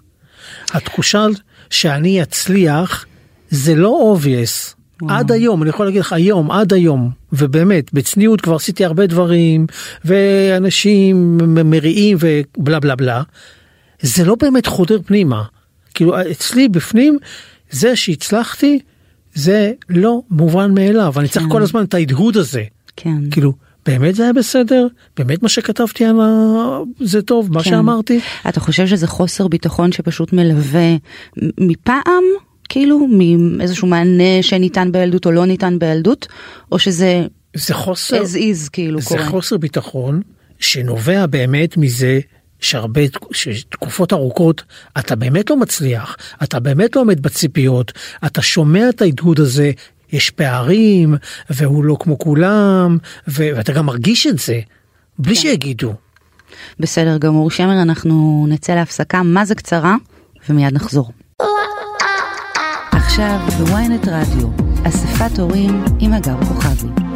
התחושה 0.73 1.25
שאני 1.69 2.21
אצליח 2.21 3.05
זה 3.49 3.75
לא 3.75 4.17
obvious. 4.17 4.77
וואו. 5.01 5.15
עד 5.15 5.31
היום 5.31 5.61
אני 5.61 5.69
יכול 5.69 5.85
להגיד 5.85 6.01
לך 6.01 6.13
היום 6.13 6.51
עד 6.51 6.73
היום 6.73 7.11
ובאמת 7.33 7.93
בצניעות 7.93 8.41
כבר 8.41 8.55
עשיתי 8.55 8.85
הרבה 8.85 9.07
דברים 9.07 9.67
ואנשים 10.05 11.37
מריעים 11.65 12.17
ובלה 12.19 12.79
בלה 12.79 12.95
בלה 12.95 13.23
זה 14.01 14.25
לא 14.25 14.35
באמת 14.35 14.65
חודר 14.65 14.99
פנימה 15.05 15.43
כאילו 15.93 16.21
אצלי 16.31 16.69
בפנים 16.69 17.17
זה 17.69 17.95
שהצלחתי 17.95 18.79
זה 19.33 19.71
לא 19.89 20.21
מובן 20.29 20.73
מאליו 20.73 21.13
אני 21.17 21.27
צריך 21.27 21.45
כן. 21.45 21.51
כל 21.51 21.61
הזמן 21.61 21.83
את 21.83 21.93
ההדהוד 21.93 22.37
הזה 22.37 22.63
כן 22.95 23.29
כאילו 23.31 23.53
באמת 23.87 24.15
זה 24.15 24.23
היה 24.23 24.33
בסדר? 24.33 24.87
באמת 25.17 25.43
מה 25.43 25.49
שכתבתי 25.49 26.05
על 26.05 26.21
ה... 26.21 26.79
זה 26.99 27.21
טוב? 27.21 27.53
מה 27.53 27.63
כן. 27.63 27.69
שאמרתי? 27.69 28.19
אתה 28.49 28.59
חושב 28.59 28.87
שזה 28.87 29.07
חוסר 29.07 29.47
ביטחון 29.47 29.91
שפשוט 29.91 30.33
מלווה 30.33 30.95
מפעם? 31.59 32.23
כאילו 32.69 33.07
מאיזשהו 33.57 33.87
מענה 33.87 34.41
שניתן 34.41 34.91
בילדות 34.91 35.25
או 35.25 35.31
לא 35.31 35.45
ניתן 35.45 35.79
בילדות 35.79 36.27
או 36.71 36.79
שזה 36.79 37.25
זה 37.53 37.73
חוסר, 37.73 38.21
as 38.21 38.35
is 38.35 38.69
כאילו 38.71 39.01
זה 39.01 39.07
קורה. 39.07 39.25
חוסר 39.25 39.57
ביטחון 39.57 40.21
שנובע 40.59 41.25
באמת 41.25 41.77
מזה 41.77 42.19
שהרבה 42.59 43.01
תקופות 43.69 44.13
ארוכות 44.13 44.63
אתה 44.99 45.15
באמת 45.15 45.49
לא 45.49 45.57
מצליח, 45.57 46.17
אתה 46.43 46.59
באמת 46.59 46.95
לא 46.95 47.01
עומד 47.01 47.21
בציפיות, 47.21 47.91
אתה 48.25 48.41
שומע 48.41 48.89
את 48.89 49.01
ההדהוד 49.01 49.39
הזה, 49.39 49.71
יש 50.11 50.29
פערים 50.29 51.15
והוא 51.49 51.83
לא 51.83 51.97
כמו 51.99 52.19
כולם 52.19 52.97
ו- 53.27 53.49
ואתה 53.55 53.73
גם 53.73 53.85
מרגיש 53.85 54.27
את 54.27 54.39
זה 54.39 54.59
בלי 55.19 55.35
כן. 55.35 55.41
שיגידו. 55.41 55.93
בסדר 56.79 57.17
גמור 57.17 57.51
שמר 57.51 57.81
אנחנו 57.81 58.45
נצא 58.49 58.75
להפסקה 58.75 59.23
מה 59.23 59.45
זה 59.45 59.55
קצרה 59.55 59.95
ומיד 60.49 60.73
נחזור. 60.73 61.11
עכשיו 62.91 63.39
בוויינט 63.57 64.07
רדיו 64.07 64.47
אספת 64.87 65.39
הורים 65.39 65.83
עם 65.99 66.13
הגר 66.13 66.37
כוכבי. 66.47 67.06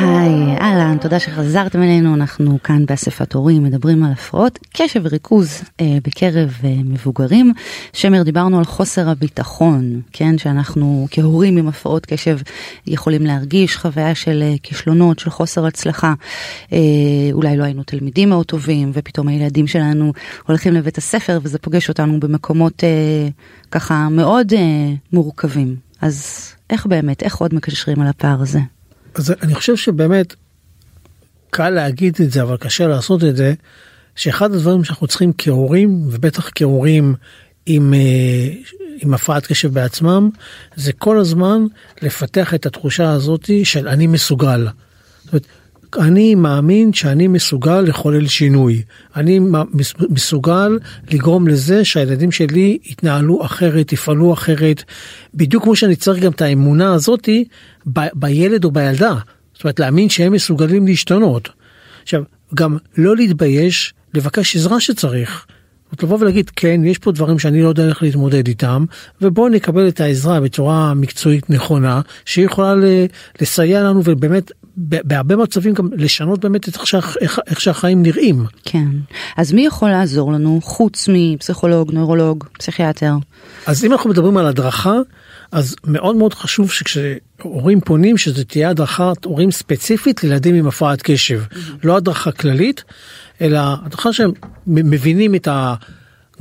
היי, 0.00 0.58
אהלן, 0.60 0.98
תודה 1.00 1.20
שחזרתם 1.20 1.82
אלינו, 1.82 2.14
אנחנו 2.14 2.58
כאן 2.64 2.86
באספת 2.86 3.32
הורים, 3.32 3.64
מדברים 3.64 4.04
על 4.04 4.12
הפרעות 4.12 4.58
קשב 4.72 5.00
וריכוז 5.04 5.62
אה, 5.80 5.98
בקרב 6.04 6.58
אה, 6.64 6.74
מבוגרים. 6.84 7.52
שמר, 7.92 8.22
דיברנו 8.22 8.58
על 8.58 8.64
חוסר 8.64 9.08
הביטחון, 9.08 10.00
כן, 10.12 10.38
שאנחנו 10.38 11.06
כהורים 11.10 11.56
עם 11.56 11.68
הפרעות 11.68 12.06
קשב 12.06 12.38
יכולים 12.86 13.26
להרגיש 13.26 13.76
חוויה 13.76 14.14
של 14.14 14.42
אה, 14.42 14.54
כישלונות, 14.62 15.18
של 15.18 15.30
חוסר 15.30 15.66
הצלחה. 15.66 16.14
אה, 16.72 16.78
אולי 17.32 17.56
לא 17.56 17.64
היינו 17.64 17.82
תלמידים 17.82 18.28
מאוד 18.28 18.46
טובים, 18.46 18.90
ופתאום 18.94 19.28
הילדים 19.28 19.66
שלנו 19.66 20.12
הולכים 20.46 20.74
לבית 20.74 20.98
הספר, 20.98 21.38
וזה 21.42 21.58
פוגש 21.58 21.88
אותנו 21.88 22.20
במקומות 22.20 22.84
אה, 22.84 23.28
ככה 23.70 24.08
מאוד 24.08 24.52
אה, 24.52 24.92
מורכבים. 25.12 25.76
אז 26.00 26.46
איך 26.70 26.86
באמת, 26.86 27.22
איך 27.22 27.36
עוד 27.36 27.54
מקשרים 27.54 28.00
על 28.00 28.06
הפער 28.06 28.40
הזה? 28.40 28.60
אז 29.14 29.34
אני 29.42 29.54
חושב 29.54 29.76
שבאמת 29.76 30.34
קל 31.50 31.70
להגיד 31.70 32.16
את 32.22 32.30
זה 32.30 32.42
אבל 32.42 32.56
קשה 32.56 32.86
לעשות 32.86 33.24
את 33.24 33.36
זה 33.36 33.54
שאחד 34.16 34.54
הדברים 34.54 34.84
שאנחנו 34.84 35.06
צריכים 35.06 35.32
כהורים 35.38 36.02
ובטח 36.06 36.50
כהורים 36.54 37.14
עם, 37.66 37.94
אה, 37.94 38.52
עם 39.02 39.14
הפרעת 39.14 39.46
קשב 39.46 39.74
בעצמם 39.74 40.30
זה 40.76 40.92
כל 40.92 41.18
הזמן 41.18 41.64
לפתח 42.02 42.54
את 42.54 42.66
התחושה 42.66 43.10
הזאת 43.10 43.50
של 43.64 43.88
אני 43.88 44.06
מסוגל. 44.06 44.68
זאת 45.24 45.32
אומרת, 45.32 45.46
אני 45.98 46.34
מאמין 46.34 46.92
שאני 46.92 47.28
מסוגל 47.28 47.80
לחולל 47.80 48.26
שינוי. 48.26 48.82
אני 49.16 49.38
מס- 49.72 49.94
מסוגל 50.10 50.78
לגרום 51.10 51.48
לזה 51.48 51.84
שהילדים 51.84 52.32
שלי 52.32 52.78
יתנהלו 52.84 53.44
אחרת, 53.44 53.92
יפעלו 53.92 54.32
אחרת, 54.32 54.82
בדיוק 55.34 55.62
כמו 55.64 55.76
שאני 55.76 55.96
צריך 55.96 56.22
גם 56.22 56.32
את 56.32 56.42
האמונה 56.42 56.94
הזאתי 56.94 57.44
ב- 57.92 58.06
בילד 58.14 58.64
או 58.64 58.70
בילדה. 58.70 59.14
זאת 59.54 59.64
אומרת, 59.64 59.80
להאמין 59.80 60.08
שהם 60.08 60.32
מסוגלים 60.32 60.86
להשתנות. 60.86 61.48
עכשיו, 62.02 62.22
גם 62.54 62.76
לא 62.96 63.16
להתבייש, 63.16 63.94
לבקש 64.14 64.56
עזרה 64.56 64.80
שצריך. 64.80 65.46
זאת 65.90 66.02
לבוא 66.02 66.18
ולהגיד, 66.20 66.50
כן, 66.56 66.80
יש 66.84 66.98
פה 66.98 67.12
דברים 67.12 67.38
שאני 67.38 67.62
לא 67.62 67.68
יודע 67.68 67.88
איך 67.88 68.02
להתמודד 68.02 68.46
איתם, 68.46 68.84
ובואו 69.22 69.48
נקבל 69.48 69.88
את 69.88 70.00
העזרה 70.00 70.40
בצורה 70.40 70.94
מקצועית 70.94 71.50
נכונה, 71.50 72.00
שהיא 72.24 72.44
יכולה 72.44 72.74
לסייע 73.40 73.82
לנו 73.82 74.00
ובאמת, 74.04 74.50
בהרבה 74.76 75.36
מצבים 75.36 75.74
גם 75.74 75.88
לשנות 75.96 76.40
באמת 76.40 76.68
את 76.68 76.74
איך, 76.74 76.86
שה- 76.86 76.98
איך, 77.20 77.38
איך 77.46 77.60
שהחיים 77.60 78.02
נראים. 78.02 78.44
כן. 78.64 78.86
אז 79.36 79.52
מי 79.52 79.66
יכול 79.66 79.90
לעזור 79.90 80.32
לנו 80.32 80.60
חוץ 80.62 81.08
מפסיכולוג, 81.12 81.92
נוירולוג, 81.92 82.44
פסיכיאטר? 82.58 83.12
אז 83.66 83.84
אם 83.84 83.92
אנחנו 83.92 84.10
מדברים 84.10 84.36
על 84.36 84.46
הדרכה, 84.46 84.94
אז 85.52 85.76
מאוד 85.86 86.16
מאוד 86.16 86.34
חשוב 86.34 86.70
שכשהורים 86.72 87.80
פונים 87.80 88.16
שזה 88.18 88.44
תהיה 88.44 88.70
הדרכת 88.70 89.24
הורים 89.24 89.50
ספציפית 89.50 90.24
לילדים 90.24 90.54
עם 90.54 90.66
הפרעת 90.66 91.02
קשב, 91.02 91.42
לא 91.84 91.96
הדרכה 91.96 92.32
כללית, 92.32 92.84
אלא 93.40 93.60
הדרכה 93.84 94.12
שהם 94.12 94.30
מבינים 94.66 95.34
את 95.34 95.48
ה... 95.48 95.74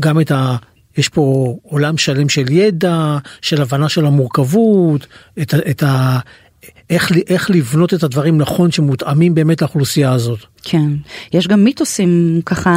גם 0.02 0.22
את 0.22 0.32
ה... 0.32 0.56
יש 0.98 1.10
פה 1.10 1.56
עולם 1.64 1.98
שלם 1.98 2.30
של 2.30 2.52
ידע, 2.52 3.18
של 3.42 3.62
הבנה 3.62 3.90
של 3.90 4.06
המורכבות, 4.06 5.08
את. 5.42 5.54
את 5.54 5.84
ה 5.84 6.20
איך, 6.90 7.12
איך 7.28 7.52
לבנות 7.52 7.94
את 7.94 8.04
הדברים 8.04 8.38
נכון 8.38 8.72
שמותאמים 8.72 9.36
באמת 9.36 9.62
לאוכלוסייה 9.62 10.12
הזאת. 10.12 10.40
כן. 10.64 10.92
יש 11.34 11.48
גם 11.48 11.64
מיתוסים 11.64 12.42
ככה 12.46 12.76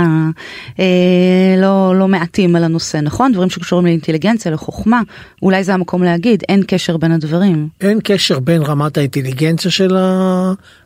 אה, 0.79 1.55
לא, 1.59 1.95
לא 1.99 2.09
מעטים 2.09 2.57
על 2.57 2.65
הנושא, 2.65 2.97
נכון? 2.97 3.33
דברים 3.33 3.51
שקשורים 3.51 3.87
לאינטליגנציה, 3.87 4.53
לחוכמה. 4.53 5.01
אולי 5.43 5.65
זה 5.65 5.75
המקום 5.75 6.03
להגיד, 6.03 6.43
אין 6.49 6.63
קשר 6.67 6.97
בין 6.97 7.13
הדברים. 7.13 7.69
אין 7.81 7.99
קשר 8.05 8.39
בין 8.39 8.63
רמת 8.63 8.99
האינטליגנציה 8.99 9.71
של 9.71 9.97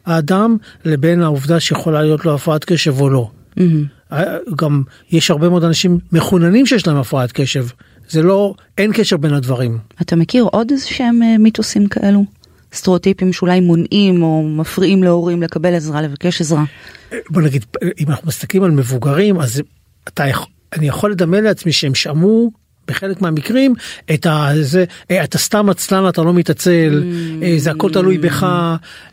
האדם 0.06 0.56
לבין 0.84 1.22
העובדה 1.22 1.60
שיכולה 1.60 2.02
להיות 2.02 2.24
לו 2.24 2.34
הפרעת 2.34 2.64
קשב 2.64 3.00
או 3.00 3.10
לא. 3.10 3.30
מהמם. 3.56 3.96
גם 4.56 4.82
יש 5.10 5.30
הרבה 5.30 5.48
מאוד 5.48 5.64
אנשים 5.64 5.98
מחוננים 6.12 6.66
שיש 6.66 6.86
להם 6.86 6.96
הפרעת 6.96 7.32
קשב. 7.32 7.66
זה 8.08 8.22
לא, 8.22 8.54
אין 8.78 8.92
קשר 8.92 9.16
בין 9.16 9.34
הדברים. 9.34 9.78
אתה 10.02 10.16
מכיר 10.16 10.44
עוד 10.44 10.70
איזה 10.70 10.86
שהם 10.88 11.22
אה, 11.22 11.38
מיתוסים 11.38 11.86
כאלו? 11.86 12.24
סטריאוטיפים 12.76 13.32
שאולי 13.32 13.60
מונעים 13.60 14.22
או 14.22 14.42
מפריעים 14.48 15.02
להורים 15.02 15.42
לקבל 15.42 15.74
עזרה, 15.74 16.02
לבקש 16.02 16.40
עזרה. 16.40 16.64
בוא 17.30 17.42
נגיד, 17.42 17.64
אם 18.00 18.08
אנחנו 18.08 18.28
מסתכלים 18.28 18.62
על 18.62 18.70
מבוגרים, 18.70 19.40
אז 19.40 19.62
אתה, 20.08 20.24
אני 20.72 20.88
יכול 20.88 21.10
לדמיין 21.10 21.44
לעצמי 21.44 21.72
שהם 21.72 21.94
שמעו 21.94 22.50
בחלק 22.88 23.22
מהמקרים 23.22 23.74
את 24.14 24.26
ה... 24.26 24.48
זה, 24.60 24.84
"אה, 25.10 25.24
אתה 25.24 25.38
סתם 25.38 25.70
עצלן, 25.70 26.08
אתה 26.08 26.22
לא 26.22 26.34
מתעצל, 26.34 27.04
אה, 27.42 27.54
זה 27.58 27.70
הכל 27.70 27.92
תלוי 27.92 28.18
בך, 28.18 28.46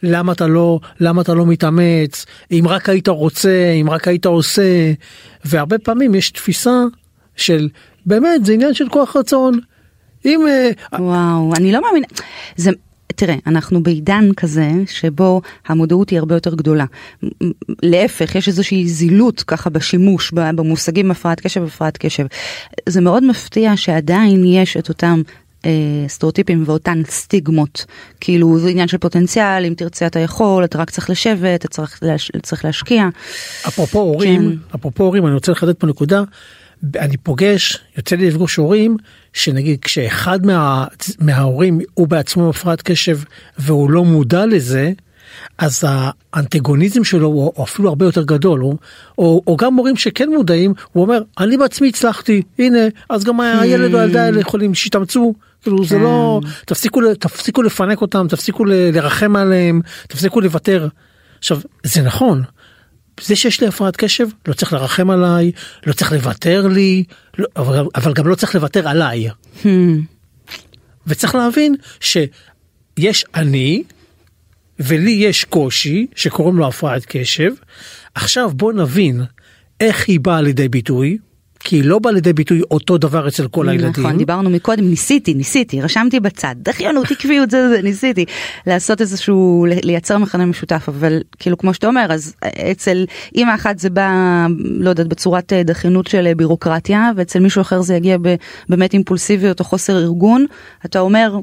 למה 0.04 0.32
אתה 0.32 0.48
לא, 0.48 0.80
למה 1.00 1.22
אתה 1.22 1.34
לא 1.34 1.46
מתאמץ, 1.46 2.26
אם 2.52 2.64
רק 2.68 2.90
היית 2.90 3.08
רוצה, 3.08 3.72
אם 3.82 3.90
רק 3.90 4.08
היית 4.08 4.26
עושה, 4.26 4.94
והרבה 5.46 5.78
פעמים 5.78 6.16
יש 6.16 6.32
תפיסה 6.32 6.84
של, 7.36 7.70
באמת, 8.06 8.46
זה 8.46 8.54
עניין 8.54 8.74
של 8.74 8.90
כוח 8.90 9.16
רצון. 9.18 9.60
אם... 10.26 10.42
אה, 10.48 10.70
וואו, 11.00 11.54
אני 11.56 11.72
לא 11.72 11.82
מאמינה. 11.82 12.08
זה... 12.56 12.72
תראה, 13.16 13.36
אנחנו 13.48 13.84
בעידן 13.84 14.30
כזה 14.38 14.72
שבו 14.86 15.42
המודעות 15.68 16.10
היא 16.10 16.20
הרבה 16.20 16.36
יותר 16.36 16.56
גדולה. 16.56 16.86
להפך, 17.84 18.36
יש 18.36 18.48
איזושהי 18.48 18.88
זילות 18.88 19.44
ככה 19.44 19.70
בשימוש 19.70 20.32
במושגים 20.32 21.12
הפרעת 21.12 21.40
קשב 21.40 21.62
והפרעת 21.62 21.98
קשב. 21.98 22.26
זה 22.90 23.02
מאוד 23.02 23.24
מפתיע 23.24 23.78
שעדיין 23.78 24.44
יש 24.46 24.78
את 24.78 24.90
אותם 24.90 25.22
אה, 25.66 26.06
סטריאוטיפים 26.08 26.64
ואותן 26.66 27.02
סטיגמות. 27.06 27.86
כאילו 28.20 28.60
זה 28.60 28.70
עניין 28.70 28.88
של 28.88 28.98
פוטנציאל, 28.98 29.66
אם 29.66 29.74
תרצה 29.78 30.08
אתה 30.08 30.20
יכול, 30.20 30.64
אתה 30.64 30.78
רק 30.78 30.90
צריך 30.90 31.10
לשבת, 31.10 31.60
אתה 31.60 31.68
צריך, 31.68 32.00
להש... 32.02 32.32
צריך 32.42 32.66
להשקיע. 32.66 33.10
אפרופו 33.68 34.00
הורים, 34.00 34.42
כן. 34.42 34.76
אפרופו 34.76 35.04
הורים, 35.04 35.26
אני 35.26 35.34
רוצה 35.34 35.52
לחדד 35.52 35.74
פה 35.74 35.88
נקודה. 35.88 36.24
אני 37.00 37.18
פוגש, 37.18 37.78
יוצא 37.98 38.16
לי 38.16 38.28
לפגוש 38.28 38.56
הורים, 38.56 38.98
שנגיד 39.34 39.80
כשאחד 39.82 40.46
מה, 40.46 40.86
מההורים 41.20 41.80
הוא 41.94 42.08
בעצמו 42.08 42.50
הפרעת 42.50 42.82
קשב 42.82 43.20
והוא 43.58 43.92
לא 43.92 44.06
מודע 44.06 44.46
לזה, 44.46 44.92
אז 45.58 45.84
האנטגוניזם 46.34 47.04
שלו 47.04 47.28
הוא 47.28 47.64
אפילו 47.64 47.90
הרבה 47.90 48.06
יותר 48.06 48.24
גדול, 48.24 48.60
הוא, 48.60 48.78
או, 49.18 49.42
או 49.48 49.58
גם 49.58 49.76
הורים 49.76 49.96
שכן 49.96 50.30
מודעים, 50.30 50.74
הוא 50.92 51.04
אומר, 51.04 51.22
אני 51.40 51.58
בעצמי 51.58 51.90
הצלחתי, 51.90 52.42
הנה, 52.60 52.80
אז 53.10 53.24
גם 53.24 53.40
הילד 53.40 53.94
או 53.94 54.00
הילדה 54.00 54.24
האלה 54.24 54.40
יכולים, 54.40 54.74
שיתאמצו, 54.74 55.34
כאילו 55.62 55.86
זה 55.86 55.96
כן. 55.96 56.02
לא, 56.02 56.42
תפסיקו, 56.66 57.02
ל- 57.02 57.16
תפסיקו 57.16 57.62
לפנק 57.62 58.02
אותם, 58.02 58.28
תפסיקו 58.30 58.66
לרחם 58.66 59.36
עליהם, 59.36 59.82
תפסיקו 60.08 60.42
לוותר. 60.42 60.88
עכשיו, 61.40 61.60
זה 61.84 62.02
נכון, 62.02 62.44
זה 63.22 63.36
שיש 63.36 63.62
לי 63.62 63.68
הפרעת 63.68 63.96
קשב 63.96 64.28
לא 64.48 64.54
צריך 64.54 64.74
לרחם 64.74 65.10
עליי 65.10 65.52
לא 65.86 65.94
צריך 65.94 66.12
לוותר 66.12 66.68
לי 66.68 67.04
לא, 67.38 67.48
אבל, 67.56 67.86
אבל 67.96 68.14
גם 68.14 68.28
לא 68.28 68.36
צריך 68.36 68.56
לוותר 68.56 68.88
עליי. 68.88 69.30
Hmm, 69.64 69.68
וצריך 71.08 71.36
להבין 71.36 71.76
שיש 72.00 73.26
אני 73.36 73.84
ולי 74.80 75.12
יש 75.12 75.44
קושי 75.44 76.08
שקוראים 76.16 76.58
לו 76.58 76.68
הפרעת 76.68 77.06
קשב. 77.08 77.52
עכשיו 78.16 78.50
בוא 78.54 78.74
נבין 78.74 79.22
איך 79.80 80.08
היא 80.08 80.20
באה 80.20 80.42
לידי 80.42 80.70
ביטוי 80.70 81.18
כי 81.64 81.76
היא 81.76 81.84
לא 81.86 82.00
באה 82.00 82.14
לידי 82.14 82.34
ביטוי 82.34 82.62
אותו 82.72 82.98
דבר 82.98 83.28
אצל 83.28 83.48
כל 83.48 83.70
הילדים. 83.70 83.90
נכון, 83.90 84.18
דיברנו 84.18 84.50
מקודם, 84.50 84.90
ניסיתי, 84.90 85.34
ניסיתי, 85.34 85.82
רשמתי 85.82 86.20
בצד, 86.20 86.56
דחיינות, 86.58 87.12
עקביות, 87.12 87.52
זה, 87.52 87.70
זה, 87.70 87.82
ניסיתי 87.82 88.26
לעשות 88.68 89.02
איזשהו, 89.02 89.66
לייצר 89.84 90.18
מכנה 90.18 90.46
משותף, 90.46 90.86
אבל 90.88 91.22
כאילו 91.40 91.58
כמו 91.58 91.74
שאתה 91.74 91.88
אומר, 91.88 92.06
אז 92.10 92.36
אצל 92.72 93.06
אימא 93.36 93.56
אחת 93.56 93.80
זה 93.80 93.90
בא, 93.90 94.46
לא 94.60 94.90
יודעת, 94.90 95.08
בצורת 95.08 95.54
אה, 95.54 95.64
דחיינות 95.64 96.08
של 96.08 96.28
אה, 96.28 96.36
בירוקרטיה, 96.36 97.12
ואצל 97.16 97.40
מישהו 97.40 97.62
אחר 97.62 97.82
זה 97.82 97.96
יגיע 97.96 98.18
ב, 98.22 98.36
באמת 98.70 98.94
אימפולסיביות 98.94 99.60
או 99.60 99.66
חוסר 99.66 99.98
ארגון, 99.98 100.46
אתה 100.86 101.00
אומר, 101.00 101.40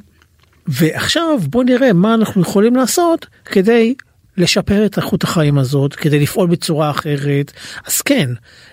ועכשיו 0.67 1.39
בוא 1.51 1.65
נראה 1.65 1.93
מה 1.93 2.15
אנחנו 2.15 2.43
יכולים 2.43 2.77
לעשות 2.77 3.27
כדי 3.45 3.95
לשפר 4.37 4.87
את 4.87 4.97
איכות 4.99 5.25
החיים 5.25 5.59
הזאת, 5.59 5.95
כדי 5.95 6.21
לפעול 6.21 6.49
בצורה 6.49 6.91
אחרת. 6.91 7.53
אז 7.87 8.01
כן, 8.01 8.31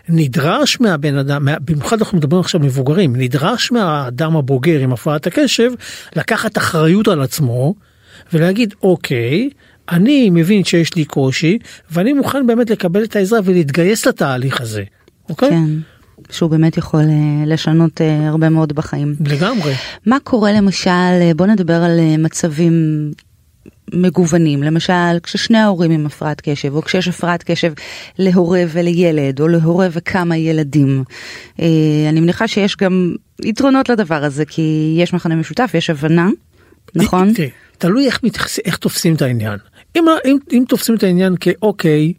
נדרש 0.10 0.82
מהבן 0.82 1.18
אדם, 1.18 1.46
מה- 1.46 1.60
במיוחד 1.60 1.98
אנחנו 2.00 2.18
מדברים 2.18 2.42
עכשיו 2.42 2.62
מבוגרים, 2.62 3.16
נדרש 3.16 3.72
מהאדם 3.72 4.38
הבוגר 4.38 4.80
עם 4.80 4.94
הפרעת 4.94 5.28
הקשב 5.28 5.72
לקחת 6.16 6.58
אחריות 6.58 7.08
על 7.08 7.22
עצמו 7.22 7.76
ולהגיד 8.34 8.74
אוקיי, 8.84 9.50
אני 9.90 10.30
מבין 10.30 10.64
שיש 10.64 10.96
לי 10.96 11.06
קושי 11.06 11.58
ואני 11.92 12.14
מוכן 12.14 12.48
באמת 12.48 12.70
לקבל 12.70 13.04
את 13.04 13.16
העזרה 13.16 13.40
ולהתגייס 13.44 14.06
לתהליך 14.06 14.62
הזה. 14.62 14.84
אוקיי? 15.30 15.50
כן, 15.50 15.66
שהוא 16.32 16.50
באמת 16.50 16.78
יכול 16.78 17.00
אה, 17.02 17.46
לשנות 17.46 18.02
אה, 18.02 18.28
הרבה 18.28 18.50
מאוד 18.50 18.74
בחיים. 18.74 19.16
לגמרי. 19.26 19.74
מה 20.06 20.18
קורה 20.24 20.52
למשל, 20.52 20.90
אה, 20.90 21.32
בוא 21.36 21.46
נדבר 21.46 21.74
על 21.84 22.00
מצבים 22.18 22.74
מגוונים, 23.94 24.64
למשל 24.64 25.20
כששני 25.24 25.58
ההורים 25.58 25.92
עם 25.92 26.06
הפרעת 26.06 26.42
קשב, 26.42 26.76
או 26.76 26.82
כשיש 26.82 27.08
הפרעת 27.08 27.44
קשב 27.44 27.74
להורה 28.20 28.64
ולילד, 28.70 29.42
או 29.42 29.48
להורה 29.48 29.88
וכמה 29.92 30.38
ילדים. 30.38 31.04
אה, 31.60 31.66
אני 32.10 32.20
מניחה 32.20 32.48
שיש 32.48 32.76
גם 32.76 33.16
יתרונות 33.44 33.90
לדבר 33.90 34.24
הזה, 34.24 34.46
כי 34.46 34.96
יש 34.98 35.14
מכנה 35.14 35.36
משותף, 35.36 35.72
יש 35.74 35.90
הבנה, 35.90 36.30
נכון? 36.96 37.34
תלוי 37.78 38.06
איך, 38.06 38.24
מתייחס, 38.24 38.60
איך 38.60 38.78
תופסים 38.78 39.16
את 39.16 39.22
העניין. 39.22 39.60
אם, 39.96 40.06
אם, 40.26 40.38
אם 40.52 40.64
תופסים 40.68 40.96
את 40.96 41.04
העניין 41.04 41.36
כאוקיי, 41.40 42.14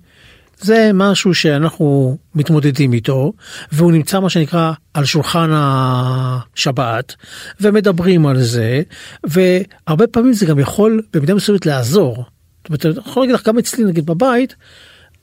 זה 0.61 0.91
משהו 0.95 1.35
שאנחנו 1.35 2.17
מתמודדים 2.35 2.93
איתו, 2.93 3.33
והוא 3.73 3.93
נמצא 3.93 4.21
מה 4.21 4.31
שנקרא 4.31 4.73
על 4.95 5.05
שולחן 5.05 5.51
השבת, 5.53 7.15
ומדברים 7.61 8.27
על 8.27 8.43
זה, 8.43 8.83
והרבה 9.25 10.07
פעמים 10.07 10.33
זה 10.33 10.47
גם 10.47 10.59
יכול 10.59 11.03
במידה 11.13 11.35
מסוימת 11.35 11.67
לעזור. 11.67 12.15
זאת 12.17 12.69
אומרת, 12.69 12.87
אני 12.87 12.95
יכול 13.11 13.23
להגיד 13.23 13.35
לך, 13.35 13.49
גם 13.49 13.59
אצלי 13.59 13.85
נגיד 13.85 14.07
בבית, 14.07 14.55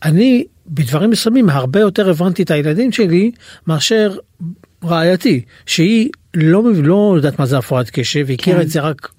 אני 0.03 0.43
בדברים 0.67 1.09
מסוימים 1.09 1.49
הרבה 1.49 1.79
יותר 1.79 2.09
הבנתי 2.09 2.43
את 2.43 2.51
הילדים 2.51 2.91
שלי 2.91 3.31
מאשר 3.67 4.17
רעייתי, 4.83 5.41
שהיא 5.65 6.09
לא, 6.33 6.63
לא 6.83 7.13
יודעת 7.15 7.39
מה 7.39 7.45
זה 7.45 7.57
הפרעת 7.57 7.89
קשב, 7.89 8.25
היא 8.27 8.37
הכירה 8.39 8.57
כן. 8.57 8.65
את 8.65 8.69
זה 8.69 8.79
רק 8.79 9.11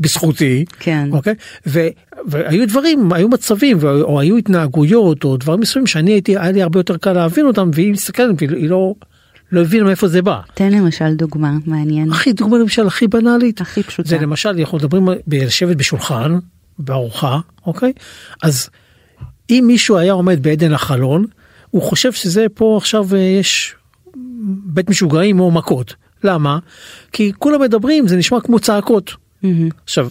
בזכותי, 0.00 0.64
כן. 0.80 1.08
אוקיי? 1.12 1.34
ו, 1.66 1.86
והיו 2.26 2.68
דברים, 2.68 3.12
היו 3.12 3.28
מצבים, 3.28 3.78
או, 3.82 4.02
או 4.02 4.20
היו 4.20 4.36
התנהגויות, 4.36 5.24
או 5.24 5.36
דברים 5.36 5.60
מסוימים 5.60 5.86
שאני 5.86 6.10
הייתי, 6.10 6.38
היה 6.38 6.52
לי 6.52 6.62
הרבה 6.62 6.78
יותר 6.78 6.96
קל 6.96 7.12
להבין 7.12 7.46
אותם, 7.46 7.70
והיא 7.74 7.92
מסתכלת, 7.92 8.34
והיא 8.38 8.70
לא, 8.70 8.94
לא 9.52 9.60
הבינה 9.60 9.84
מאיפה 9.84 10.08
זה 10.08 10.22
בא. 10.22 10.40
תן 10.54 10.72
למשל 10.72 11.14
דוגמה, 11.14 11.52
מעניין. 11.66 12.10
הכי 12.10 12.32
דוגמה 12.32 12.58
למשל 12.58 12.86
הכי 12.86 13.08
בנאלית, 13.08 13.60
הכי 13.60 13.82
פשוטה. 13.82 14.08
זה 14.08 14.18
למשל 14.18 14.48
אנחנו 14.60 14.78
מדברים 14.78 15.08
על 15.08 15.18
לשבת 15.26 15.76
בשולחן 15.76 16.38
בארוחה 16.78 17.38
אוקיי 17.66 17.92
אז 18.42 18.68
אם 19.50 19.64
מישהו 19.66 19.96
היה 19.96 20.12
עומד 20.12 20.42
בעדן 20.42 20.72
החלון 20.72 21.24
הוא 21.70 21.82
חושב 21.82 22.12
שזה 22.12 22.46
פה 22.54 22.76
עכשיו 22.76 23.06
אה, 23.14 23.18
יש 23.18 23.74
בית 24.64 24.90
משוגעים 24.90 25.40
או 25.40 25.50
מכות 25.50 25.94
למה 26.24 26.58
כי 27.12 27.32
כולם 27.38 27.60
מדברים 27.60 28.08
זה 28.08 28.16
נשמע 28.16 28.40
כמו 28.40 28.58
צעקות. 28.58 29.25
עכשיו. 29.84 30.10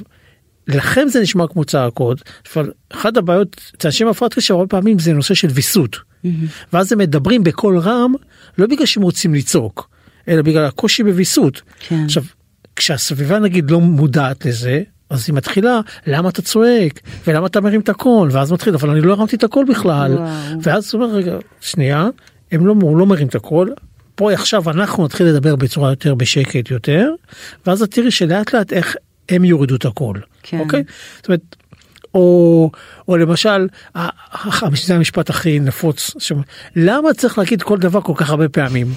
לכם 0.68 1.08
זה 1.08 1.22
נשמע 1.22 1.48
כמו 1.48 1.66
צעקות 1.66 2.22
אבל 2.54 2.72
אחת 2.90 3.18
הבעיות 3.18 3.72
אצל 3.78 3.88
אנשים 3.88 4.08
עם 4.08 4.12
הפרעת 4.12 4.34
קשב 4.34 4.54
הרבה 4.54 4.68
פעמים 4.68 5.00
זה 5.00 5.14
נושא 5.14 5.34
של 5.34 5.48
ויסות 5.52 5.98
ואז 6.74 6.92
הם 6.92 7.00
מדברים 7.00 7.44
בקול 7.44 7.78
רם 7.78 8.14
לא 8.58 8.68
בגלל 8.68 8.86
שהם 8.86 9.04
רוצים 9.04 9.34
לצעוק 9.34 9.90
אלא 10.28 10.42
בגלל 10.42 10.66
הקושי 10.66 11.04
בוויסות. 11.04 11.62
כן. 11.80 12.04
עכשיו 12.06 12.24
כשהסביבה 12.76 13.40
נגיד 13.40 13.72
לא 13.72 13.82
מודעת 13.82 14.46
לזה 14.46 14.84
אז 15.10 15.24
היא 15.28 15.36
מתחילה 15.36 15.80
למה 16.08 16.30
אתה 16.30 16.42
צועק 16.42 17.00
ולמה 17.28 17.48
אתה 17.48 17.62
מרים 17.62 17.82
את 17.82 17.90
הקול 17.90 18.30
ואז 18.32 18.52
מתחיל 18.52 18.74
אבל 18.74 18.90
אני 18.90 19.02
לא 19.02 19.14
הרמתי 19.14 19.36
את 19.36 19.44
הקול 19.44 19.66
בכלל 19.70 20.14
וואו. 20.14 20.28
ואז 20.62 20.94
הוא 20.94 21.04
אומר 21.04 21.16
רגע 21.16 21.38
שנייה 21.62 22.08
הם 22.52 22.68
לא 22.68 22.76
הוא 22.82 22.98
לא 22.98 23.06
מרים 23.06 23.28
את 23.28 23.36
הקול. 23.36 23.74
פה 24.16 24.34
עכשיו 24.34 24.70
אנחנו 24.70 25.06
נתחיל 25.06 25.28
לדבר 25.28 25.56
בצורה 25.56 25.90
יותר 25.90 26.16
בשקט 26.16 26.72
יותר 26.72 27.10
ואז 27.66 27.82
את 27.82 27.92
תראי 27.92 28.12
שלאט 28.12 28.54
לאט 28.54 28.74
איך 28.74 28.96
הם 29.30 29.46
יורידו 29.46 29.76
את 29.76 29.86
הקול. 29.86 30.22
כן. 30.44 30.60
אוקיי? 30.60 30.84
זאת 31.18 31.28
אומרת 31.28 31.56
או, 32.14 32.72
או 33.08 33.18
למשל, 33.18 33.68
זה 34.86 34.96
המשפט 34.96 35.30
הכי 35.30 35.60
נפוץ, 35.60 36.12
ש- 36.20 36.32
למה 36.76 37.14
צריך 37.14 37.38
להגיד 37.38 37.62
כל 37.62 37.78
דבר 37.78 38.02
כל 38.02 38.14
כך 38.16 38.30
הרבה 38.30 38.50
פעמים? 38.50 38.88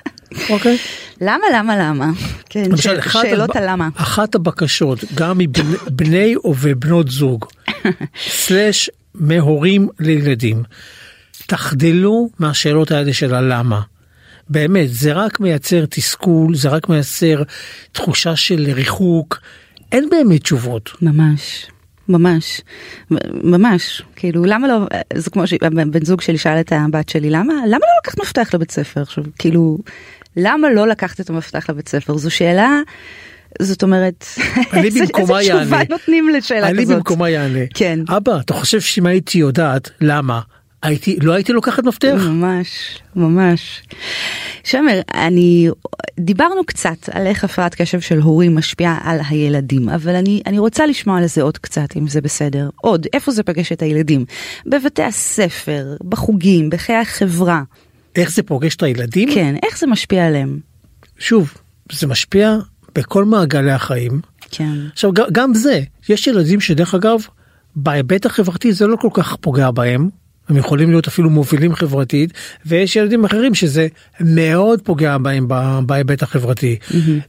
אוקיי? 0.50 0.78
למה, 1.20 1.44
למה, 1.54 1.76
למה? 1.78 2.10
כן, 2.50 2.64
למשל, 2.70 3.00
ש- 3.00 3.12
שאלות 3.12 3.50
הב- 3.50 3.56
הלמה. 3.56 3.88
אחת 3.94 4.34
הבקשות, 4.34 4.98
גם 5.14 5.38
מבני 5.38 6.34
ובנות 6.44 7.08
זוג, 7.08 7.44
סלש 8.28 8.90
מהורים 9.14 9.88
לילדים, 10.00 10.62
תחדלו 11.46 12.30
מהשאלות 12.38 12.90
האלה 12.90 13.12
של 13.12 13.34
הלמה. 13.34 13.80
באמת, 14.50 14.86
זה 14.90 15.12
רק 15.12 15.40
מייצר 15.40 15.84
תסכול, 15.90 16.54
זה 16.54 16.68
רק 16.68 16.88
מייצר 16.88 17.42
תחושה 17.92 18.36
של 18.36 18.70
ריחוק, 18.74 19.40
אין 19.92 20.08
באמת 20.10 20.42
תשובות. 20.42 20.90
ממש. 21.02 21.66
ממש, 22.10 22.60
ממש, 23.42 24.02
כאילו 24.16 24.44
למה 24.44 24.68
לא, 24.68 24.78
זה 25.14 25.30
כמו 25.30 25.46
שבן 25.46 26.04
זוג 26.04 26.20
שלי 26.20 26.38
שאל 26.38 26.60
את 26.60 26.72
הבת 26.72 27.08
שלי 27.08 27.30
למה, 27.30 27.52
למה 27.66 27.78
לא 27.78 27.92
לקחת 28.02 28.20
מפתח 28.20 28.54
לבית 28.54 28.70
ספר 28.70 29.02
עכשיו, 29.02 29.24
כאילו, 29.38 29.78
למה 30.36 30.70
לא 30.70 30.88
לקחת 30.88 31.20
את 31.20 31.30
המפתח 31.30 31.70
לבית 31.70 31.88
ספר, 31.88 32.16
זו 32.16 32.30
שאלה, 32.30 32.80
זאת 33.62 33.82
אומרת, 33.82 34.24
אני 34.72 34.82
איזה- 34.86 35.00
איזה 35.00 35.12
תשובה. 35.12 35.38
נותנים 35.90 36.28
לשאלה 36.28 36.68
אני 36.68 36.82
כזאת. 36.82 36.96
במקומה 36.96 37.30
יענה. 37.30 37.58
כן. 37.74 38.00
אבא, 38.16 38.38
אתה 38.40 38.54
חושב 38.54 38.80
שאם 38.80 39.06
הייתי 39.06 39.38
יודעת 39.38 39.90
למה, 40.00 40.40
הייתי, 40.82 41.16
לא 41.22 41.32
הייתי 41.32 41.52
לוקחת 41.52 41.84
מפתח? 41.84 42.14
ממש, 42.28 42.98
ממש. 43.16 43.82
שמר, 44.68 45.00
אני, 45.14 45.68
דיברנו 46.20 46.64
קצת 46.66 47.08
על 47.10 47.26
איך 47.26 47.44
הפרעת 47.44 47.74
קשב 47.74 48.00
של 48.00 48.18
הורים 48.18 48.56
משפיעה 48.56 48.98
על 49.02 49.20
הילדים, 49.28 49.88
אבל 49.88 50.14
אני, 50.14 50.42
אני 50.46 50.58
רוצה 50.58 50.86
לשמוע 50.86 51.18
על 51.18 51.26
זה 51.26 51.42
עוד 51.42 51.58
קצת, 51.58 51.96
אם 51.96 52.08
זה 52.08 52.20
בסדר. 52.20 52.70
עוד, 52.76 53.06
איפה 53.12 53.32
זה 53.32 53.42
פגש 53.42 53.72
את 53.72 53.82
הילדים? 53.82 54.24
בבתי 54.66 55.02
הספר, 55.02 55.96
בחוגים, 56.04 56.70
בחיי 56.70 56.96
החברה. 56.96 57.62
איך 58.16 58.30
זה 58.30 58.42
פוגש 58.42 58.76
את 58.76 58.82
הילדים? 58.82 59.28
כן, 59.34 59.54
איך 59.62 59.78
זה 59.78 59.86
משפיע 59.86 60.26
עליהם? 60.26 60.58
שוב, 61.18 61.54
זה 61.92 62.06
משפיע 62.06 62.56
בכל 62.94 63.24
מעגלי 63.24 63.72
החיים. 63.72 64.20
כן. 64.50 64.74
עכשיו, 64.92 65.10
גם 65.32 65.54
זה, 65.54 65.80
יש 66.08 66.26
ילדים 66.26 66.60
שדרך 66.60 66.94
אגב, 66.94 67.20
בהיבט 67.76 68.26
החברתי 68.26 68.72
זה 68.72 68.86
לא 68.86 68.96
כל 68.96 69.10
כך 69.12 69.36
פוגע 69.36 69.70
בהם. 69.70 70.08
הם 70.48 70.56
יכולים 70.56 70.90
להיות 70.90 71.06
אפילו 71.06 71.30
מובילים 71.30 71.74
חברתית 71.74 72.32
ויש 72.66 72.96
ילדים 72.96 73.24
אחרים 73.24 73.54
שזה 73.54 73.86
מאוד 74.20 74.80
פוגע 74.82 75.18
בהם 75.18 75.48
בהיבט 75.86 76.22
החברתי. 76.22 76.76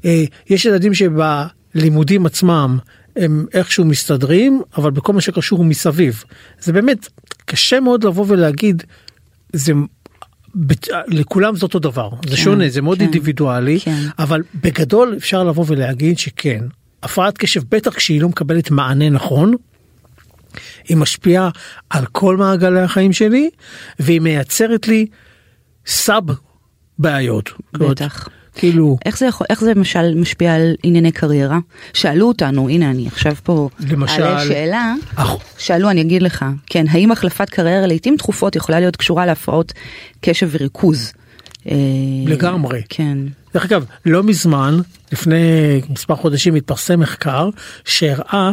אה, 0.05 0.23
יש 0.49 0.65
ילדים 0.65 0.91
שבלימודים 0.93 2.25
עצמם 2.25 2.77
הם 3.15 3.45
איכשהו 3.53 3.85
מסתדרים 3.85 4.61
אבל 4.77 4.91
בכל 4.91 5.13
מה 5.13 5.21
שקשור 5.21 5.63
מסביב 5.63 6.23
זה 6.61 6.73
באמת 6.73 7.07
קשה 7.45 7.79
מאוד 7.79 8.03
לבוא 8.03 8.25
ולהגיד 8.27 8.83
זה 9.53 9.73
לכולם 11.07 11.55
זה 11.55 11.63
אותו 11.63 11.79
דבר 11.79 12.09
זה 12.29 12.37
שונה 12.37 12.69
זה 12.69 12.81
מאוד 12.81 12.97
כן, 12.97 13.03
אינדיבידואלי 13.03 13.79
כן. 13.79 14.01
אבל 14.19 14.43
בגדול 14.63 15.13
אפשר 15.17 15.43
לבוא 15.43 15.65
ולהגיד 15.67 16.19
שכן 16.19 16.63
הפרעת 17.03 17.37
קשב 17.37 17.61
בטח 17.69 17.93
כשהיא 17.93 18.21
לא 18.21 18.29
מקבלת 18.29 18.71
מענה 18.71 19.09
נכון. 19.09 19.53
היא 20.87 20.97
משפיעה 20.97 21.49
על 21.89 22.05
כל 22.05 22.37
מעגלי 22.37 22.81
החיים 22.81 23.13
שלי 23.13 23.49
והיא 23.99 24.21
מייצרת 24.21 24.87
לי 24.87 25.05
סאב 25.85 26.23
בעיות. 26.99 27.49
בטח. 27.73 28.27
כאילו 28.55 28.97
איך 29.05 29.17
זה 29.17 29.25
יכול, 29.25 29.47
איך 29.49 29.61
זה 29.61 29.73
למשל 29.73 30.15
משפיע 30.15 30.55
על 30.55 30.75
ענייני 30.83 31.11
קריירה? 31.11 31.59
שאלו 31.93 32.27
אותנו, 32.27 32.69
הנה 32.69 32.89
אני 32.91 33.07
עכשיו 33.07 33.35
פה, 33.43 33.69
למשל- 33.89 34.23
אעלה 34.23 34.45
שאלה, 34.47 34.93
אח- 35.15 35.37
שאלו 35.57 35.89
אני 35.89 36.01
אגיד 36.01 36.21
לך, 36.21 36.45
כן, 36.65 36.85
האם 36.89 37.11
החלפת 37.11 37.49
קריירה 37.49 37.87
לעיתים 37.87 38.17
תכופות 38.17 38.55
יכולה 38.55 38.79
להיות 38.79 38.95
קשורה 38.95 39.25
להפרעות 39.25 39.73
קשב 40.21 40.49
וריכוז? 40.51 41.13
אה, 41.69 41.75
לגמרי. 42.27 42.81
כן. 42.89 43.17
דרך 43.53 43.65
אגב 43.65 43.85
לא 44.05 44.23
מזמן 44.23 44.77
לפני 45.11 45.41
מספר 45.89 46.15
חודשים 46.15 46.55
התפרסם 46.55 46.99
מחקר 46.99 47.49
שהראה 47.85 48.51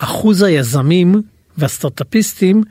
שאחוז 0.00 0.42
היזמים 0.42 1.22
והסטארטאפיסטים 1.58 2.62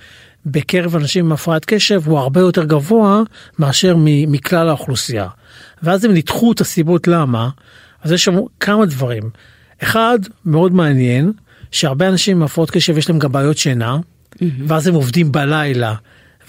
בקרב 0.46 0.96
אנשים 0.96 1.26
עם 1.26 1.32
הפרעת 1.32 1.66
קשב 1.66 2.02
הוא 2.06 2.20
הרבה 2.20 2.40
יותר 2.40 2.64
גבוה 2.64 3.22
מאשר 3.60 3.96
מכלל 3.98 4.70
האוכלוסייה. 4.70 5.28
ואז 5.84 6.06
הם 6.06 6.14
ניתחו 6.14 6.52
את 6.52 6.62
הסיבות 6.62 7.08
למה 7.08 7.50
אז 8.02 8.12
יש 8.12 8.24
שם 8.24 8.36
כמה 8.60 8.86
דברים. 8.86 9.30
אחד 9.84 10.20
מאוד 10.46 10.74
מעניין 10.74 11.32
שהרבה 11.72 12.08
אנשים 12.08 12.38
עם 12.38 12.44
הפרעות 12.44 12.72
קשב 12.72 12.98
יש 12.98 13.10
להם 13.10 13.20
גם 13.20 13.32
בעיות 13.32 13.58
שינה 13.58 13.98
ואז 14.42 14.88
הם 14.88 14.96
עובדים 14.96 15.32
בלילה 15.32 15.96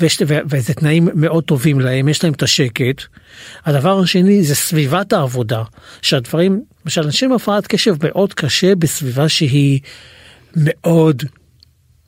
ויש, 0.00 0.22
ו- 0.26 0.38
וזה 0.50 0.74
תנאים 0.74 1.08
מאוד 1.14 1.44
טובים 1.44 1.80
להם, 1.80 2.08
יש 2.08 2.24
להם 2.24 2.32
את 2.32 2.42
השקט. 2.42 3.02
הדבר 3.64 4.00
השני 4.00 4.42
זה 4.42 4.54
סביבת 4.54 5.12
העבודה, 5.12 5.62
שהדברים, 6.02 6.62
למשל 6.84 7.02
אנשים 7.02 7.30
עם 7.30 7.36
הפרעת 7.36 7.66
קשב 7.66 7.94
מאוד 8.02 8.34
קשה 8.34 8.74
בסביבה 8.74 9.28
שהיא 9.28 9.80
מאוד 10.56 11.22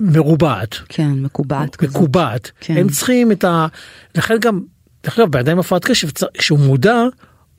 מרובעת. 0.01 0.75
כן, 0.89 1.11
מקובעת 1.13 1.77
כזאת. 1.77 1.97
מקובעת. 1.97 2.51
כן. 2.61 2.77
הם 2.77 2.89
צריכים 2.89 3.33
את 3.33 3.45
ה... 3.45 3.67
לכן 4.15 4.35
גם, 4.41 4.61
דרך 5.05 5.19
אגב, 5.19 5.31
באדם 5.31 5.53
עם 5.53 5.59
הפרעת 5.59 5.85
קשב, 5.85 6.09
כשהוא 6.39 6.59
מודע, 6.59 7.03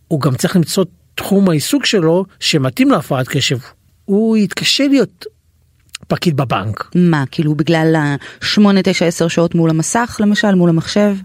הוא 0.07 0.21
גם 0.21 0.35
צריך 0.35 0.55
למצוא 0.55 0.85
תחום 1.15 1.49
העיסוק 1.49 1.85
שלו 1.85 2.25
שמתאים 2.39 2.91
להפרעת 2.91 3.27
קשב. 3.27 3.57
הוא 4.05 4.37
יתקשה 4.37 4.87
להיות 4.87 5.25
פקיד 6.07 6.37
בבנק. 6.37 6.89
מה, 6.95 7.23
כאילו 7.31 7.55
בגלל 7.55 7.95
ה-8, 7.95 8.61
9, 8.83 9.05
10 9.05 9.27
שעות 9.27 9.55
מול 9.55 9.69
המסך 9.69 10.17
למשל, 10.19 10.55
מול 10.55 10.69
המחשב? 10.69 11.15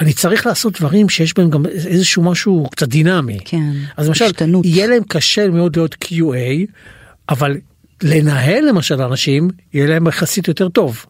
אני 0.00 0.12
צריך 0.12 0.46
לעשות 0.46 0.78
דברים 0.78 1.08
שיש 1.08 1.34
בהם 1.34 1.50
גם 1.50 1.66
איזשהו 1.66 2.22
משהו 2.22 2.68
קצת 2.70 2.88
דינמי. 2.88 3.38
כן, 3.44 3.72
אז 3.96 4.08
למשל, 4.08 4.24
השתנות. 4.24 4.64
יהיה 4.66 4.86
להם 4.86 5.02
קשה 5.08 5.48
מאוד 5.48 5.76
להיות 5.76 5.96
QA, 6.04 6.70
אבל 7.28 7.56
לנהל 8.02 8.68
למשל 8.68 9.02
אנשים, 9.02 9.48
יהיה 9.74 9.86
להם 9.86 10.06
יחסית 10.06 10.48
יותר 10.48 10.68
טוב. 10.68 11.06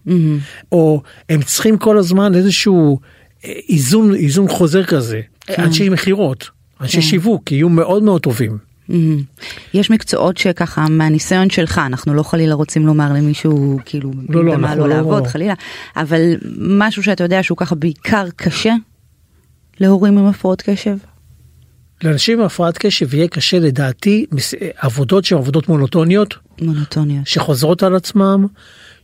או 0.72 1.02
הם 1.28 1.42
צריכים 1.42 1.78
כל 1.78 1.98
הזמן 1.98 2.34
איזשהו 2.34 2.98
אה, 3.44 3.52
איזון, 3.68 4.14
איזון 4.14 4.48
חוזר 4.48 4.84
כזה. 4.84 5.20
אנשי 5.58 5.88
מכירות, 5.88 6.50
אנשי 6.80 6.96
כן. 6.96 7.02
שיווק, 7.02 7.52
יהיו 7.52 7.68
מאוד 7.68 8.02
מאוד 8.02 8.20
טובים. 8.20 8.58
מהמם. 8.88 9.22
יש 9.74 9.90
מקצועות 9.90 10.36
שככה 10.36 10.86
מהניסיון 10.88 11.50
שלך 11.50 11.80
אנחנו 11.86 12.14
לא 12.14 12.22
חלילה 12.22 12.54
רוצים 12.54 12.86
לומר 12.86 13.12
למישהו 13.12 13.78
כאילו 13.84 14.10
לא, 14.28 14.44
לא, 14.44 14.54
במה 14.54 14.74
לא 14.74 14.88
לא- 14.88 14.94
לעבוד 14.96 15.26
חלילה 15.26 15.54
אבל 15.96 16.20
משהו 16.58 17.02
שאתה 17.02 17.24
יודע 17.24 17.42
שהוא 17.42 17.58
ככה 17.58 17.74
בעיקר 17.74 18.26
קשה 18.36 18.74
להורים 19.80 20.18
עם 20.18 20.26
הפרעות 20.26 20.62
קשב. 20.62 20.96
לאנשים 22.04 22.38
עם 22.40 22.46
הפרעת 22.46 22.78
קשב 22.78 23.14
יהיה 23.14 23.28
קשה 23.28 23.58
לדעתי 23.58 24.26
עבודות 24.76 25.24
שהן 25.24 25.38
עבודות 25.38 25.68
מונוטוניות. 25.68 26.34
מונוטוניות. 26.62 27.26
שחוזרות 27.26 27.82
על 27.82 27.94
עצמם, 27.94 28.46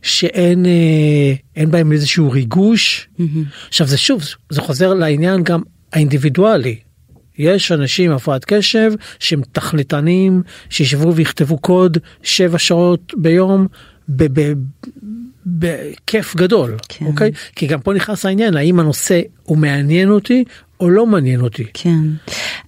שאין 0.01 0.65
אה, 0.65 1.33
אין 1.55 1.71
בהם 1.71 1.91
איזשהו 1.91 2.31
ריגוש. 2.31 3.07
עכשיו 3.67 3.87
זה 3.87 3.97
שוב, 3.97 4.23
זה 4.49 4.61
חוזר 4.61 4.93
לעניין 4.93 5.43
גם 5.43 5.61
האינדיבידואלי. 5.93 6.79
יש 7.37 7.71
אנשים 7.71 8.11
עם 8.11 8.17
הפרעת 8.17 8.45
קשב 8.45 8.91
שהם 9.19 9.41
תכליתנים, 9.51 10.41
שישבו 10.69 11.15
ויכתבו 11.15 11.57
קוד 11.57 11.97
שבע 12.23 12.59
שעות 12.59 13.13
ביום 13.17 13.67
בכיף 15.45 16.35
גדול, 16.35 16.77
כן. 16.89 17.05
אוקיי? 17.05 17.31
כי 17.55 17.67
גם 17.67 17.79
פה 17.79 17.93
נכנס 17.93 18.25
העניין, 18.25 18.57
האם 18.57 18.79
הנושא 18.79 19.21
הוא 19.43 19.57
מעניין 19.57 20.09
אותי 20.09 20.43
או 20.79 20.89
לא 20.89 21.05
מעניין 21.05 21.41
אותי. 21.41 21.65
כן. 21.73 21.99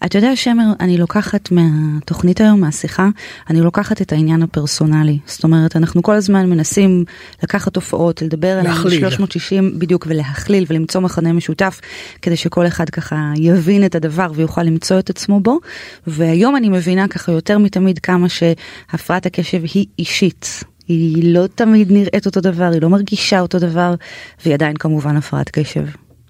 אתה 0.06 0.18
יודע 0.18 0.36
שמר, 0.36 0.64
אני 0.80 0.98
לוקחת 0.98 1.52
מהתוכנית 1.52 2.42
היום, 2.42 2.62
מהשיחה, 2.62 3.10
אני 3.50 3.62
לוקחת 3.62 4.02
את 4.02 4.12
העניין 4.12 4.44
הפרסונלי. 4.44 5.20
זאת 5.26 5.44
אומרת, 5.44 5.76
אנחנו 5.76 6.04
כל 6.04 6.16
הזמן 6.16 6.50
מנסים 6.50 7.06
לקחת 7.44 7.74
תופעות, 7.74 8.22
לדבר 8.22 8.48
עליהן 8.48 8.76
להכליל. 8.76 9.00
360 9.00 9.80
בדיוק 9.80 10.06
ולהכליל 10.10 10.66
ולמצוא 10.68 11.02
מכנה 11.02 11.34
משותף, 11.34 11.82
כדי 12.22 12.36
שכל 12.38 12.68
אחד 12.68 12.90
ככה 12.90 13.32
יבין 13.36 13.86
את 13.86 13.96
הדבר 13.96 14.32
ויוכל 14.36 14.64
למצוא 14.64 15.00
את 15.00 15.10
עצמו 15.10 15.40
בו. 15.40 15.60
והיום 16.08 16.56
אני 16.56 16.70
מבינה 16.70 17.08
ככה 17.08 17.32
יותר 17.32 17.58
מתמיד 17.58 18.00
כמה 18.00 18.28
שהפרעת 18.30 19.26
הקשב 19.26 19.62
היא 19.74 19.86
אישית. 20.00 20.64
היא 20.88 21.34
לא 21.34 21.48
תמיד 21.56 21.92
נראית 21.92 22.26
אותו 22.26 22.42
דבר, 22.42 22.70
היא 22.74 22.82
לא 22.82 22.90
מרגישה 22.90 23.40
אותו 23.40 23.60
דבר, 23.60 23.96
והיא 24.44 24.54
עדיין 24.54 24.76
כמובן 24.78 25.18
הפרעת 25.18 25.50
קשב. 25.50 25.86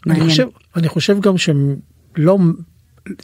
אני. 0.10 0.30
חושב, 0.30 0.48
אני 0.76 0.88
חושב 0.88 1.20
גם 1.20 1.38
שלא 1.38 2.38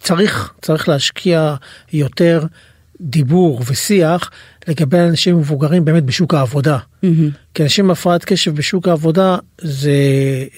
צריך 0.02 0.54
צריך 0.62 0.90
להשקיע 0.90 1.56
יותר 1.94 2.46
דיבור 3.02 3.62
ושיח 3.68 4.32
לגבי 4.68 4.98
אנשים 5.00 5.38
מבוגרים 5.38 5.86
באמת 5.86 6.04
בשוק 6.04 6.34
העבודה. 6.34 6.78
כי 7.54 7.64
אנשים 7.64 7.86
עם 7.86 7.92
הפרעת 7.92 8.26
קשב 8.26 8.56
בשוק 8.56 8.88
העבודה 8.88 9.38
זה 9.62 9.94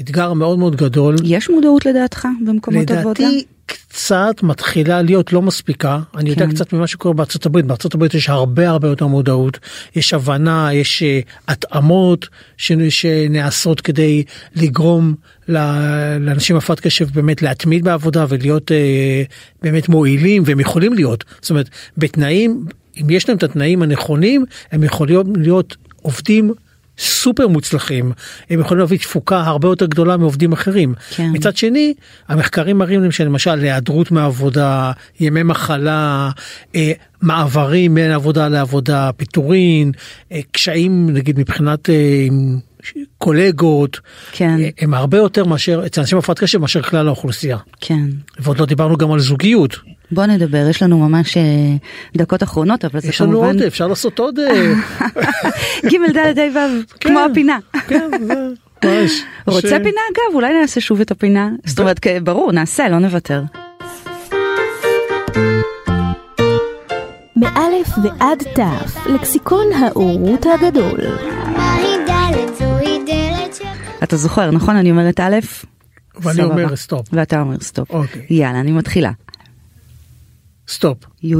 אתגר 0.01 0.33
מאוד 0.33 0.59
מאוד 0.59 0.75
גדול. 0.75 1.15
יש 1.23 1.49
מודעות 1.49 1.85
לדעתך 1.85 2.27
במקומות 2.45 2.91
עבודה? 2.91 3.23
לדעתי 3.23 3.45
קצת 3.65 4.35
מתחילה 4.43 5.01
להיות 5.01 5.33
לא 5.33 5.41
מספיקה 5.41 5.99
אני 6.17 6.29
יודע 6.29 6.45
כן. 6.45 6.51
קצת 6.51 6.73
ממה 6.73 6.87
שקורה 6.87 7.13
בארצות 7.13 7.45
הברית 7.45 7.65
בארצות 7.65 7.95
הברית 7.95 8.13
יש 8.13 8.29
הרבה 8.29 8.69
הרבה 8.69 8.87
יותר 8.87 9.07
מודעות 9.07 9.59
יש 9.95 10.13
הבנה 10.13 10.69
יש 10.73 11.03
אה, 11.03 11.19
התאמות 11.47 12.27
ש- 12.57 12.71
שנעשות 12.89 13.81
כדי 13.81 14.23
לגרום 14.55 15.15
ל- 15.47 16.17
לאנשים 16.19 16.55
הפרעת 16.55 16.79
קשב 16.79 17.09
באמת 17.13 17.41
להתמיד 17.41 17.83
בעבודה 17.83 18.25
ולהיות 18.29 18.71
אה, 18.71 19.23
באמת 19.61 19.89
מועילים 19.89 20.43
והם 20.45 20.59
יכולים 20.59 20.93
להיות 20.93 21.23
זאת 21.41 21.49
אומרת 21.49 21.69
בתנאים 21.97 22.65
אם 23.01 23.09
יש 23.09 23.29
להם 23.29 23.37
את 23.37 23.43
התנאים 23.43 23.81
הנכונים 23.81 24.45
הם 24.71 24.83
יכולים 24.83 25.35
להיות 25.35 25.75
עובדים. 26.01 26.53
סופר 26.97 27.47
מוצלחים 27.47 28.11
הם 28.49 28.59
יכולים 28.59 28.79
להביא 28.79 28.97
תפוקה 28.97 29.41
הרבה 29.41 29.67
יותר 29.67 29.85
גדולה 29.85 30.17
מעובדים 30.17 30.53
אחרים. 30.53 30.93
כן. 31.15 31.29
מצד 31.33 31.57
שני 31.57 31.93
המחקרים 32.27 32.77
מראים 32.77 33.01
להם 33.01 33.11
שלמשל 33.11 33.59
היעדרות 33.59 34.11
מעבודה 34.11 34.91
ימי 35.19 35.43
מחלה 35.43 36.29
אה, 36.75 36.91
מעברים 37.21 37.95
בין 37.95 38.11
עבודה 38.11 38.47
לעבודה 38.47 39.09
פיטורין 39.17 39.91
אה, 40.31 40.39
קשיים 40.51 41.09
נגיד 41.09 41.39
מבחינת 41.39 41.89
אה, 41.89 42.27
קולגות 43.17 43.99
כן. 44.31 44.57
אה, 44.59 44.69
הם 44.79 44.93
הרבה 44.93 45.17
יותר 45.17 45.45
מאשר 45.45 45.83
אצל 45.85 46.01
אנשים 46.01 46.17
עם 46.17 46.19
הפרעת 46.19 46.39
קשב 46.39 46.57
מאשר 46.57 46.81
כלל 46.81 47.07
האוכלוסייה 47.07 47.57
כן. 47.81 48.09
ועוד 48.39 48.59
לא 48.59 48.65
דיברנו 48.65 48.97
גם 48.97 49.11
על 49.11 49.19
זוגיות 49.19 49.75
בוא 50.11 50.25
נדבר, 50.25 50.67
יש 50.69 50.83
לנו 50.83 50.99
ממש 51.09 51.37
אה, 51.37 51.43
דקות 52.17 52.43
אחרונות, 52.43 52.85
אבל 52.85 52.99
זה 52.99 53.07
יש 53.07 53.21
לנו 53.21 53.31
כמובן... 53.31 53.47
עוד 53.47 53.61
אפשר 53.61 53.87
לעשות 53.87 54.19
עוד 54.19 54.39
אה, 54.39 54.73
ג' 55.91 56.17
ד' 56.17 56.39
ה' 56.39 56.41
ו', 56.55 56.83
כן. 56.99 57.09
כמו 57.09 57.19
הפינה. 57.19 57.57
כן, 57.87 58.11
זה. 58.27 58.33
רוצה 59.47 59.77
פינה 59.83 60.01
אגב? 60.11 60.35
אולי 60.35 60.53
נעשה 60.61 60.81
שוב 60.81 61.01
את 61.01 61.11
הפינה. 61.11 61.49
זאת 61.65 61.79
אומרת, 61.79 62.07
ברור, 62.23 62.51
נעשה, 62.51 62.89
לא 62.89 62.99
נוותר. 62.99 63.43
מאלף 67.35 67.89
ועד 68.03 68.43
תו, 68.53 69.07
לקסיקון 69.07 69.67
ההורות 69.73 70.45
הגדול. 70.45 70.99
אתה 74.03 74.17
זוכר, 74.17 74.51
נכון? 74.51 74.75
אני 74.75 74.91
אומרת 74.91 75.19
א', 75.19 75.35
ואני. 76.19 76.43
אומר 76.43 76.75
סטופ 76.75 77.07
ואתה 77.13 77.41
אומר 77.41 77.59
סטופ. 77.59 77.91
אוקיי. 77.91 78.25
יאללה, 78.29 78.59
אני 78.59 78.71
מתחילה. 78.71 79.11
סטופ 80.67 80.97
י'. 81.23 81.35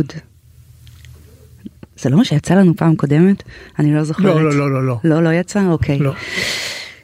זה 1.98 2.10
לא 2.10 2.18
מה 2.18 2.26
שיצא 2.26 2.54
לנו 2.54 2.76
פעם 2.76 2.96
קודמת? 2.96 3.44
אני 3.80 3.96
לא 3.96 4.04
זוכרת. 4.04 4.26
לא 4.26 4.44
לא 4.44 4.54
לא 4.54 4.72
לא 4.72 4.86
לא 4.86 5.00
לא, 5.04 5.24
לא 5.24 5.30
יצא? 5.34 5.68
אוקיי. 5.68 6.00
לא. 6.00 6.14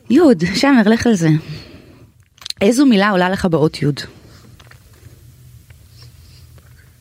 י', 0.09 0.19
שמר, 0.55 0.82
לך 0.86 1.07
על 1.07 1.15
זה. 1.15 1.30
איזו 2.61 2.86
מילה 2.86 3.09
עולה 3.09 3.30
לך 3.30 3.45
באות 3.45 3.82
י'? 3.82 3.86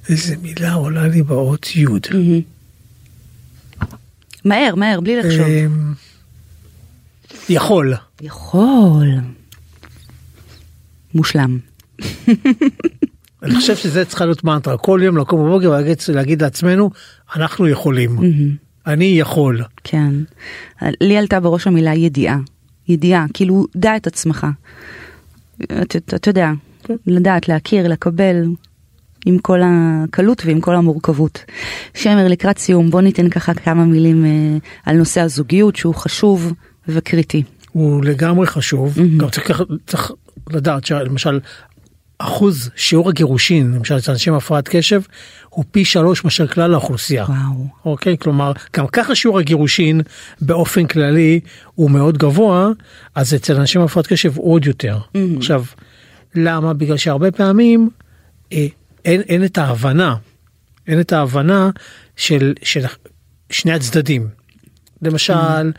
איזה 0.08 0.36
מילה 0.36 0.72
עולה 0.72 1.08
לי 1.08 1.22
באות 1.22 1.76
י'. 1.76 1.84
מהר, 4.44 4.74
מהר, 4.74 5.00
בלי 5.00 5.16
לחשוב. 5.16 5.46
אמ, 5.46 5.94
יכול. 7.48 7.94
יכול. 8.20 9.08
מושלם. 11.14 11.58
אני 13.42 13.54
חושב 13.54 13.76
שזה 13.76 14.04
צריכה 14.04 14.24
להיות 14.24 14.44
מנטרה 14.44 14.76
כל 14.76 15.00
יום 15.04 15.16
לקום 15.16 15.46
בבוקר 15.46 15.70
ולהגיד, 15.70 15.98
להגיד 16.14 16.42
לעצמנו 16.42 16.90
אנחנו 17.36 17.68
יכולים. 17.68 18.18
אני 18.86 19.04
יכול. 19.04 19.62
כן. 19.84 20.14
לי 21.00 21.16
עלתה 21.16 21.40
בראש 21.40 21.66
המילה 21.66 21.94
ידיעה. 21.94 22.38
ידיעה, 22.88 23.26
כאילו, 23.34 23.66
דע 23.76 23.96
את 23.96 24.06
עצמך. 24.06 24.46
אתה 26.14 26.30
יודע, 26.30 26.50
לדעת, 27.06 27.48
להכיר, 27.48 27.88
לקבל, 27.88 28.44
עם 29.26 29.38
כל 29.38 29.60
הקלות 29.64 30.42
ועם 30.46 30.60
כל 30.60 30.74
המורכבות. 30.74 31.44
שמר, 31.94 32.28
לקראת 32.28 32.58
סיום, 32.58 32.90
בוא 32.90 33.00
ניתן 33.00 33.28
ככה 33.28 33.54
כמה 33.54 33.84
מילים 33.84 34.24
אה, 34.24 34.30
על 34.86 34.96
נושא 34.96 35.20
הזוגיות, 35.20 35.76
שהוא 35.76 35.94
חשוב 35.94 36.52
וקריטי. 36.88 37.42
הוא 37.72 38.04
לגמרי 38.04 38.46
חשוב. 38.46 38.98
גם 39.16 39.30
צריך, 39.30 39.62
צריך 39.86 40.12
לדעת 40.50 40.84
שלמשל 40.84 41.40
אחוז 42.20 42.70
שיעור 42.76 43.08
הגירושין 43.08 43.72
למשל 43.74 43.96
אצל 43.96 44.12
אנשים 44.12 44.32
עם 44.32 44.36
הפרעת 44.36 44.68
קשב 44.68 45.00
הוא 45.48 45.64
פי 45.70 45.84
שלוש 45.84 46.24
מאשר 46.24 46.46
כלל 46.46 46.74
האוכלוסייה. 46.74 47.24
וואו. 47.24 47.66
אוקיי 47.84 48.18
כלומר 48.18 48.52
גם 48.76 48.86
ככה 48.86 49.14
שיעור 49.14 49.38
הגירושין 49.38 50.00
באופן 50.40 50.86
כללי 50.86 51.40
הוא 51.74 51.90
מאוד 51.90 52.18
גבוה 52.18 52.68
אז 53.14 53.34
אצל 53.34 53.56
אנשים 53.56 53.80
עם 53.80 53.84
הפרעת 53.84 54.06
קשב 54.06 54.36
עוד 54.36 54.66
יותר. 54.66 54.98
עכשיו 55.36 55.64
למה 56.34 56.74
בגלל 56.74 56.96
שהרבה 56.96 57.30
פעמים 57.30 57.90
אה, 58.52 58.66
אין, 59.04 59.20
אין 59.20 59.44
את 59.44 59.58
ההבנה 59.58 60.16
אין 60.86 61.00
את 61.00 61.12
ההבנה 61.12 61.70
של, 62.16 62.54
של 62.62 62.84
שני 63.50 63.72
הצדדים. 63.72 64.28
למשל 65.02 65.72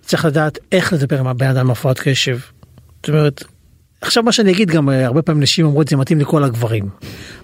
צריך 0.00 0.24
לדעת 0.24 0.58
איך 0.72 0.92
לדבר 0.92 1.18
עם 1.18 1.26
הבן 1.26 1.46
אדם 1.46 1.60
עם 1.60 1.70
הפרעת 1.70 2.00
קשב. 2.00 2.38
זאת 2.96 3.08
אומרת 3.08 3.44
עכשיו 4.02 4.22
מה 4.22 4.32
שאני 4.32 4.52
אגיד 4.52 4.70
גם 4.70 4.88
אה, 4.88 5.06
הרבה 5.06 5.22
פעמים 5.22 5.42
נשים 5.42 5.66
אומרות 5.66 5.88
זה 5.88 5.96
מתאים 5.96 6.20
לכל 6.20 6.44
הגברים. 6.44 6.88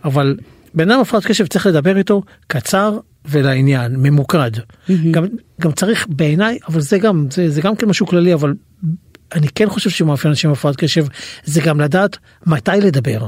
אבל 0.05 0.37
בן 0.75 0.91
אדם 0.91 1.01
הפרעת 1.01 1.27
קשב 1.27 1.47
צריך 1.47 1.67
לדבר 1.67 1.97
איתו 1.97 2.23
קצר 2.47 2.99
ולעניין 3.25 3.97
ממוקד. 3.97 4.51
גם 5.11 5.25
גם 5.61 5.73
צריך 5.73 6.07
בעיניי 6.09 6.59
אבל 6.69 6.81
זה 6.81 6.99
גם 6.99 7.27
זה, 7.31 7.51
זה 7.51 7.61
גם 7.61 7.77
כן 7.77 7.89
משהו 7.89 8.07
כללי 8.07 8.35
אבל 8.35 8.55
אני 9.35 9.49
כן 9.55 9.69
חושב 9.69 9.91
שמאפיין 9.91 10.31
אנשים 10.31 10.51
עם 10.51 10.53
הפרעת 10.53 10.77
קשב 10.77 11.07
זה 11.45 11.61
גם 11.61 11.81
לדעת 11.81 12.17
מתי 12.47 12.71
לדבר. 12.83 13.27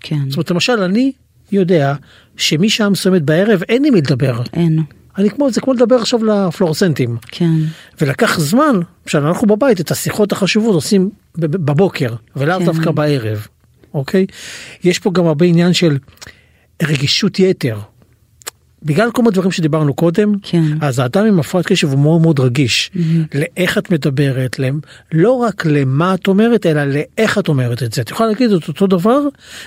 כן, 0.00 0.18
זאת 0.28 0.36
אומרת 0.36 0.50
למשל 0.50 0.82
אני 0.82 1.12
יודע 1.52 1.94
שמשעה 2.36 2.88
מסוימת 2.88 3.22
בערב 3.22 3.62
אין 3.68 3.82
לי 3.82 3.90
מי 3.90 3.98
לדבר. 3.98 4.42
אין, 4.52 4.82
אני 5.18 5.30
כמו 5.30 5.50
זה 5.50 5.60
כמו 5.60 5.72
לדבר 5.72 5.96
עכשיו 5.96 6.24
לפלורסנטים 6.24 7.16
כן, 7.26 7.52
ולקח 8.00 8.40
זמן 8.40 8.80
שאנחנו 9.06 9.46
בבית 9.46 9.80
את 9.80 9.90
השיחות 9.90 10.32
החשובות 10.32 10.74
עושים 10.74 11.10
בבוקר 11.36 12.14
ולאו 12.36 12.58
כן. 12.58 12.64
דווקא 12.64 12.90
בערב 12.90 13.46
אוקיי 13.94 14.26
יש 14.84 14.98
פה 14.98 15.10
גם 15.10 15.26
הרבה 15.26 15.46
עניין 15.46 15.72
של 15.72 15.98
רגישות 16.82 17.38
יתר. 17.38 17.78
בגלל 18.82 19.10
כל 19.10 19.22
מיני 19.22 19.34
דברים 19.34 19.50
שדיברנו 19.50 19.94
קודם 19.94 20.34
כן. 20.42 20.62
אז 20.80 20.98
האדם 20.98 21.26
עם 21.26 21.40
הפרעת 21.40 21.66
קשב 21.66 21.88
הוא 21.88 21.98
מאוד 21.98 22.20
מאוד 22.20 22.40
רגיש 22.40 22.90
לאיך 23.34 23.78
את 23.78 23.90
מדברת 23.90 24.58
להם 24.58 24.80
לא 25.12 25.32
רק 25.32 25.66
למה 25.66 26.14
את 26.14 26.26
אומרת 26.26 26.66
אלא 26.66 26.84
לאיך 26.84 27.38
את 27.38 27.48
אומרת 27.48 27.82
את 27.82 27.92
זה 27.92 28.02
את 28.02 28.10
יכולה 28.10 28.28
להגיד 28.28 28.52
את 28.52 28.68
אותו 28.68 28.86
דבר 28.86 29.20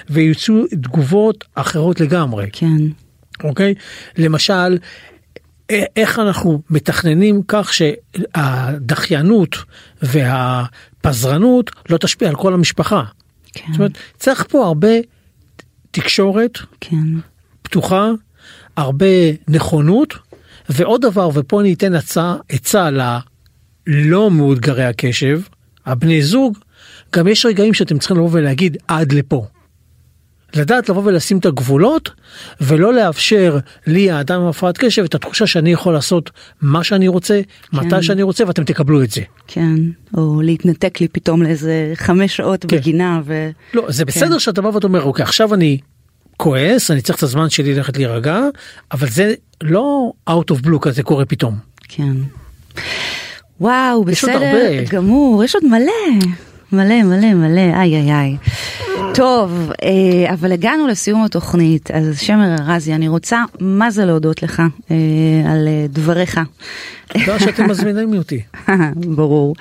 ויוצאו 0.10 0.56
תגובות 0.68 1.44
אחרות 1.56 2.02
לגמרי 2.02 2.50
כן, 2.52 2.78
אוקיי? 3.44 3.74
למשל, 4.18 4.78
איך 5.70 6.20
אנחנו 6.20 6.61
מתכננים 6.70 7.41
כך 7.47 7.72
שהדחיינות 7.74 9.55
והפזרנות 10.01 11.72
לא 11.89 11.97
תשפיע 11.97 12.30
על 12.30 12.36
כל 12.36 12.53
המשפחה. 12.53 13.03
כן, 13.53 13.66
זאת 13.72 13.80
אומרת, 13.80 13.97
צריך 14.18 14.45
פה 14.49 14.66
הרבה 14.66 14.89
תקשורת 15.91 16.59
כן, 16.82 16.97
פתוחה, 17.61 18.09
הרבה 18.78 19.05
נכונות, 19.47 20.14
ועוד 20.70 21.01
דבר, 21.01 21.30
ופה 21.34 21.61
אני 21.61 21.74
אתן 21.74 21.95
הצעה, 21.95 22.36
עצה 22.49 22.89
ללא 23.88 24.32
מאותגרי 24.32 24.86
הקשב, 24.86 25.41
הבני 25.86 26.22
זוג, 26.22 26.57
גם 27.14 27.28
יש 27.28 27.45
רגעים 27.45 27.74
שאתם 27.74 27.99
צריכים 27.99 28.18
לבוא 28.18 28.30
ולהגיד 28.32 28.78
עד 28.88 29.11
לפה. 29.11 29.47
לדעת 30.56 30.89
לבוא 30.89 31.01
ולשים 31.06 31.38
את 31.38 31.45
הגבולות 31.45 32.10
ולא 32.62 32.93
לאפשר 32.93 33.58
לי 33.88 34.12
האדם 34.12 34.41
עם 34.41 34.47
הפרעת 34.47 34.78
קשב 34.78 35.04
את 35.04 35.16
התחושה 35.16 35.47
שאני 35.47 35.72
יכול 35.72 35.93
לעשות 35.93 36.32
מה 36.62 36.84
שאני 36.84 37.08
רוצה 37.08 37.41
מתי 37.74 38.04
שאני 38.04 38.24
רוצה 38.24 38.47
ואתם 38.47 38.64
תקבלו 38.64 39.04
את 39.04 39.12
זה. 39.12 39.22
כן, 39.47 39.76
או 40.18 40.41
להתנתק 40.41 41.01
לי 41.01 41.08
פתאום 41.08 41.43
לאיזה 41.43 41.91
חמש 41.95 42.36
שעות 42.36 42.66
כן. 42.66 42.78
בגינה 42.78 43.22
ו... 43.26 43.49
לא 43.74 43.86
זה 43.89 44.06
בסדר 44.06 44.38
שאתה 44.38 44.62
בא 44.62 44.68
ואתה 44.68 44.88
אומר 44.88 45.04
אוקיי 45.04 45.24
עכשיו 45.24 45.54
אני 45.54 45.78
כועס 46.38 46.91
אני 46.91 47.01
צריך 47.01 47.18
את 47.18 47.24
הזמן 47.24 47.49
שלי 47.49 47.74
ללכת 47.74 47.97
להירגע 47.97 48.39
אבל 48.91 49.10
זה 49.10 49.34
לא 49.64 50.12
out 50.30 50.54
of 50.54 50.66
blue 50.66 50.80
כזה 50.82 51.04
קורה 51.04 51.26
פתאום. 51.26 51.56
כן. 51.88 52.14
וואו, 53.62 54.04
בסדר. 54.04 54.84
גמור, 54.89 55.43
יש 55.43 55.56
עוד 55.56 55.66
מלא, 55.66 56.28
מלא 56.72 57.04
מלא 57.04 57.34
מלא, 57.34 57.62
איי 57.62 57.95
איי 57.95 58.12
איי. 58.12 58.38
טוב, 59.16 59.72
אה, 59.84 60.34
אבל 60.34 60.51
הגענו 60.51 60.88
לסיום 60.88 61.24
התוכנית, 61.24 61.91
אז 61.91 62.20
שמר 62.20 62.55
ארזי, 62.59 62.93
אני 62.93 63.07
רוצה 63.07 63.43
מה 63.59 63.91
זה 63.91 64.05
להודות 64.05 64.43
לך 64.43 64.61
אה, 64.91 64.95
על 65.51 65.68
אה, 65.68 65.86
דבריך. 65.89 66.39
לא 67.28 67.39
שאתם 67.39 67.70
מזמינים 67.70 68.14
אותי. 68.18 68.41
ברור. 69.16 69.55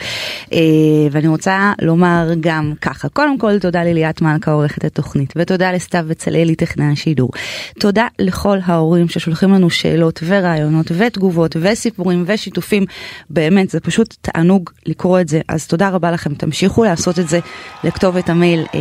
ואני 1.11 1.29
רוצה 1.29 1.73
לומר 1.83 2.31
גם 2.41 2.73
ככה, 2.81 3.09
קודם 3.09 3.39
כל 3.39 3.59
תודה 3.59 3.85
לליאת 3.85 4.23
מלכה 4.23 4.53
עורכת 4.53 4.85
התוכנית, 4.85 5.33
ותודה 5.37 5.73
לסתיו 5.73 6.05
בצלאלי 6.09 6.55
טכנאי 6.55 6.93
השידור. 6.93 7.31
תודה 7.79 8.07
לכל 8.19 8.59
ההורים 8.65 9.09
ששולחים 9.09 9.53
לנו 9.53 9.71
שאלות 9.71 10.21
ורעיונות 10.27 10.87
ותגובות 10.99 11.57
וסיפורים 11.61 12.25
ושיתופים, 12.27 12.85
באמת 13.31 13.71
זה 13.71 13.81
פשוט 13.81 14.15
תענוג 14.21 14.71
לקרוא 14.87 15.21
את 15.21 15.29
זה, 15.29 15.41
אז 15.49 15.67
תודה 15.67 15.89
רבה 15.89 16.11
לכם, 16.11 16.35
תמשיכו 16.35 16.85
לעשות 16.85 17.19
את 17.19 17.29
זה 17.29 17.41
לכתובת 17.85 18.29
המייל 18.29 18.65
אה, 18.75 18.81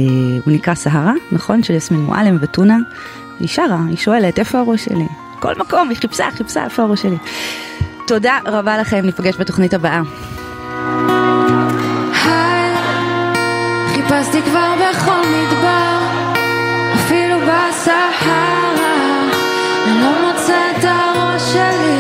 הוא 0.45 0.55
נקרא 0.55 0.75
סהרה, 0.75 1.13
נכון? 1.33 1.63
של 1.63 1.75
יסמין 1.75 2.01
מועלם 2.01 2.39
וטונה. 2.41 2.79
היא 3.41 3.49
שרה, 3.49 3.81
היא 3.89 3.97
שואלת, 3.97 4.39
איפה 4.39 4.59
הראש 4.59 4.85
שלי? 4.85 5.07
כל 5.41 5.55
מקום, 5.55 5.89
היא 5.89 5.97
חיפשה, 5.97 6.31
חיפשה, 6.31 6.65
איפה 6.65 6.83
הראש 6.83 7.03
שלי? 7.03 7.17
תודה 8.07 8.39
רבה 8.47 8.79
לכם, 8.79 9.07
ניפגש 9.07 9.37
בתוכנית 9.37 9.75
הבאה. 9.75 10.03
היי, 12.25 12.77
חיפשתי 13.95 14.43
כבר 14.43 14.75
בכל 14.81 15.21
מדבר, 15.29 15.96
בסהרה, 17.47 18.73
אני 19.87 20.01
לא 20.01 20.11
מוצא 20.27 20.71
את 20.71 20.85
הראש 20.85 21.43
שלי. 21.53 21.96